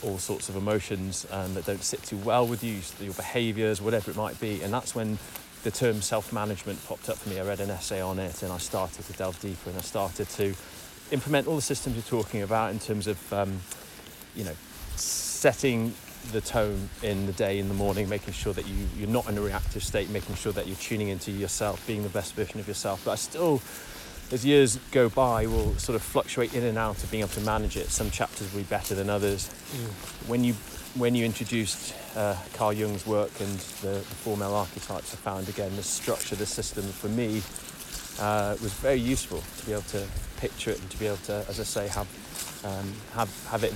all 0.02 0.18
sorts 0.18 0.48
of 0.48 0.56
emotions 0.56 1.28
um, 1.32 1.54
that 1.56 1.66
don't 1.66 1.84
sit 1.84 2.02
too 2.04 2.18
well 2.20 2.48
with 2.48 2.64
you, 2.64 2.80
your 3.04 3.14
behaviours, 3.16 3.82
whatever 3.82 4.10
it 4.12 4.16
might 4.18 4.40
be, 4.40 4.62
and 4.62 4.74
that's 4.74 4.96
when 4.96 5.18
the 5.64 5.72
term 5.72 6.02
self-management 6.02 6.80
popped 6.88 7.10
up 7.10 7.18
for 7.18 7.28
me. 7.30 7.38
I 7.38 7.44
read 7.46 7.60
an 7.60 7.70
essay 7.70 8.00
on 8.00 8.18
it, 8.18 8.42
and 8.44 8.52
I 8.54 8.58
started 8.60 9.04
to 9.06 9.14
delve 9.14 9.38
deeper, 9.42 9.70
and 9.70 9.78
I 9.78 9.82
started 9.82 10.30
to 10.30 10.56
implement 11.12 11.48
all 11.48 11.56
the 11.56 11.62
systems 11.62 11.96
you're 11.96 12.22
talking 12.22 12.42
about 12.42 12.72
in 12.72 12.80
terms 12.80 13.08
of, 13.08 13.34
um, 13.34 13.60
you 14.36 14.44
know, 14.44 14.56
setting 14.96 15.94
the 16.32 16.42
tone 16.42 16.90
in 17.02 17.26
the 17.26 17.32
day, 17.32 17.60
in 17.60 17.68
the 17.68 17.74
morning, 17.74 18.10
making 18.10 18.34
sure 18.34 18.54
that 18.54 18.68
you, 18.68 18.88
you're 18.98 19.10
not 19.10 19.28
in 19.30 19.38
a 19.38 19.42
reactive 19.42 19.84
state, 19.84 20.10
making 20.10 20.36
sure 20.36 20.52
that 20.52 20.68
you're 20.68 20.76
tuning 20.76 21.08
into 21.08 21.32
yourself, 21.32 21.86
being 21.88 22.04
the 22.04 22.10
best 22.10 22.36
version 22.36 22.60
of 22.60 22.68
yourself. 22.68 23.04
But 23.06 23.12
I 23.12 23.16
still, 23.16 23.62
as 24.32 24.46
years 24.46 24.78
go 24.92 25.10
by, 25.10 25.48
will 25.48 25.76
sort 25.76 25.96
of 25.96 26.02
fluctuate 26.02 26.54
in 26.54 26.64
and 26.64 26.78
out 26.78 27.04
of 27.04 27.10
being 27.10 27.22
able 27.22 27.34
to 27.34 27.42
manage 27.42 27.78
it. 27.78 27.90
Some 27.90 28.12
chapters 28.12 28.52
will 28.54 28.62
be 28.62 28.68
better 28.68 28.96
than 28.96 29.10
others. 29.10 29.50
When 30.28 30.44
you 30.44 30.54
when 30.96 31.14
you 31.14 31.24
introduced 31.24 31.94
uh, 32.16 32.36
Carl 32.54 32.74
Jung's 32.74 33.06
work 33.06 33.30
and 33.40 33.60
the, 33.82 33.88
the 33.88 34.02
four 34.02 34.36
male 34.36 34.56
archetypes, 34.56 35.14
I 35.14 35.18
found 35.18 35.48
again 35.48 35.76
the 35.76 35.84
structure, 35.84 36.36
the 36.36 36.48
system 36.48 36.84
for 36.84 37.08
me 37.10 37.42
uh, 38.20 38.54
it 38.56 38.62
was 38.62 38.74
very 38.74 39.00
useful 39.00 39.42
to 39.60 39.66
be 39.66 39.72
able 39.74 39.82
to 39.84 40.06
picture 40.38 40.72
it 40.72 40.80
and 40.80 40.90
to 40.92 40.98
be 40.98 41.08
able 41.08 41.18
to, 41.18 41.44
as 41.50 41.60
I 41.60 41.64
say, 41.64 41.88
have 41.88 42.08
um, 42.66 42.94
have 43.14 43.30
have 43.50 43.64
it 43.64 43.72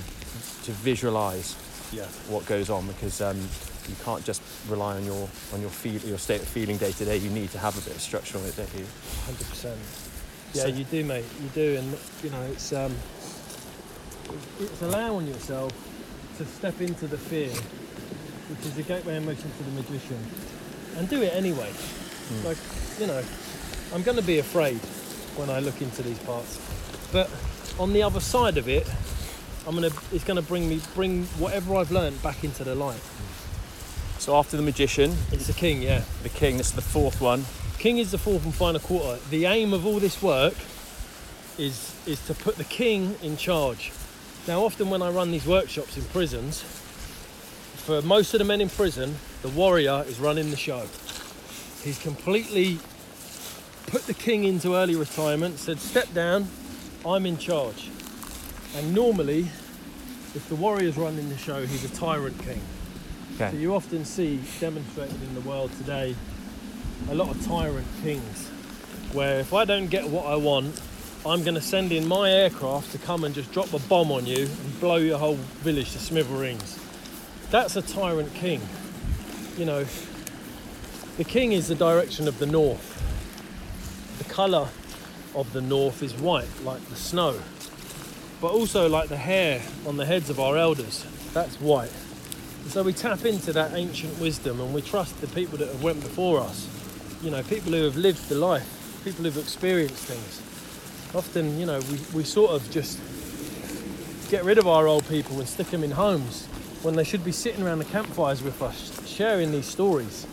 to 0.64 0.72
visualize 0.72 1.56
Yeah. 1.92 2.04
what 2.28 2.44
goes 2.46 2.68
on 2.70 2.86
because 2.86 3.20
um, 3.20 3.38
you 3.88 3.94
can't 4.04 4.24
just 4.24 4.42
rely 4.68 4.96
on 4.96 5.04
your 5.04 5.28
on 5.52 5.60
your 5.60 5.70
feel 5.70 6.00
your 6.02 6.18
state 6.18 6.40
of 6.42 6.48
feeling 6.48 6.76
day 6.78 6.92
to 6.92 7.04
day. 7.04 7.16
You 7.16 7.30
need 7.30 7.50
to 7.52 7.58
have 7.58 7.76
a 7.78 7.80
bit 7.82 7.94
of 7.96 8.00
structure 8.02 8.38
on 8.38 8.44
it, 8.44 8.56
don't 8.56 8.72
you? 8.74 8.86
Hundred 9.26 9.48
percent. 9.48 9.78
Yeah, 10.52 10.62
So- 10.62 10.68
you 10.68 10.84
do, 10.84 11.04
mate. 11.04 11.24
You 11.42 11.48
do, 11.54 11.76
and 11.78 11.96
you 12.22 12.30
know 12.30 12.42
it's 12.52 12.72
um, 12.72 12.94
it's 14.60 14.82
allowing 14.82 15.26
yourself 15.28 15.72
to 16.38 16.44
step 16.44 16.80
into 16.80 17.06
the 17.06 17.18
fear, 17.18 17.50
which 18.50 18.60
is 18.66 18.74
the 18.74 18.82
gateway 18.82 19.16
emotion 19.16 19.50
to 19.56 19.62
the 19.64 19.70
magician, 19.70 20.18
and 20.96 21.08
do 21.08 21.22
it 21.22 21.32
anyway. 21.34 21.70
Like 22.44 22.56
you 22.98 23.06
know, 23.06 23.22
I'm 23.94 24.02
going 24.02 24.16
to 24.16 24.24
be 24.24 24.40
afraid 24.40 24.80
when 25.36 25.48
I 25.48 25.60
look 25.60 25.80
into 25.80 26.02
these 26.02 26.18
parts, 26.18 26.58
but 27.12 27.30
on 27.78 27.92
the 27.92 28.02
other 28.02 28.18
side 28.18 28.58
of 28.58 28.68
it, 28.68 28.92
I'm 29.68 29.76
gonna. 29.76 29.90
It's 30.12 30.24
going 30.24 30.36
to 30.36 30.42
bring 30.42 30.68
me 30.68 30.80
bring 30.96 31.26
whatever 31.38 31.76
I've 31.76 31.92
learned 31.92 32.20
back 32.20 32.42
into 32.42 32.64
the 32.64 32.74
light. 32.74 33.00
So 34.18 34.34
after 34.36 34.56
the 34.56 34.64
magician, 34.64 35.14
It's 35.30 35.46
the 35.46 35.52
king, 35.52 35.80
yeah. 35.80 36.02
the 36.24 36.28
king. 36.28 36.56
This 36.56 36.70
is 36.70 36.72
the 36.72 36.82
fourth 36.82 37.20
one. 37.20 37.44
King 37.78 37.98
is 37.98 38.10
the 38.10 38.18
fourth 38.18 38.44
and 38.44 38.52
final 38.52 38.80
quarter. 38.80 39.20
The 39.30 39.46
aim 39.46 39.72
of 39.72 39.86
all 39.86 40.00
this 40.00 40.20
work 40.20 40.54
is 41.56 41.94
is 42.04 42.18
to 42.26 42.34
put 42.34 42.56
the 42.56 42.64
king 42.64 43.14
in 43.22 43.36
charge. 43.36 43.92
Now, 44.48 44.64
often 44.64 44.90
when 44.90 45.02
I 45.02 45.10
run 45.10 45.30
these 45.30 45.46
workshops 45.46 45.96
in 45.96 46.02
prisons, 46.06 46.62
for 46.62 48.02
most 48.02 48.34
of 48.34 48.38
the 48.38 48.44
men 48.44 48.60
in 48.60 48.70
prison, 48.70 49.14
the 49.42 49.50
warrior 49.50 50.04
is 50.08 50.18
running 50.18 50.50
the 50.50 50.56
show. 50.56 50.88
He's 51.84 51.98
completely 52.02 52.80
put 53.86 54.06
the 54.06 54.14
king 54.14 54.44
into 54.44 54.74
early 54.74 54.96
retirement, 54.96 55.58
said, 55.58 55.78
"Step 55.80 56.12
down, 56.14 56.48
I'm 57.06 57.26
in 57.26 57.38
charge." 57.38 57.90
And 58.76 58.94
normally, 58.94 59.50
if 60.34 60.48
the 60.48 60.56
warrior's 60.56 60.96
running 60.96 61.28
the 61.28 61.38
show, 61.38 61.64
he's 61.66 61.84
a 61.84 61.94
tyrant 61.94 62.38
king. 62.42 62.60
So 63.38 63.56
you 63.56 63.74
often 63.74 64.04
see 64.04 64.40
demonstrated 64.60 65.20
in 65.22 65.34
the 65.34 65.40
world 65.40 65.70
today 65.78 66.14
a 67.10 67.14
lot 67.14 67.28
of 67.30 67.44
tyrant 67.46 67.86
kings, 68.02 68.48
where 69.12 69.40
if 69.40 69.52
I 69.52 69.64
don't 69.64 69.88
get 69.88 70.08
what 70.08 70.26
I 70.26 70.36
want, 70.36 70.80
I'm 71.26 71.42
going 71.42 71.54
to 71.54 71.60
send 71.60 71.90
in 71.90 72.06
my 72.06 72.30
aircraft 72.30 72.92
to 72.92 72.98
come 72.98 73.24
and 73.24 73.34
just 73.34 73.50
drop 73.50 73.72
a 73.72 73.78
bomb 73.78 74.12
on 74.12 74.26
you 74.26 74.42
and 74.42 74.80
blow 74.80 74.96
your 74.96 75.18
whole 75.18 75.38
village 75.62 75.92
to 75.92 75.98
smithereens. 75.98 76.78
That's 77.50 77.76
a 77.76 77.82
tyrant 77.82 78.34
king. 78.34 78.60
You 79.56 79.64
know, 79.64 79.86
the 81.16 81.24
king 81.24 81.52
is 81.52 81.68
the 81.68 81.74
direction 81.74 82.28
of 82.28 82.38
the 82.38 82.46
north. 82.46 82.93
The 84.18 84.24
colour 84.24 84.68
of 85.34 85.52
the 85.52 85.60
north 85.60 86.02
is 86.02 86.14
white, 86.14 86.48
like 86.62 86.84
the 86.88 86.96
snow, 86.96 87.40
but 88.40 88.52
also 88.52 88.88
like 88.88 89.08
the 89.08 89.16
hair 89.16 89.62
on 89.86 89.96
the 89.96 90.06
heads 90.06 90.30
of 90.30 90.38
our 90.38 90.56
elders. 90.56 91.04
That's 91.32 91.60
white. 91.60 91.92
So 92.68 92.82
we 92.82 92.92
tap 92.92 93.24
into 93.24 93.52
that 93.52 93.74
ancient 93.74 94.18
wisdom 94.18 94.60
and 94.60 94.72
we 94.72 94.82
trust 94.82 95.20
the 95.20 95.26
people 95.28 95.58
that 95.58 95.68
have 95.68 95.82
went 95.82 96.00
before 96.00 96.40
us. 96.40 96.68
You 97.22 97.30
know, 97.30 97.42
people 97.42 97.72
who 97.72 97.84
have 97.84 97.96
lived 97.96 98.28
the 98.28 98.36
life, 98.36 99.00
people 99.04 99.24
who've 99.24 99.36
experienced 99.36 100.04
things. 100.04 100.40
Often, 101.14 101.58
you 101.58 101.66
know, 101.66 101.80
we, 101.90 102.00
we 102.14 102.24
sort 102.24 102.52
of 102.52 102.68
just 102.70 102.98
get 104.30 104.44
rid 104.44 104.58
of 104.58 104.66
our 104.66 104.86
old 104.86 105.06
people 105.08 105.38
and 105.38 105.48
stick 105.48 105.68
them 105.68 105.84
in 105.84 105.92
homes 105.92 106.46
when 106.82 106.96
they 106.96 107.04
should 107.04 107.24
be 107.24 107.32
sitting 107.32 107.64
around 107.64 107.78
the 107.78 107.84
campfires 107.84 108.42
with 108.42 108.60
us, 108.62 109.06
sharing 109.06 109.52
these 109.52 109.66
stories 109.66 110.26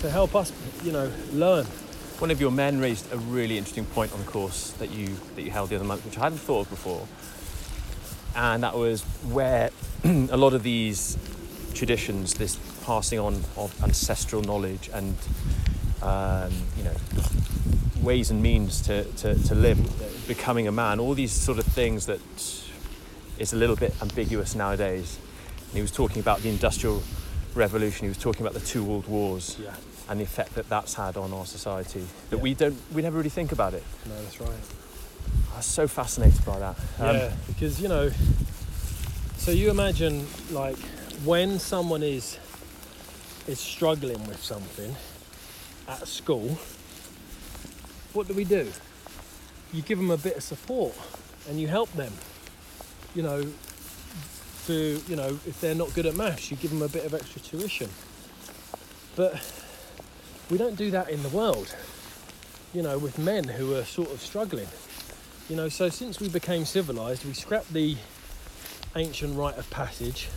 to 0.00 0.10
help 0.10 0.34
us, 0.34 0.52
you 0.82 0.92
know, 0.92 1.10
learn. 1.32 1.66
One 2.18 2.30
of 2.30 2.40
your 2.40 2.50
men 2.50 2.80
raised 2.80 3.12
a 3.12 3.18
really 3.18 3.58
interesting 3.58 3.84
point 3.84 4.12
on 4.12 4.18
the 4.18 4.26
course 4.26 4.70
that 4.72 4.90
you 4.90 5.16
that 5.34 5.42
you 5.42 5.50
held 5.50 5.70
the 5.70 5.76
other 5.76 5.84
month, 5.84 6.04
which 6.04 6.16
I 6.18 6.22
hadn't 6.22 6.38
thought 6.38 6.62
of 6.62 6.70
before, 6.70 7.06
and 8.34 8.62
that 8.62 8.74
was 8.74 9.02
where 9.30 9.70
a 10.04 10.36
lot 10.36 10.54
of 10.54 10.62
these 10.62 11.18
traditions, 11.74 12.34
this 12.34 12.58
passing 12.84 13.18
on 13.18 13.34
of 13.56 13.74
ancestral 13.82 14.42
knowledge 14.42 14.88
and 14.94 15.16
um, 16.02 16.52
you 16.76 16.84
know 16.84 16.94
ways 18.06 18.30
and 18.30 18.40
means 18.40 18.80
to, 18.82 19.04
to, 19.04 19.34
to 19.34 19.54
live, 19.54 19.78
becoming 20.28 20.68
a 20.68 20.72
man, 20.72 21.00
all 21.00 21.12
these 21.12 21.32
sort 21.32 21.58
of 21.58 21.66
things 21.66 22.06
that 22.06 22.20
is 23.38 23.52
a 23.52 23.56
little 23.56 23.76
bit 23.76 23.92
ambiguous 24.00 24.54
nowadays. 24.54 25.18
And 25.66 25.74
he 25.74 25.82
was 25.82 25.90
talking 25.90 26.20
about 26.20 26.40
the 26.40 26.48
industrial 26.48 27.02
revolution. 27.54 28.04
He 28.04 28.08
was 28.08 28.18
talking 28.18 28.42
about 28.42 28.54
the 28.54 28.64
two 28.64 28.84
world 28.84 29.08
wars 29.08 29.56
Yeah, 29.60 29.74
and 30.08 30.20
the 30.20 30.24
effect 30.24 30.54
that 30.54 30.68
that's 30.68 30.94
had 30.94 31.16
on 31.16 31.32
our 31.32 31.46
society 31.46 32.06
that 32.30 32.36
Yeah. 32.36 32.42
we 32.42 32.54
don't 32.54 32.76
we 32.94 33.02
never 33.02 33.16
really 33.16 33.30
think 33.30 33.52
about 33.52 33.74
it 33.74 33.82
no, 34.06 34.14
that's 34.22 34.40
right. 34.40 34.50
i 35.52 35.56
was 35.56 35.66
so 35.66 35.86
fascinated 35.88 36.44
by 36.44 36.58
that 36.58 36.76
Um, 36.98 37.16
yeah, 37.16 37.32
because 37.46 37.80
you 37.80 37.88
know, 37.88 38.10
so 39.36 39.50
you 39.50 39.70
imagine 39.70 40.26
like 40.50 40.78
when 41.24 41.58
someone 41.58 42.02
is 42.02 42.38
is 43.46 43.58
struggling 43.60 44.24
with 44.26 44.42
something 44.42 44.94
at 45.88 46.06
school, 46.08 46.58
what 48.12 48.26
do 48.26 48.34
we 48.34 48.42
do? 48.44 48.72
You 49.72 49.82
give 49.82 49.98
them 49.98 50.10
a 50.10 50.16
bit 50.16 50.36
of 50.36 50.42
support 50.42 50.94
and 51.48 51.60
you 51.60 51.68
help 51.68 51.92
them. 51.92 52.12
You 53.14 53.22
know, 53.22 53.42
to 54.66 55.00
you 55.06 55.14
know, 55.16 55.38
if 55.46 55.60
they're 55.60 55.76
not 55.76 55.94
good 55.94 56.06
at 56.06 56.16
maths, 56.16 56.50
you 56.50 56.56
give 56.56 56.70
them 56.72 56.82
a 56.82 56.88
bit 56.88 57.04
of 57.04 57.14
extra 57.14 57.40
tuition. 57.40 57.88
But 59.14 59.34
we 60.50 60.58
don't 60.58 60.76
do 60.76 60.90
that 60.90 61.08
in 61.08 61.22
the 61.22 61.28
world. 61.28 61.74
You 62.72 62.82
know, 62.82 62.98
with 62.98 63.18
men 63.18 63.44
who 63.44 63.74
are 63.74 63.84
sort 63.84 64.10
of 64.12 64.20
struggling. 64.20 64.68
You 65.48 65.56
know, 65.56 65.68
so 65.68 65.88
since 65.88 66.20
we 66.20 66.28
became 66.28 66.64
civilized, 66.64 67.24
we 67.24 67.32
scrapped 67.32 67.72
the 67.72 67.96
ancient 68.94 69.36
rite 69.36 69.58
of 69.58 69.68
passage 69.70 70.28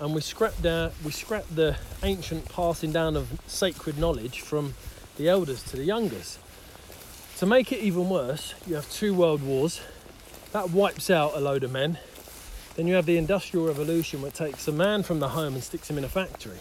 and 0.00 0.14
we 0.14 0.22
scrapped 0.22 0.62
down, 0.62 0.92
we 1.04 1.10
scrapped 1.10 1.54
the 1.54 1.76
ancient 2.02 2.48
passing 2.48 2.90
down 2.90 3.16
of 3.16 3.38
sacred 3.46 3.98
knowledge 3.98 4.40
from 4.40 4.74
the 5.18 5.28
elders 5.28 5.62
to 5.64 5.76
the 5.76 5.84
youngers. 5.84 6.38
To 7.36 7.46
make 7.46 7.70
it 7.70 7.80
even 7.80 8.08
worse, 8.08 8.54
you 8.66 8.76
have 8.76 8.90
two 8.90 9.12
world 9.12 9.42
wars. 9.42 9.82
That 10.52 10.70
wipes 10.70 11.10
out 11.10 11.32
a 11.34 11.40
load 11.40 11.64
of 11.64 11.72
men. 11.72 11.98
Then 12.76 12.86
you 12.86 12.94
have 12.94 13.04
the 13.04 13.18
Industrial 13.18 13.66
Revolution, 13.66 14.24
it 14.24 14.32
takes 14.32 14.66
a 14.66 14.72
man 14.72 15.02
from 15.02 15.20
the 15.20 15.28
home 15.28 15.54
and 15.54 15.62
sticks 15.62 15.90
him 15.90 15.98
in 15.98 16.04
a 16.04 16.08
factory. 16.08 16.58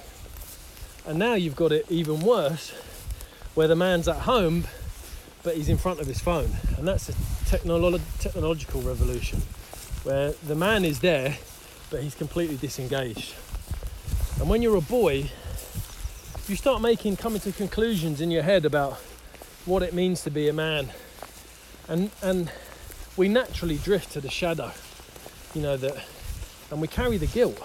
And 1.10 1.18
now 1.18 1.34
you've 1.34 1.56
got 1.56 1.72
it 1.72 1.88
even 1.90 2.20
worse, 2.20 2.70
where 3.56 3.68
the 3.68 3.76
man's 3.76 4.08
at 4.08 4.18
home, 4.18 4.66
but 5.42 5.56
he's 5.56 5.68
in 5.68 5.80
front 5.80 6.00
of 6.00 6.06
his 6.06 6.20
phone. 6.20 6.52
And 6.78 6.88
that's 6.88 7.10
a 7.10 7.14
technolo- 7.48 8.00
technological 8.20 8.82
revolution, 8.82 9.42
where 10.04 10.34
the 10.46 10.54
man 10.54 10.86
is 10.86 11.00
there, 11.00 11.36
but 11.90 12.04
he's 12.04 12.14
completely 12.14 12.58
disengaged. 12.58 13.34
And 14.40 14.48
when 14.48 14.62
you're 14.62 14.76
a 14.76 14.82
boy, 14.82 15.32
you 16.48 16.56
start 16.56 16.80
making, 16.80 17.18
coming 17.18 17.40
to 17.40 17.54
conclusions 17.54 18.22
in 18.22 18.30
your 18.30 18.44
head 18.44 18.64
about 18.64 18.94
what 19.66 19.82
it 19.82 19.96
means 19.96 20.22
to 20.26 20.30
be 20.30 20.48
a 20.48 20.54
man. 20.54 20.90
And, 21.88 22.12
and 22.22 22.52
we 23.18 23.30
naturally 23.30 23.78
drift 23.78 24.12
to 24.12 24.22
the 24.22 24.30
shadow, 24.30 24.74
you 25.56 25.64
know, 25.64 25.76
that, 25.76 26.06
and 26.70 26.80
we 26.80 26.88
carry 26.88 27.18
the 27.18 27.26
guilt 27.26 27.60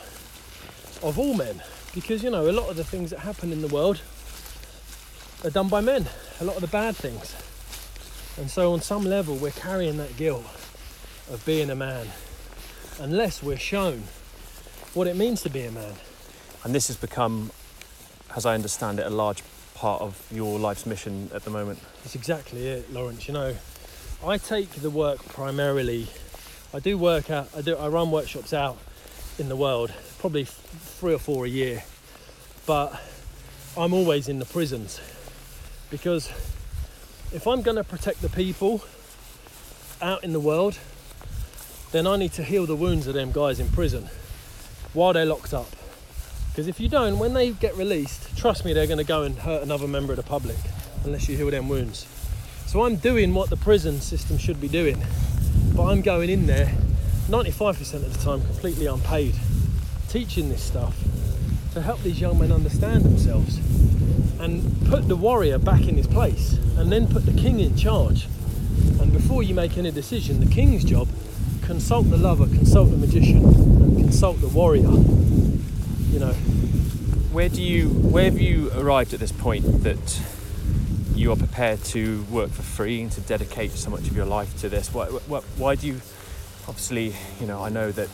of 1.03 1.19
all 1.19 1.35
men 1.35 1.61
because, 1.95 2.23
you 2.23 2.31
know, 2.31 2.49
a 2.49 2.53
lot 2.53 2.69
of 2.69 2.77
the 2.77 2.85
things 2.85 3.11
that 3.11 3.21
happen 3.21 3.53
in 3.53 3.63
the 3.63 3.69
world 3.69 4.01
are 5.45 5.51
done 5.51 5.69
by 5.69 5.81
men, 5.81 6.07
a 6.41 6.45
lot 6.45 6.57
of 6.57 6.63
the 6.63 6.69
bad 6.69 6.97
things. 6.97 7.35
And 8.37 8.51
so, 8.51 8.73
on 8.73 8.81
some 8.81 9.05
level, 9.05 9.37
we're 9.37 9.53
carrying 9.53 9.97
that 9.99 10.17
guilt 10.17 10.45
of 11.31 11.43
being 11.47 11.71
a 11.71 11.75
man 11.75 12.09
unless 13.01 13.43
we're 13.43 13.57
shown 13.59 14.05
what 14.93 15.07
it 15.07 15.17
means 15.17 15.43
to 15.43 15.51
be 15.51 15.63
a 15.63 15.71
man. 15.71 15.95
And 16.65 16.75
this 16.75 16.89
has 16.89 16.97
become, 16.97 17.51
as 18.35 18.45
I 18.47 18.55
understand 18.55 18.99
it, 18.99 19.07
a 19.07 19.11
large 19.11 19.43
part 19.75 20.01
of 20.01 20.27
your 20.33 20.59
life's 20.59 20.87
mission 20.87 21.31
at 21.35 21.45
the 21.45 21.51
moment. 21.51 21.79
That's 22.03 22.15
exactly 22.15 22.67
it, 22.67 22.93
Lawrence. 22.93 23.29
You 23.29 23.35
know, 23.35 23.57
I 24.25 24.39
take 24.39 24.71
the 24.71 24.91
work 24.91 25.25
primarily. 25.27 26.09
I 26.73 26.81
do 26.81 26.97
work 26.97 27.31
out. 27.31 27.49
I 27.57 27.61
do. 27.61 27.77
I 27.77 27.89
run 27.89 28.11
workshops 28.11 28.53
out 28.53 28.79
in 29.39 29.49
the 29.49 29.57
world, 29.57 29.93
probably 30.25 30.45
three 30.47 31.13
or 31.13 31.19
four 31.19 31.45
a 31.45 31.49
year. 31.51 31.85
But 32.65 32.99
I'm 33.77 33.93
always 33.93 34.27
in 34.27 34.39
the 34.39 34.47
prisons 34.47 34.99
because 35.91 36.31
if 37.31 37.47
I'm 37.47 37.61
going 37.61 37.77
to 37.77 37.85
protect 37.85 38.23
the 38.23 38.31
people 38.31 38.83
out 40.01 40.25
in 40.25 40.33
the 40.33 40.41
world, 40.41 40.79
then 41.93 42.07
I 42.07 42.17
need 42.17 42.33
to 42.33 42.43
heal 42.43 42.65
the 42.65 42.75
wounds 42.75 43.07
of 43.07 43.13
them 43.13 43.33
guys 43.33 43.61
in 43.61 43.69
prison 43.69 44.09
while 44.95 45.13
they're 45.13 45.27
locked 45.27 45.53
up. 45.53 45.69
Because 46.49 46.69
if 46.69 46.81
you 46.81 46.89
don't, 46.89 47.19
when 47.19 47.35
they 47.35 47.51
get 47.51 47.77
released, 47.77 48.35
trust 48.35 48.65
me, 48.65 48.73
they're 48.73 48.87
going 48.87 48.97
to 48.97 49.05
go 49.05 49.25
and 49.25 49.37
hurt 49.37 49.63
another 49.63 49.87
member 49.87 50.15
of 50.15 50.17
the 50.17 50.23
public 50.23 50.57
unless 51.05 51.29
you 51.29 51.37
heal 51.37 51.51
them 51.51 51.69
wounds. 51.69 52.07
So 52.65 52.85
I'm 52.85 52.97
doing 52.97 53.35
what 53.35 53.51
the 53.51 53.59
prison 53.59 54.01
system 54.01 54.39
should 54.39 54.59
be 54.59 54.69
doing, 54.69 55.05
but 55.77 55.85
I'm 55.85 56.01
going 56.01 56.31
in 56.31 56.47
there 56.47 56.73
95% 57.29 57.95
of 57.95 58.11
the 58.11 58.25
time 58.25 58.41
completely 58.41 58.87
unpaid, 58.87 59.35
teaching 60.15 60.49
this 60.49 60.63
stuff 60.63 60.97
to 61.73 61.83
help 61.83 62.01
these 62.05 62.21
young 62.21 62.39
men 62.39 62.53
understand 62.53 63.03
themselves 63.03 63.57
and 64.39 64.87
put 64.87 65.09
the 65.09 65.17
warrior 65.17 65.59
back 65.59 65.89
in 65.89 65.97
his 65.97 66.07
place 66.07 66.53
and 66.79 66.93
then 66.93 67.09
put 67.09 67.27
the 67.27 67.33
king 67.33 67.59
in 67.59 67.77
charge. 67.77 68.29
And 69.01 69.13
before 69.13 69.43
you 69.43 69.57
make 69.57 69.77
any 69.77 69.91
decision, 69.91 70.39
the 70.39 70.47
king's 70.47 70.85
job 70.85 71.09
consult 71.63 72.11
the 72.11 72.17
lover, 72.17 72.47
consult 72.47 72.93
the 72.93 72.97
magician, 72.97 73.43
and 73.45 73.97
consult 73.97 74.41
the 74.41 74.47
warrior. 74.47 74.93
You 76.13 76.21
know, 76.21 76.33
Where 77.33 77.49
do 77.49 77.61
you, 77.61 77.89
where 77.89 78.27
have 78.27 78.39
you 78.39 78.71
arrived 78.77 79.15
at 79.15 79.19
this 79.19 79.33
point 79.33 79.83
that 79.83 80.21
you 81.17 81.33
are 81.33 81.37
prepared 81.37 81.83
to 81.87 82.23
work 82.31 82.51
for 82.51 82.63
free 82.63 83.03
and 83.03 83.11
to 83.11 83.21
dedicate 83.23 83.73
so 83.73 83.91
much 83.91 84.03
of 84.03 84.15
your 84.15 84.27
life 84.27 84.57
to 84.61 84.69
this? 84.69 84.95
Why, 84.95 85.07
why, 85.07 85.41
why 85.57 85.75
do 85.75 85.89
you, 85.89 85.95
obviously, 86.69 87.17
you 87.41 87.49
know, 87.49 87.65
I 87.65 87.69
know 87.69 87.91
that 87.91 88.09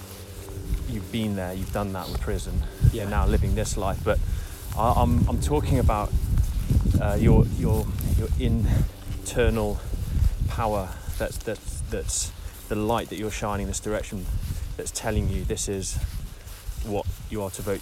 you've 0.91 1.11
been 1.13 1.37
there, 1.37 1.53
you've 1.55 1.73
done 1.73 1.93
that 1.93 2.09
with 2.09 2.21
prison, 2.21 2.63
Yeah. 2.93 3.03
you're 3.03 3.11
now 3.11 3.27
living 3.27 3.55
this 3.55 3.77
life, 3.77 3.99
but 4.05 4.19
I, 4.77 4.93
I'm, 4.97 5.27
I'm 5.29 5.41
talking 5.41 5.79
about 5.79 6.13
uh, 7.01 7.17
your, 7.19 7.47
your, 7.59 7.87
your 8.19 8.29
internal 8.39 9.81
power 10.49 10.89
that's, 11.19 11.37
that's, 11.39 11.81
that's 11.91 12.33
the 12.69 12.75
light 12.77 13.09
that 13.09 13.19
you're 13.19 13.31
shining 13.31 13.67
this 13.67 13.81
direction 13.81 14.27
that's 14.77 14.91
telling 14.91 15.29
you 15.29 15.45
this 15.45 15.69
is 15.69 15.97
what 16.85 17.07
you 17.31 17.43
are 17.43 17.51
to 17.51 17.63
vote 17.63 17.81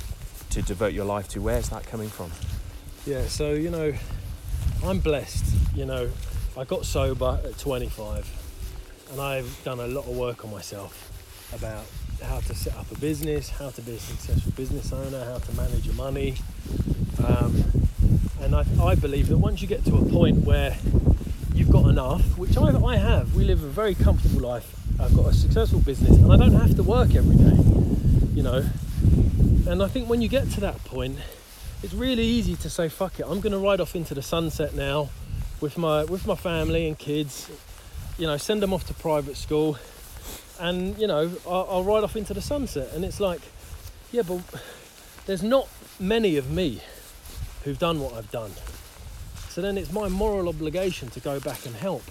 to 0.51 0.63
devote 0.63 0.93
your 0.93 1.05
life 1.05 1.29
to 1.29 1.41
where's 1.41 1.69
that 1.69 1.85
coming 1.87 2.09
from 2.09 2.31
Yeah, 3.07 3.27
so 3.27 3.53
you 3.53 3.71
know, 3.71 3.93
I'm 4.85 4.99
blessed. 5.01 5.45
You 5.75 5.85
know, 5.87 6.11
I 6.57 6.65
got 6.65 6.85
sober 6.87 7.39
at 7.45 7.59
25, 7.59 8.27
and 9.13 9.21
I've 9.21 9.61
done 9.65 9.79
a 9.81 9.87
lot 9.87 10.07
of 10.07 10.17
work 10.17 10.45
on 10.45 10.51
myself 10.51 11.13
about 11.55 11.85
how 12.23 12.41
to 12.41 12.55
set 12.55 12.77
up 12.77 12.91
a 12.91 12.99
business, 12.99 13.51
how 13.51 13.71
to 13.71 13.83
be 13.83 13.93
a 13.93 13.99
successful 13.99 14.53
business 14.53 14.93
owner, 14.93 15.25
how 15.25 15.39
to 15.39 15.53
manage 15.55 15.87
your 15.87 15.95
money. 15.95 16.37
Um, 17.27 17.65
and 18.41 18.55
I, 18.55 18.65
I 18.83 18.95
believe 18.95 19.29
that 19.29 19.39
once 19.39 19.63
you 19.63 19.69
get 19.69 19.85
to 19.87 19.97
a 19.97 20.05
point 20.05 20.45
where 20.45 20.77
you've 21.55 21.71
got 21.71 21.89
enough, 21.89 22.39
which 22.39 22.57
I, 22.57 22.71
I 22.85 22.97
have, 22.97 23.35
we 23.35 23.45
live 23.45 23.63
a 23.63 23.69
very 23.69 23.95
comfortable 23.95 24.41
life. 24.41 24.75
I've 25.01 25.15
got 25.15 25.27
a 25.27 25.35
successful 25.35 25.81
business, 25.81 26.17
and 26.17 26.33
I 26.33 26.37
don't 26.37 26.55
have 26.55 26.75
to 26.77 26.83
work 26.83 27.15
every 27.15 27.37
day. 27.37 27.57
You 28.35 28.43
know, 28.43 28.65
and 29.71 29.83
I 29.83 29.89
think 29.89 30.09
when 30.09 30.23
you 30.23 30.29
get 30.29 30.51
to 30.53 30.61
that 30.61 30.85
point, 30.85 31.19
it's 31.83 31.95
really 31.95 32.25
easy 32.25 32.57
to 32.57 32.69
say 32.69 32.89
fuck 32.89 33.21
it 33.21 33.27
i'm 33.27 33.41
going 33.41 33.53
to 33.53 33.59
ride 33.59 33.81
off 33.81 33.95
into 33.95 34.13
the 34.13 34.23
sunset 34.23 34.75
now 34.75 35.09
with 35.61 35.79
my 35.79 36.05
with 36.05 36.27
my 36.27 36.35
family 36.35 36.89
and 36.89 36.99
kids 36.99 37.49
you 38.19 38.27
know 38.27 38.37
send 38.37 38.61
them 38.61 38.73
off 38.73 38.85
to 38.85 38.95
private 38.95 39.37
school 39.37 39.79
and 40.59 40.99
you 40.99 41.07
know 41.07 41.31
I'll, 41.47 41.67
I'll 41.71 41.85
ride 41.85 42.05
off 42.05 42.17
into 42.17 42.35
the 42.35 42.43
sunset. 42.43 42.93
And 42.95 43.05
it's 43.05 43.21
like 43.21 43.41
yeah 44.13 44.23
but 44.23 44.41
there's 45.27 45.43
not 45.43 45.69
many 46.01 46.37
of 46.37 46.51
me 46.51 46.81
who've 47.65 47.79
done 47.79 48.01
what 48.01 48.15
i've 48.15 48.31
done. 48.31 48.53
So 49.49 49.61
then 49.61 49.77
it's 49.77 49.93
my 49.93 50.09
moral 50.09 50.49
obligation 50.49 51.09
to 51.11 51.21
go 51.21 51.41
back 51.41 51.67
and 51.67 51.75
help 51.75 52.05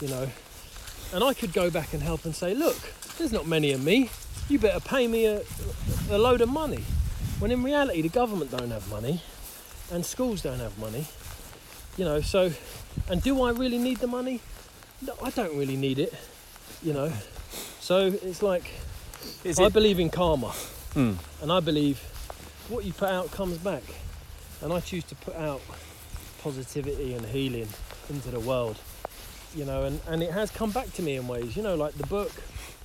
you 0.00 0.08
know. 0.08 0.28
And 1.12 1.24
i 1.24 1.32
could 1.34 1.52
go 1.52 1.70
back 1.70 1.92
and 1.92 2.02
help 2.02 2.24
and 2.24 2.34
say 2.34 2.54
look 2.54 2.78
there's 3.18 3.32
not 3.32 3.46
many 3.46 3.72
of 3.72 3.82
me. 3.82 4.10
You 4.48 4.58
better 4.58 4.80
pay 4.80 5.08
me 5.08 5.26
a, 5.26 5.42
a 6.10 6.18
load 6.18 6.40
of 6.40 6.48
money. 6.48 6.84
When 7.38 7.50
in 7.50 7.62
reality 7.62 8.02
the 8.02 8.08
government 8.08 8.50
don't 8.50 8.70
have 8.70 8.88
money 8.90 9.22
and 9.90 10.04
schools 10.04 10.42
don't 10.42 10.60
have 10.60 10.78
money 10.78 11.06
you 11.96 12.04
know. 12.04 12.20
So 12.20 12.52
and 13.08 13.22
do 13.22 13.42
i 13.42 13.50
really 13.50 13.78
need 13.78 13.98
the 13.98 14.06
money? 14.06 14.40
No 15.00 15.14
i 15.22 15.30
don't 15.30 15.56
really 15.56 15.76
need 15.76 15.98
it 15.98 16.14
you 16.82 16.92
know 16.92 17.12
so 17.88 18.08
it's 18.22 18.42
like 18.42 18.70
is 19.44 19.58
i 19.58 19.64
it? 19.64 19.72
believe 19.72 19.98
in 19.98 20.10
karma. 20.10 20.50
Hmm. 20.92 21.14
and 21.40 21.50
i 21.50 21.58
believe 21.58 21.98
what 22.68 22.84
you 22.84 22.92
put 22.92 23.08
out 23.08 23.30
comes 23.30 23.56
back. 23.56 23.82
And 24.60 24.74
i 24.74 24.80
choose 24.80 25.04
to 25.04 25.14
put 25.14 25.34
out 25.36 25.62
positivity 26.42 27.14
and 27.14 27.24
healing 27.24 27.68
into 28.10 28.30
the 28.30 28.40
world 28.40 28.76
you 29.54 29.64
know 29.64 29.84
and, 29.84 30.02
and 30.06 30.22
it 30.22 30.32
has 30.32 30.50
come 30.50 30.70
back 30.70 30.92
to 30.94 31.02
me 31.02 31.16
in 31.16 31.26
ways 31.28 31.56
you 31.56 31.62
know 31.62 31.76
like 31.76 31.94
the 31.94 32.06
book 32.08 32.30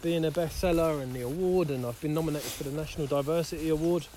being 0.01 0.23
a 0.23 0.31
bestseller 0.31 1.01
and 1.03 1.13
the 1.13 1.23
award 1.23 1.69
and 1.69 1.85
i've 1.85 1.99
been 1.99 2.13
nominated 2.13 2.49
for 2.49 2.63
the 2.63 2.71
national 2.71 3.05
diversity 3.07 3.67
award. 3.67 4.07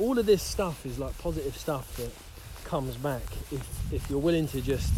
All 0.00 0.18
of 0.18 0.26
this 0.26 0.42
stuff 0.42 0.84
is 0.84 0.98
like 0.98 1.16
positive 1.18 1.56
stuff 1.56 1.96
that 1.98 2.10
comes 2.64 2.96
back 2.96 3.22
if 3.52 3.92
if 3.92 4.10
you're 4.10 4.24
willing 4.28 4.48
to 4.48 4.60
just 4.60 4.92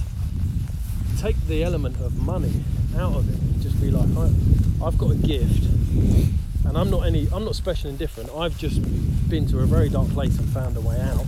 take 1.19 1.39
the 1.49 1.63
element 1.63 2.01
of 2.01 2.17
money 2.17 2.65
out 2.97 3.17
of 3.17 3.29
it 3.29 3.41
and 3.41 3.63
just 3.63 3.81
be 3.81 3.91
like 3.91 4.09
I, 4.17 4.87
i've 4.87 4.99
got 4.99 5.11
a 5.11 5.17
gift 5.17 5.65
and 6.65 6.77
i'm 6.77 6.91
not 6.91 7.07
any 7.07 7.29
i'm 7.33 7.45
not 7.45 7.55
special 7.55 7.91
and 7.91 7.99
different. 7.99 8.31
I've 8.31 8.57
just 8.59 8.81
been 9.29 9.47
to 9.49 9.61
a 9.61 9.67
very 9.67 9.89
dark 9.89 10.09
place 10.11 10.39
and 10.39 10.49
found 10.49 10.77
a 10.77 10.81
way 10.81 11.01
out 11.01 11.27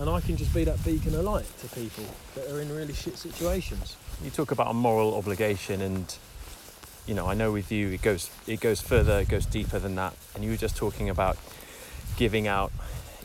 and 0.00 0.08
i 0.08 0.20
can 0.20 0.36
just 0.36 0.52
be 0.54 0.64
that 0.64 0.82
beacon 0.84 1.14
of 1.14 1.24
light 1.24 1.46
to 1.60 1.68
people 1.68 2.04
that 2.34 2.50
are 2.50 2.60
in 2.60 2.74
really 2.74 2.94
shit 2.94 3.16
situations. 3.16 3.96
You 4.22 4.30
talk 4.30 4.50
about 4.50 4.68
a 4.70 4.74
moral 4.74 5.14
obligation 5.14 5.80
and 5.80 6.16
you 7.06 7.14
know 7.14 7.26
i 7.26 7.34
know 7.34 7.52
with 7.52 7.72
you 7.72 7.88
it 7.90 8.02
goes 8.02 8.30
it 8.46 8.60
goes 8.60 8.80
further 8.80 9.20
it 9.20 9.28
goes 9.28 9.46
deeper 9.46 9.78
than 9.78 9.94
that. 9.96 10.14
And 10.34 10.44
you 10.44 10.50
were 10.50 10.56
just 10.56 10.76
talking 10.76 11.08
about 11.08 11.36
giving 12.16 12.46
out 12.46 12.72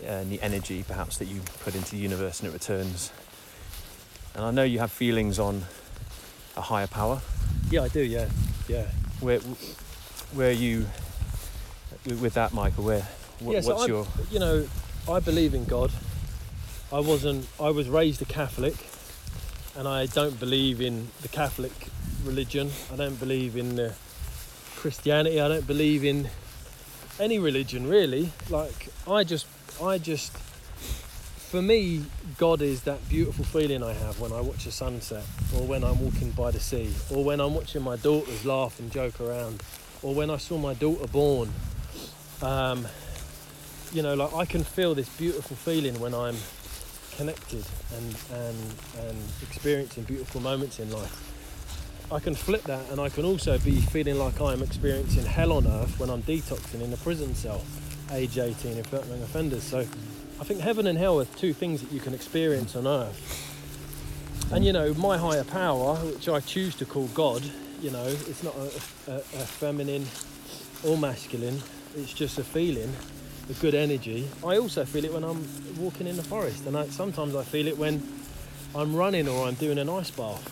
uh, 0.08 0.24
the 0.24 0.42
energy 0.42 0.84
perhaps 0.88 1.18
that 1.18 1.26
you 1.26 1.42
put 1.64 1.76
into 1.76 1.92
the 1.92 1.98
universe 1.98 2.40
and 2.40 2.50
it 2.50 2.54
returns. 2.54 3.12
And 4.36 4.46
i 4.46 4.52
know 4.52 4.64
you 4.64 4.80
have 4.80 4.92
feelings 4.92 5.40
on 5.40 5.64
a 6.56 6.62
higher 6.62 6.88
power 6.88 7.22
yeah 7.74 7.82
i 7.82 7.88
do 7.88 8.04
yeah 8.04 8.30
yeah 8.68 8.86
where 9.20 9.40
where 10.38 10.50
are 10.50 10.52
you 10.52 10.86
with 12.22 12.36
that 12.36 12.54
michael 12.54 12.84
where 12.84 13.02
what, 13.40 13.54
Yeah, 13.54 13.62
so 13.62 13.70
what's 13.70 13.84
I- 13.84 13.88
your 13.88 14.08
you 14.32 14.40
know, 14.40 14.68
I 15.10 15.20
believe 15.20 15.54
in 15.54 15.66
God. 15.66 15.92
I 16.92 17.00
wasn't. 17.00 17.48
I 17.60 17.72
was 17.72 17.90
raised 17.90 18.22
a 18.22 18.26
Catholic, 18.26 18.76
and 19.76 19.88
I 19.88 20.06
don't 20.06 20.40
believe 20.40 20.80
in 20.80 21.10
the 21.22 21.28
Catholic 21.28 21.74
religion. 22.24 22.70
I 22.94 22.96
don't 22.96 23.20
believe 23.20 23.58
in 23.58 23.80
uh, 23.80 23.94
Christianity. 24.76 25.42
I 25.42 25.48
don't 25.48 25.68
believe 25.68 26.06
in 26.06 26.30
any 27.20 27.40
religion 27.40 27.88
really. 27.88 28.32
Like 28.50 28.90
I 29.08 29.24
just, 29.24 29.48
I 29.82 29.98
just, 29.98 30.32
for 31.54 31.62
me, 31.62 32.04
God 32.40 32.64
is 32.64 32.82
that 32.86 33.08
beautiful 33.10 33.46
feeling 33.46 33.84
I 33.84 33.94
have 33.94 34.20
when 34.20 34.32
I 34.32 34.42
watch 34.42 34.66
a 34.66 34.72
sunset, 34.72 35.24
or 35.56 35.62
when 35.68 35.84
I'm 35.84 36.00
walking 36.04 36.32
by 36.32 36.50
the 36.50 36.60
sea, 36.60 36.92
or 37.12 37.24
when 37.24 37.40
I'm 37.40 37.54
watching 37.54 37.84
my 37.84 37.96
daughters 37.96 38.44
laugh 38.44 38.80
and 38.80 38.92
joke 38.92 39.22
around, 39.22 39.62
or 40.02 40.16
when 40.16 40.32
I 40.32 40.38
saw 40.38 40.58
my 40.58 40.74
daughter 40.74 41.06
born, 41.06 41.54
Um, 42.42 42.88
you 43.94 44.02
know, 44.02 44.16
like 44.16 44.34
I 44.34 44.46
can 44.46 44.64
feel 44.64 44.96
this 44.96 45.08
beautiful 45.10 45.56
feeling 45.56 46.00
when 46.00 46.16
I'm 46.16 46.38
connected 47.18 47.64
and 47.98 48.16
and 48.34 48.58
and 49.06 49.18
experiencing 49.44 50.06
beautiful 50.06 50.42
moments 50.42 50.80
in 50.80 50.92
life. 50.92 51.16
I 52.12 52.20
can 52.20 52.34
flip 52.34 52.64
that, 52.64 52.90
and 52.90 53.00
I 53.00 53.10
can 53.10 53.26
also 53.26 53.60
be 53.60 53.80
feeling 53.80 54.18
like 54.18 54.42
I'm 54.42 54.64
experiencing 54.64 55.26
hell 55.26 55.54
on 55.54 55.68
earth 55.68 56.00
when 56.00 56.10
I'm 56.10 56.24
detoxing 56.24 56.82
in 56.82 56.92
a 56.92 56.98
prison 56.98 57.36
cell, 57.36 57.62
age 58.12 58.40
18, 58.40 58.76
in 58.76 58.84
Feltham 58.84 59.12
Young 59.12 59.22
offenders. 59.22 59.64
So, 59.64 59.86
I 60.40 60.44
think 60.44 60.62
heaven 60.62 60.88
and 60.88 60.98
hell 60.98 61.20
are 61.20 61.26
two 61.26 61.54
things 61.54 61.82
that 61.82 61.92
you 61.92 62.00
can 62.00 62.14
experience 62.14 62.76
on 62.76 62.88
earth. 62.88 64.52
And 64.52 64.66
you 64.66 64.74
know, 64.74 64.94
my 64.96 65.18
higher 65.18 65.44
power, 65.44 65.96
which 65.96 66.28
I 66.30 66.40
choose 66.40 66.76
to 66.76 66.86
call 66.86 67.08
God, 67.08 67.44
you 67.82 67.92
know, 67.92 68.06
it's 68.06 68.44
not 68.44 68.56
a, 68.56 69.12
a, 69.12 69.16
a 69.18 69.46
feminine 69.46 70.06
or 70.86 70.98
masculine. 70.98 71.62
It's 71.96 72.14
just 72.14 72.38
a 72.40 72.44
feeling 72.44 72.94
a 73.50 73.54
good 73.54 73.76
energy. 73.76 74.28
I 74.46 74.58
also 74.58 74.86
feel 74.86 75.04
it 75.04 75.14
when 75.14 75.24
I'm 75.24 75.46
walking 75.78 76.08
in 76.08 76.16
the 76.16 76.24
forest, 76.24 76.66
and 76.66 76.78
I, 76.78 76.88
sometimes 76.88 77.36
I 77.36 77.44
feel 77.44 77.68
it 77.68 77.78
when 77.78 78.02
I'm 78.76 78.96
running 78.96 79.28
or 79.28 79.48
I'm 79.48 79.56
doing 79.56 79.78
an 79.78 79.90
ice 79.90 80.12
bath. 80.12 80.50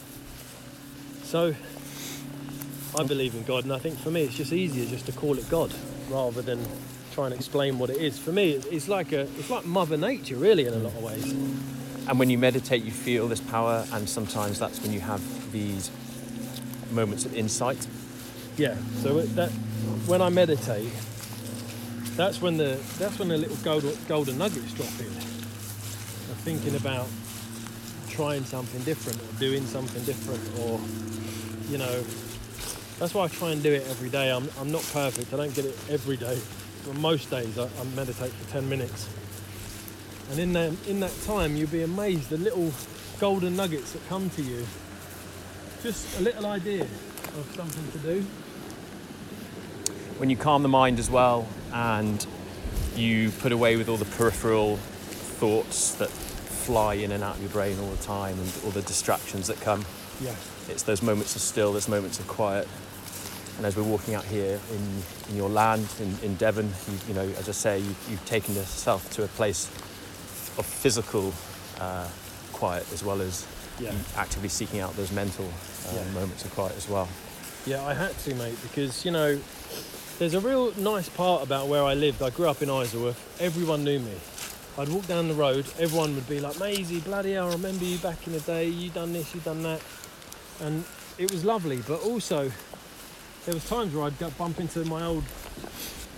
So 1.24 1.56
I 2.98 3.04
believe 3.04 3.34
in 3.34 3.44
God, 3.44 3.64
and 3.64 3.72
I 3.72 3.80
think 3.80 3.98
for 3.98 4.12
me 4.12 4.24
it's 4.24 4.36
just 4.36 4.52
easier 4.52 4.86
just 4.86 5.06
to 5.06 5.14
call 5.14 5.38
it 5.38 5.50
God 5.50 5.74
rather 6.10 6.42
than 6.42 6.66
try 7.12 7.26
and 7.26 7.34
explain 7.34 7.78
what 7.78 7.90
it 7.90 7.98
is. 7.98 8.18
For 8.18 8.32
me, 8.32 8.52
it's 8.52 8.88
like 8.88 9.12
a 9.12 9.22
it's 9.22 9.50
like 9.50 9.66
Mother 9.66 9.98
Nature, 9.98 10.36
really, 10.36 10.66
in 10.66 10.74
a 10.74 10.78
lot 10.78 10.94
of 10.94 11.04
ways. 11.04 11.32
And 12.08 12.18
when 12.18 12.30
you 12.30 12.38
meditate, 12.38 12.84
you 12.84 12.92
feel 12.92 13.28
this 13.28 13.42
power, 13.42 13.86
and 13.94 14.10
sometimes 14.10 14.60
that's 14.60 14.82
when 14.82 14.92
you 14.92 15.00
have 15.02 15.22
these 15.52 15.92
moments 16.92 17.26
of 17.26 17.36
insight. 17.36 17.86
Yeah. 18.58 18.76
So 19.02 19.22
that 19.22 19.50
when 20.08 20.22
I 20.22 20.30
meditate, 20.30 20.92
that's 22.16 22.42
when 22.42 22.58
the 22.58 22.80
that's 22.98 23.20
when 23.20 23.28
the 23.28 23.38
little 23.38 23.58
golden, 23.58 23.98
golden 24.08 24.38
nuggets 24.38 24.74
drop 24.74 25.00
in. 25.00 25.08
I'm 25.08 26.38
thinking 26.44 26.76
about 26.76 27.08
trying 28.10 28.44
something 28.44 28.82
different 28.84 29.22
or 29.22 29.40
doing 29.40 29.66
something 29.66 30.04
different 30.04 30.44
or 30.60 30.80
you 31.72 31.78
know 31.78 32.04
that's 33.00 33.16
why 33.16 33.24
I 33.24 33.28
try 33.30 33.50
and 33.50 33.64
do 33.64 33.74
it 33.74 33.88
every 33.90 34.10
day. 34.10 34.30
I'm, 34.30 34.48
I'm 34.60 34.72
not 34.72 34.84
perfect. 34.94 35.34
I 35.34 35.38
don't 35.38 35.56
get 35.56 35.66
it 35.66 35.76
every 35.90 36.18
day. 36.18 36.40
But 36.86 36.96
most 36.96 37.30
days 37.30 37.58
I, 37.58 37.64
I 37.64 37.84
meditate 37.96 38.32
for 38.32 38.52
10 38.52 38.68
minutes. 38.68 39.08
And 40.32 40.40
in 40.40 40.54
that, 40.54 40.74
in 40.88 41.00
that 41.02 41.14
time 41.26 41.56
you'll 41.56 41.70
be 41.70 41.84
amazed 41.84 42.30
the 42.30 42.38
little 42.38 42.72
golden 43.20 43.56
nuggets 43.56 43.92
that 43.92 44.08
come 44.10 44.30
to 44.32 44.42
you. 44.42 44.66
Just 45.84 46.20
a 46.20 46.22
little 46.22 46.46
idea 46.46 46.84
of 46.84 47.54
something 47.56 47.92
to 47.92 48.08
do. 48.08 48.26
When 50.18 50.30
you 50.30 50.38
calm 50.38 50.64
the 50.64 50.70
mind 50.70 51.00
as 51.00 51.10
well 51.10 51.48
and 51.74 52.26
you 52.96 53.32
put 53.32 53.52
away 53.52 53.76
with 53.76 53.90
all 53.90 53.98
the 53.98 54.06
peripheral 54.06 54.78
thoughts 54.78 55.96
that 55.96 56.10
fly 56.10 56.94
in 56.96 57.12
and 57.12 57.24
out 57.24 57.36
of 57.36 57.42
your 57.42 57.50
brain 57.50 57.80
all 57.80 57.90
the 57.90 58.04
time 58.04 58.38
and 58.40 58.54
all 58.64 58.72
the 58.72 58.84
distractions 58.84 59.48
that 59.48 59.60
come. 59.62 59.84
Yeah. 60.22 60.36
It's 60.70 60.84
those 60.84 61.02
moments 61.02 61.36
of 61.36 61.42
still, 61.42 61.74
those 61.74 61.90
moments 61.90 62.20
of 62.20 62.28
quiet. 62.28 62.68
And 63.58 63.66
as 63.66 63.76
we're 63.76 63.84
walking 63.84 64.16
out 64.16 64.24
here 64.26 64.60
in, 64.72 65.04
in 65.30 65.36
your 65.36 65.50
land, 65.50 65.88
in, 66.00 66.18
in 66.24 66.36
Devon, 66.36 66.68
you, 66.90 66.98
you 67.10 67.14
know, 67.14 67.28
as 67.38 67.48
I 67.48 67.52
say, 67.52 67.80
you, 67.80 67.96
you've 68.10 68.26
taken 68.26 68.56
yourself 68.56 69.10
to 69.12 69.24
a 69.24 69.28
place 69.28 69.68
of 70.58 70.66
physical 70.66 71.34
uh, 71.80 72.08
quiet 72.54 72.86
as 72.94 73.04
well 73.04 73.22
as 73.22 73.46
Yeah. 73.80 73.94
actively 74.16 74.50
seeking 74.50 74.80
out 74.80 74.96
those 74.96 75.12
mental 75.12 75.46
uh, 75.46 75.96
Yeah. 75.96 76.04
moments 76.14 76.44
of 76.46 76.54
quiet 76.54 76.76
as 76.78 76.88
well. 76.90 77.08
Yeah, 77.66 77.86
I 77.86 77.94
had 77.94 78.18
to, 78.20 78.36
mate, 78.36 78.58
because 78.64 79.06
you 79.06 79.12
know, 79.12 79.40
there's 80.18 80.34
a 80.34 80.40
real 80.40 80.72
nice 80.78 81.10
part 81.10 81.44
about 81.44 81.68
where 81.68 81.84
I 81.84 81.94
lived. 81.94 82.22
I 82.24 82.30
grew 82.32 82.48
up 82.48 82.62
in 82.62 82.70
Isleworth. 82.70 83.20
Everyone 83.40 83.84
knew 83.84 84.00
me. 84.00 84.14
I'd 84.78 84.90
walk 84.90 85.06
down 85.08 85.28
the 85.28 85.34
road. 85.36 85.66
Everyone 85.78 86.16
would 86.16 86.28
be 86.30 86.40
like, 86.40 86.56
"Maisey, 86.56 87.04
bloody 87.04 87.34
hell, 87.34 87.50
I 87.50 87.54
remember 87.54 87.84
you 87.86 87.98
back 88.00 88.26
in 88.26 88.34
the 88.34 88.40
day. 88.40 88.68
You 88.68 88.90
done 88.90 89.14
this, 89.14 89.34
you 89.36 89.42
done 89.42 89.62
that," 89.64 89.82
and 90.62 90.86
it 91.18 91.32
was 91.32 91.44
lovely. 91.44 91.78
But 91.86 92.02
also, 92.04 92.52
there 93.46 93.56
was 93.56 93.68
times 93.68 93.94
where 93.94 94.06
I'd 94.06 94.38
bump 94.38 94.60
into 94.60 94.86
my 94.86 95.04
old 95.04 95.24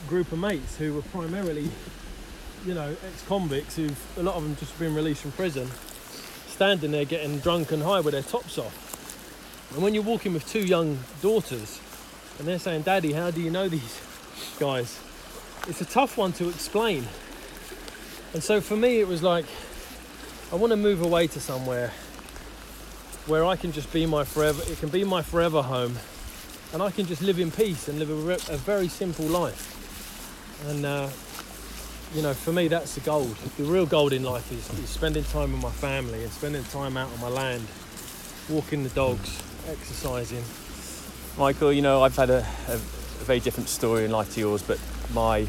group 0.08 0.32
of 0.34 0.40
mates 0.40 0.76
who 0.76 0.94
were 0.94 1.02
primarily, 1.04 1.70
you 2.66 2.74
know, 2.74 2.96
ex-convicts 3.08 3.78
who've 3.78 4.18
a 4.18 4.24
lot 4.24 4.36
of 4.36 4.44
them 4.44 4.56
just 4.58 4.78
been 4.78 4.94
released 4.94 5.22
from 5.22 5.32
prison, 5.32 5.70
standing 6.48 6.92
there 6.92 7.06
getting 7.06 7.40
drunk 7.40 7.72
and 7.72 7.84
high 7.84 8.02
with 8.02 8.14
their 8.14 8.24
tops 8.24 8.58
off. 8.58 9.72
And 9.74 9.82
when 9.82 9.94
you're 9.94 10.04
walking 10.04 10.34
with 10.34 10.48
two 10.48 10.66
young 10.66 11.00
daughters 11.22 11.80
and 12.40 12.48
they're 12.48 12.60
saying, 12.60 12.82
Daddy, 12.82 13.14
how 13.14 13.32
do 13.32 13.42
you 13.42 13.50
know 13.50 13.70
these 13.70 14.02
guys? 14.60 15.00
It's 15.68 15.80
a 15.80 15.86
tough 15.86 16.18
one 16.18 16.34
to 16.34 16.50
explain. 16.50 17.06
And 18.34 18.44
so 18.44 18.60
for 18.60 18.76
me, 18.76 19.00
it 19.00 19.08
was 19.08 19.24
like, 19.24 19.46
I 20.52 20.56
want 20.56 20.72
to 20.72 20.78
move 20.78 21.02
away 21.02 21.28
to 21.28 21.40
somewhere 21.40 21.92
where 23.28 23.46
I 23.46 23.56
can 23.56 23.72
just 23.72 23.94
be 23.94 24.06
my 24.06 24.26
forever, 24.26 24.62
it 24.70 24.78
can 24.80 24.90
be 24.90 25.06
my 25.06 25.22
forever 25.22 25.62
home. 25.62 25.96
And 26.74 26.82
I 26.82 26.90
can 26.90 27.06
just 27.06 27.22
live 27.22 27.40
in 27.40 27.52
peace 27.52 27.88
and 27.88 28.00
live 28.00 28.10
a, 28.10 28.16
re- 28.16 28.34
a 28.50 28.58
very 28.58 28.88
simple 28.88 29.26
life. 29.26 29.80
And, 30.68 30.84
uh, 30.84 31.08
you 32.16 32.24
know, 32.24 32.34
for 32.34 32.52
me, 32.52 32.68
that's 32.68 32.96
the 32.96 33.02
gold. 33.02 33.36
The 33.58 33.64
real 33.64 33.86
gold 33.86 34.12
in 34.12 34.24
life 34.24 34.52
is, 34.52 34.68
is 34.80 34.90
spending 34.90 35.24
time 35.26 35.52
with 35.52 35.62
my 35.62 35.70
family 35.70 36.24
and 36.24 36.32
spending 36.32 36.64
time 36.64 36.98
out 36.98 37.12
on 37.12 37.20
my 37.22 37.30
land, 37.30 37.68
walking 38.50 38.82
the 38.82 38.90
dogs, 38.90 39.40
exercising. 39.70 40.44
Michael, 41.38 41.72
you 41.72 41.84
know, 41.84 42.02
I've 42.02 42.16
had 42.16 42.32
a, 42.32 42.46
a, 42.68 42.74
a 42.74 42.78
very 42.78 43.40
different 43.40 43.70
story 43.70 44.06
in 44.06 44.12
life 44.12 44.34
to 44.34 44.40
yours, 44.40 44.64
but 44.64 44.80
my 45.14 45.48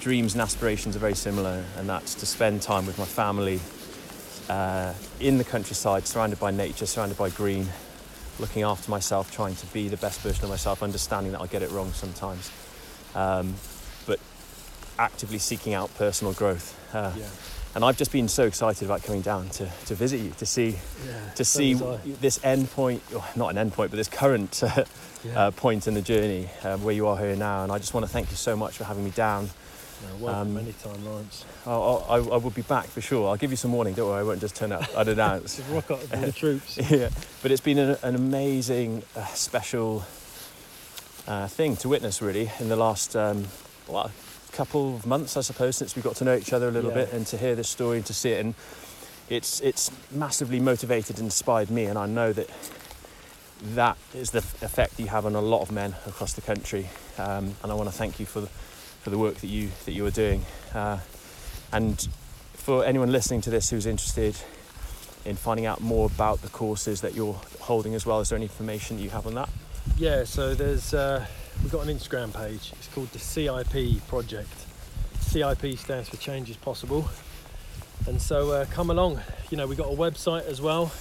dreams 0.00 0.32
and 0.32 0.42
aspirations 0.42 0.96
are 0.96 1.00
very 1.00 1.14
similar, 1.14 1.64
and 1.76 1.88
that's 1.88 2.16
to 2.16 2.26
spend 2.26 2.62
time 2.62 2.84
with 2.84 2.98
my 2.98 3.04
family 3.04 3.60
uh, 4.48 4.92
in 5.20 5.38
the 5.38 5.44
countryside, 5.44 6.06
surrounded 6.06 6.40
by 6.40 6.50
nature, 6.50 6.86
surrounded 6.86 7.16
by 7.16 7.30
green, 7.30 7.68
looking 8.40 8.62
after 8.62 8.90
myself, 8.90 9.30
trying 9.32 9.56
to 9.56 9.66
be 9.66 9.88
the 9.88 9.96
best 9.96 10.20
version 10.20 10.44
of 10.44 10.50
myself, 10.50 10.82
understanding 10.82 11.32
that 11.32 11.40
I'll 11.40 11.46
get 11.46 11.62
it 11.62 11.70
wrong 11.70 11.92
sometimes, 11.92 12.50
um, 13.14 13.54
but 14.06 14.18
actively 14.98 15.38
seeking 15.38 15.74
out 15.74 15.94
personal 15.96 16.32
growth. 16.32 16.76
Uh, 16.94 17.12
Yeah. 17.16 17.26
And 17.74 17.84
I've 17.84 17.98
just 17.98 18.10
been 18.10 18.28
so 18.28 18.44
excited 18.44 18.84
about 18.86 19.04
coming 19.04 19.20
down 19.20 19.50
to, 19.50 19.70
to 19.86 19.94
visit 19.94 20.20
you, 20.20 20.30
to 20.38 20.46
see 20.46 20.70
Yeah, 21.06 21.30
to 21.36 21.44
so 21.44 21.58
see 21.58 21.74
this 22.20 22.40
end 22.42 22.70
point, 22.72 23.02
or 23.14 23.22
not 23.36 23.50
an 23.50 23.58
end 23.58 23.72
point, 23.74 23.90
but 23.90 23.98
this 23.98 24.08
current 24.08 24.62
uh, 24.64 24.84
Yeah. 25.24 25.38
uh, 25.38 25.50
point 25.50 25.86
in 25.86 25.94
the 25.94 26.00
journey 26.02 26.48
uh, 26.64 26.78
where 26.78 26.94
you 26.94 27.06
are 27.06 27.16
here 27.18 27.36
now. 27.36 27.62
And 27.62 27.70
I 27.70 27.78
just 27.78 27.92
want 27.94 28.06
to 28.06 28.10
thank 28.10 28.30
you 28.30 28.36
so 28.36 28.56
much 28.56 28.78
for 28.78 28.84
having 28.84 29.04
me 29.04 29.10
down. 29.10 29.50
No, 30.06 30.16
welcome 30.26 30.52
um, 30.52 30.58
anytime, 30.58 31.04
Lawrence. 31.04 31.44
I'll, 31.66 32.06
I, 32.08 32.16
I 32.16 32.36
will 32.36 32.50
be 32.50 32.62
back 32.62 32.86
for 32.86 33.00
sure. 33.00 33.28
I'll 33.28 33.36
give 33.36 33.50
you 33.50 33.56
some 33.56 33.72
warning. 33.72 33.94
Don't 33.94 34.08
worry, 34.08 34.20
I 34.20 34.22
won't 34.22 34.40
just 34.40 34.54
turn 34.56 34.70
up 34.72 34.88
unannounced. 34.94 35.60
Rock 35.70 35.90
up 35.90 36.00
with 36.00 36.10
the 36.20 36.32
troops. 36.40 36.78
yeah, 36.90 37.08
but 37.42 37.50
it's 37.50 37.60
been 37.60 37.78
an, 37.78 37.96
an 38.02 38.14
amazing, 38.14 39.02
uh, 39.16 39.24
special 39.26 40.04
uh, 41.26 41.48
thing 41.48 41.76
to 41.78 41.88
witness, 41.88 42.22
really, 42.22 42.50
in 42.60 42.68
the 42.68 42.76
last 42.76 43.16
um, 43.16 43.44
well, 43.88 44.10
couple 44.52 44.94
of 44.96 45.04
months, 45.06 45.36
I 45.36 45.40
suppose, 45.40 45.76
since 45.76 45.96
we 45.96 46.02
got 46.02 46.16
to 46.16 46.24
know 46.24 46.36
each 46.36 46.52
other 46.52 46.68
a 46.68 46.72
little 46.72 46.90
Yeah. 46.90 47.04
bit, 47.06 47.12
and 47.12 47.26
to 47.28 47.36
hear 47.36 47.54
this 47.56 47.68
story 47.68 47.96
and 47.98 48.06
to 48.06 48.14
see 48.14 48.30
it. 48.30 48.44
And 48.44 48.54
it's 49.28 49.60
it's 49.60 49.90
massively 50.10 50.58
motivated 50.60 51.16
and 51.18 51.26
inspired 51.26 51.70
me, 51.70 51.84
and 51.86 51.98
I 51.98 52.06
know 52.06 52.32
that 52.32 52.48
that 53.74 53.98
is 54.14 54.30
the 54.30 54.38
effect 54.38 54.98
you 55.00 55.08
have 55.08 55.26
on 55.26 55.34
a 55.34 55.40
lot 55.40 55.62
of 55.62 55.72
men 55.72 55.96
across 56.06 56.32
the 56.34 56.40
country. 56.40 56.88
Um, 57.18 57.56
and 57.62 57.72
I 57.72 57.74
want 57.74 57.88
to 57.90 57.94
thank 57.94 58.20
you 58.20 58.24
for 58.26 58.40
the, 58.42 58.48
for 59.00 59.10
the 59.10 59.18
work 59.18 59.36
that 59.36 59.48
you 59.48 59.70
that 59.84 59.92
you 59.92 60.04
are 60.06 60.10
doing. 60.10 60.44
Uh, 60.74 60.98
and 61.72 62.08
for 62.54 62.84
anyone 62.84 63.12
listening 63.12 63.40
to 63.42 63.50
this 63.50 63.70
who's 63.70 63.86
interested 63.86 64.36
in 65.24 65.36
finding 65.36 65.66
out 65.66 65.80
more 65.80 66.06
about 66.06 66.42
the 66.42 66.48
courses 66.48 67.00
that 67.00 67.14
you're 67.14 67.40
holding 67.60 67.94
as 67.94 68.06
well, 68.06 68.20
is 68.20 68.28
there 68.28 68.36
any 68.36 68.46
information 68.46 68.96
that 68.96 69.02
you 69.02 69.10
have 69.10 69.26
on 69.26 69.34
that? 69.34 69.48
Yeah, 69.96 70.24
so 70.24 70.54
there's 70.54 70.94
uh, 70.94 71.26
we've 71.62 71.72
got 71.72 71.86
an 71.86 71.96
Instagram 71.96 72.34
page. 72.34 72.72
It's 72.76 72.88
called 72.88 73.10
the 73.12 73.18
CIP 73.18 74.06
Project. 74.08 74.52
CIP 75.20 75.78
stands 75.78 76.08
for 76.08 76.16
Change 76.16 76.50
is 76.50 76.56
Possible. 76.56 77.08
And 78.06 78.22
so 78.22 78.52
uh, 78.52 78.64
come 78.66 78.90
along. 78.90 79.20
You 79.50 79.56
know, 79.56 79.66
we've 79.66 79.76
got 79.76 79.88
a 79.88 79.96
website 79.96 80.46
as 80.46 80.60
well. 80.60 80.92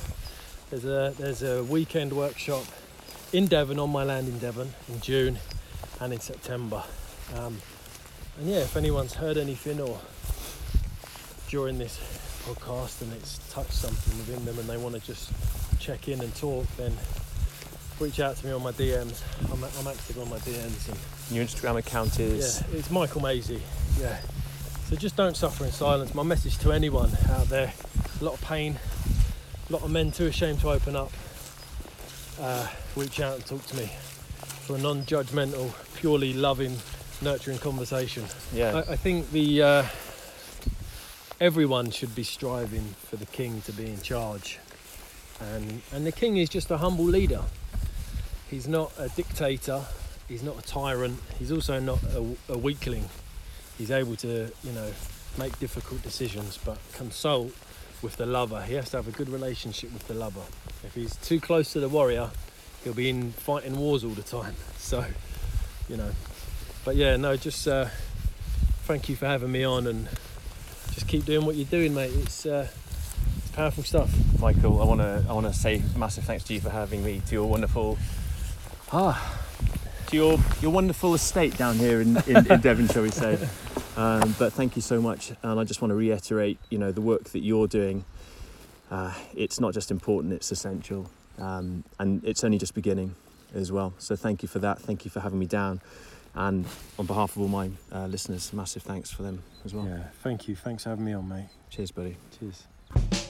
There's 0.69 0.85
a 0.85 1.13
there's 1.17 1.43
a 1.43 1.63
weekend 1.63 2.11
workshop 2.11 2.65
in 3.31 3.47
Devon 3.47 3.79
on 3.79 3.89
my 3.89 4.03
land 4.03 4.27
in 4.27 4.37
Devon 4.39 4.73
in 4.89 4.99
June 4.99 5.39
and 6.01 6.11
in 6.11 6.19
September. 6.19 6.83
Um, 7.35 7.57
and 8.39 8.49
yeah, 8.49 8.57
if 8.57 8.77
anyone's 8.77 9.13
heard 9.13 9.37
anything 9.37 9.79
or 9.79 9.99
during 11.49 11.77
this 11.77 11.97
podcast 12.45 13.01
and 13.01 13.11
it's 13.13 13.39
touched 13.51 13.73
something 13.73 14.17
within 14.17 14.45
them 14.45 14.59
and 14.59 14.69
they 14.69 14.77
want 14.77 14.95
to 14.95 15.01
just 15.01 15.31
check 15.79 16.07
in 16.07 16.21
and 16.21 16.33
talk, 16.35 16.65
then 16.77 16.93
reach 17.99 18.19
out 18.19 18.35
to 18.37 18.45
me 18.45 18.51
on 18.51 18.61
my 18.61 18.71
DMs. 18.73 19.21
I'm, 19.51 19.63
I'm 19.63 19.87
active 19.87 20.19
on 20.19 20.29
my 20.29 20.37
DMs. 20.39 20.89
And 20.89 21.35
Your 21.35 21.45
Instagram 21.45 21.77
account 21.77 22.19
is 22.19 22.61
yeah, 22.71 22.77
it's 22.77 22.91
Michael 22.91 23.21
Maisey. 23.21 23.61
Yeah. 23.99 24.19
So 24.89 24.95
just 24.95 25.15
don't 25.15 25.35
suffer 25.35 25.65
in 25.65 25.71
silence. 25.71 26.13
My 26.13 26.23
message 26.23 26.57
to 26.59 26.71
anyone 26.71 27.11
out 27.29 27.47
there: 27.47 27.73
a 28.21 28.23
lot 28.23 28.35
of 28.35 28.41
pain, 28.41 28.77
a 29.69 29.73
lot 29.73 29.83
of 29.83 29.91
men 29.91 30.11
too 30.11 30.27
ashamed 30.27 30.61
to 30.61 30.69
open 30.69 30.95
up. 30.95 31.11
Uh, 32.39 32.67
reach 32.95 33.19
out 33.19 33.35
and 33.35 33.45
talk 33.45 33.65
to 33.65 33.75
me 33.77 33.87
for 34.65 34.75
a 34.75 34.79
non-judgmental, 34.79 35.73
purely 35.95 36.33
loving 36.33 36.77
nurturing 37.21 37.57
conversation. 37.57 38.23
Yeah. 38.53 38.83
I, 38.87 38.93
I 38.93 38.95
think 38.95 39.31
the 39.31 39.61
uh, 39.61 39.83
everyone 41.39 41.91
should 41.91 42.15
be 42.15 42.23
striving 42.23 42.95
for 43.09 43.15
the 43.15 43.25
king 43.25 43.61
to 43.61 43.71
be 43.71 43.87
in 43.87 44.01
charge, 44.01 44.59
and 45.39 45.81
and 45.93 46.05
the 46.05 46.11
king 46.11 46.37
is 46.37 46.49
just 46.49 46.71
a 46.71 46.77
humble 46.77 47.05
leader. 47.05 47.41
He's 48.49 48.67
not 48.67 48.91
a 48.97 49.09
dictator. 49.09 49.83
He's 50.27 50.43
not 50.43 50.59
a 50.59 50.61
tyrant. 50.61 51.19
He's 51.39 51.51
also 51.51 51.79
not 51.79 52.01
a, 52.03 52.35
a 52.49 52.57
weakling. 52.57 53.07
He's 53.77 53.91
able 53.91 54.15
to, 54.17 54.51
you 54.63 54.71
know, 54.71 54.91
make 55.37 55.57
difficult 55.59 56.01
decisions, 56.01 56.57
but 56.57 56.77
consult 56.93 57.53
with 58.01 58.17
the 58.17 58.25
lover. 58.25 58.61
He 58.61 58.73
has 58.75 58.89
to 58.91 58.97
have 58.97 59.07
a 59.07 59.11
good 59.11 59.29
relationship 59.29 59.93
with 59.93 60.07
the 60.07 60.13
lover. 60.13 60.41
If 60.83 60.95
he's 60.95 61.15
too 61.17 61.39
close 61.39 61.71
to 61.73 61.79
the 61.79 61.89
warrior, 61.89 62.29
he'll 62.83 62.93
be 62.93 63.09
in 63.09 63.31
fighting 63.33 63.77
wars 63.77 64.03
all 64.03 64.11
the 64.11 64.23
time. 64.23 64.55
So, 64.77 65.03
you 65.89 65.97
know, 65.97 66.11
but 66.87 66.95
yeah, 66.95 67.17
no, 67.17 67.35
just 67.35 67.67
uh, 67.67 67.89
thank 68.85 69.09
you 69.09 69.17
for 69.17 69.25
having 69.25 69.51
me 69.51 69.61
on 69.65 69.87
and 69.87 70.07
just 70.93 71.05
keep 71.05 71.25
doing 71.25 71.45
what 71.45 71.57
you're 71.57 71.65
doing, 71.65 71.93
mate. 71.93 72.13
It's, 72.15 72.45
uh, 72.45 72.65
it's 73.39 73.51
powerful 73.51 73.83
stuff. 73.83 74.09
Michael, 74.39 74.81
I 74.81 74.85
want 74.85 75.01
to 75.01 75.25
I 75.27 75.33
want 75.33 75.47
to 75.47 75.53
say 75.53 75.83
massive 75.97 76.23
thanks 76.23 76.45
to 76.45 76.53
you 76.53 76.61
for 76.61 76.69
having 76.69 77.03
me 77.03 77.21
to 77.27 77.33
your 77.33 77.45
wonderful 77.45 77.97
ah 78.93 79.37
to 80.05 80.15
your 80.15 80.39
your 80.61 80.71
wonderful 80.71 81.13
estate 81.13 81.57
down 81.57 81.75
here 81.75 81.99
in, 81.99 82.15
in, 82.25 82.49
in 82.49 82.61
Devon, 82.61 82.87
shall 82.87 83.03
we 83.03 83.11
say? 83.11 83.37
Um, 83.97 84.35
but 84.37 84.53
thank 84.53 84.75
you 84.75 84.83
so 84.83 85.01
much, 85.01 85.31
and 85.41 85.59
I 85.59 85.63
just 85.63 85.81
want 85.81 85.89
to 85.89 85.95
reiterate, 85.95 86.59
you 86.69 86.77
know, 86.77 86.91
the 86.91 87.01
work 87.01 87.23
that 87.31 87.39
you're 87.39 87.67
doing. 87.67 88.05
Uh, 88.91 89.11
it's 89.35 89.59
not 89.59 89.73
just 89.73 89.89
important; 89.89 90.33
it's 90.33 90.51
essential, 90.51 91.09
um, 91.39 91.83
and 91.99 92.23
it's 92.23 92.43
only 92.43 92.59
just 92.59 92.75
beginning 92.75 93.15
as 93.55 93.71
well. 93.71 93.95
So 93.97 94.15
thank 94.15 94.43
you 94.43 94.47
for 94.47 94.59
that. 94.59 94.79
Thank 94.79 95.03
you 95.03 95.09
for 95.09 95.21
having 95.21 95.39
me 95.39 95.47
down, 95.47 95.81
and 96.37 96.65
on 96.99 97.05
behalf 97.05 97.35
of 97.35 97.41
all 97.41 97.47
my 97.47 97.69
uh, 97.91 98.05
listeners, 98.05 98.53
massive 98.53 98.83
thanks 98.83 99.11
for 99.11 99.23
them 99.23 99.41
as 99.65 99.73
well. 99.73 99.85
Yeah, 99.85 100.03
thank 100.23 100.47
you. 100.47 100.55
Thanks 100.55 100.83
for 100.83 100.89
having 100.89 101.05
me 101.05 101.13
on, 101.13 101.27
mate. 101.27 101.49
Cheers, 101.69 101.91
buddy. 101.91 102.15
Cheers. 102.39 103.26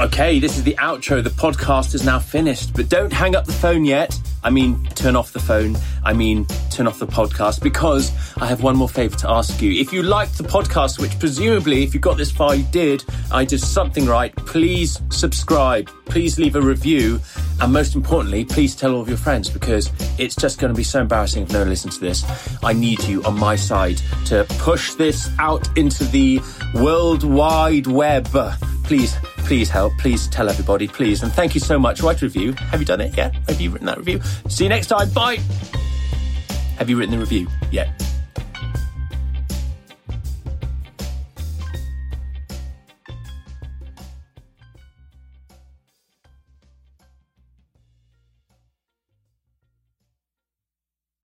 Okay, 0.00 0.38
this 0.38 0.56
is 0.56 0.62
the 0.62 0.76
outro. 0.78 1.24
The 1.24 1.30
podcast 1.30 1.92
is 1.92 2.04
now 2.04 2.20
finished, 2.20 2.72
but 2.72 2.88
don't 2.88 3.12
hang 3.12 3.34
up 3.34 3.46
the 3.46 3.52
phone 3.52 3.84
yet. 3.84 4.16
I 4.44 4.50
mean, 4.50 4.86
turn 4.94 5.16
off 5.16 5.32
the 5.32 5.40
phone. 5.40 5.76
I 6.04 6.12
mean, 6.12 6.46
turn 6.70 6.86
off 6.86 7.00
the 7.00 7.06
podcast 7.08 7.60
because 7.60 8.12
I 8.36 8.46
have 8.46 8.62
one 8.62 8.76
more 8.76 8.88
favor 8.88 9.16
to 9.16 9.28
ask 9.28 9.60
you. 9.60 9.72
If 9.72 9.92
you 9.92 10.04
liked 10.04 10.38
the 10.38 10.44
podcast, 10.44 11.00
which 11.00 11.18
presumably, 11.18 11.82
if 11.82 11.94
you 11.94 12.00
got 12.00 12.16
this 12.16 12.30
far, 12.30 12.54
you 12.54 12.64
did, 12.70 13.04
I 13.32 13.44
did 13.44 13.60
something 13.60 14.06
right, 14.06 14.34
please 14.36 15.00
subscribe. 15.10 15.90
Please 16.04 16.38
leave 16.38 16.54
a 16.54 16.62
review. 16.62 17.20
And 17.60 17.72
most 17.72 17.96
importantly, 17.96 18.44
please 18.44 18.76
tell 18.76 18.94
all 18.94 19.00
of 19.00 19.08
your 19.08 19.18
friends 19.18 19.50
because 19.50 19.90
it's 20.16 20.36
just 20.36 20.60
going 20.60 20.72
to 20.72 20.76
be 20.76 20.84
so 20.84 21.00
embarrassing 21.00 21.42
if 21.42 21.52
no 21.52 21.58
one 21.58 21.70
listens 21.70 21.98
to 21.98 22.04
this. 22.04 22.24
I 22.62 22.72
need 22.72 23.02
you 23.02 23.24
on 23.24 23.36
my 23.36 23.56
side 23.56 24.00
to 24.26 24.46
push 24.60 24.94
this 24.94 25.28
out 25.40 25.76
into 25.76 26.04
the 26.04 26.40
world 26.72 27.24
wide 27.24 27.88
web. 27.88 28.28
Please, 28.88 29.14
please 29.44 29.68
help. 29.68 29.98
Please 29.98 30.28
tell 30.28 30.48
everybody, 30.48 30.88
please. 30.88 31.22
And 31.22 31.30
thank 31.30 31.54
you 31.54 31.60
so 31.60 31.78
much. 31.78 32.00
Write 32.00 32.22
a 32.22 32.24
review. 32.24 32.54
Have 32.54 32.80
you 32.80 32.86
done 32.86 33.02
it 33.02 33.14
yet? 33.14 33.34
Have 33.46 33.60
you 33.60 33.68
written 33.68 33.86
that 33.86 33.98
review? 33.98 34.22
See 34.48 34.64
you 34.64 34.70
next 34.70 34.86
time. 34.86 35.10
Bye. 35.10 35.36
Have 36.78 36.88
you 36.88 36.96
written 36.96 37.12
the 37.12 37.18
review 37.18 37.48
yet? 37.70 38.07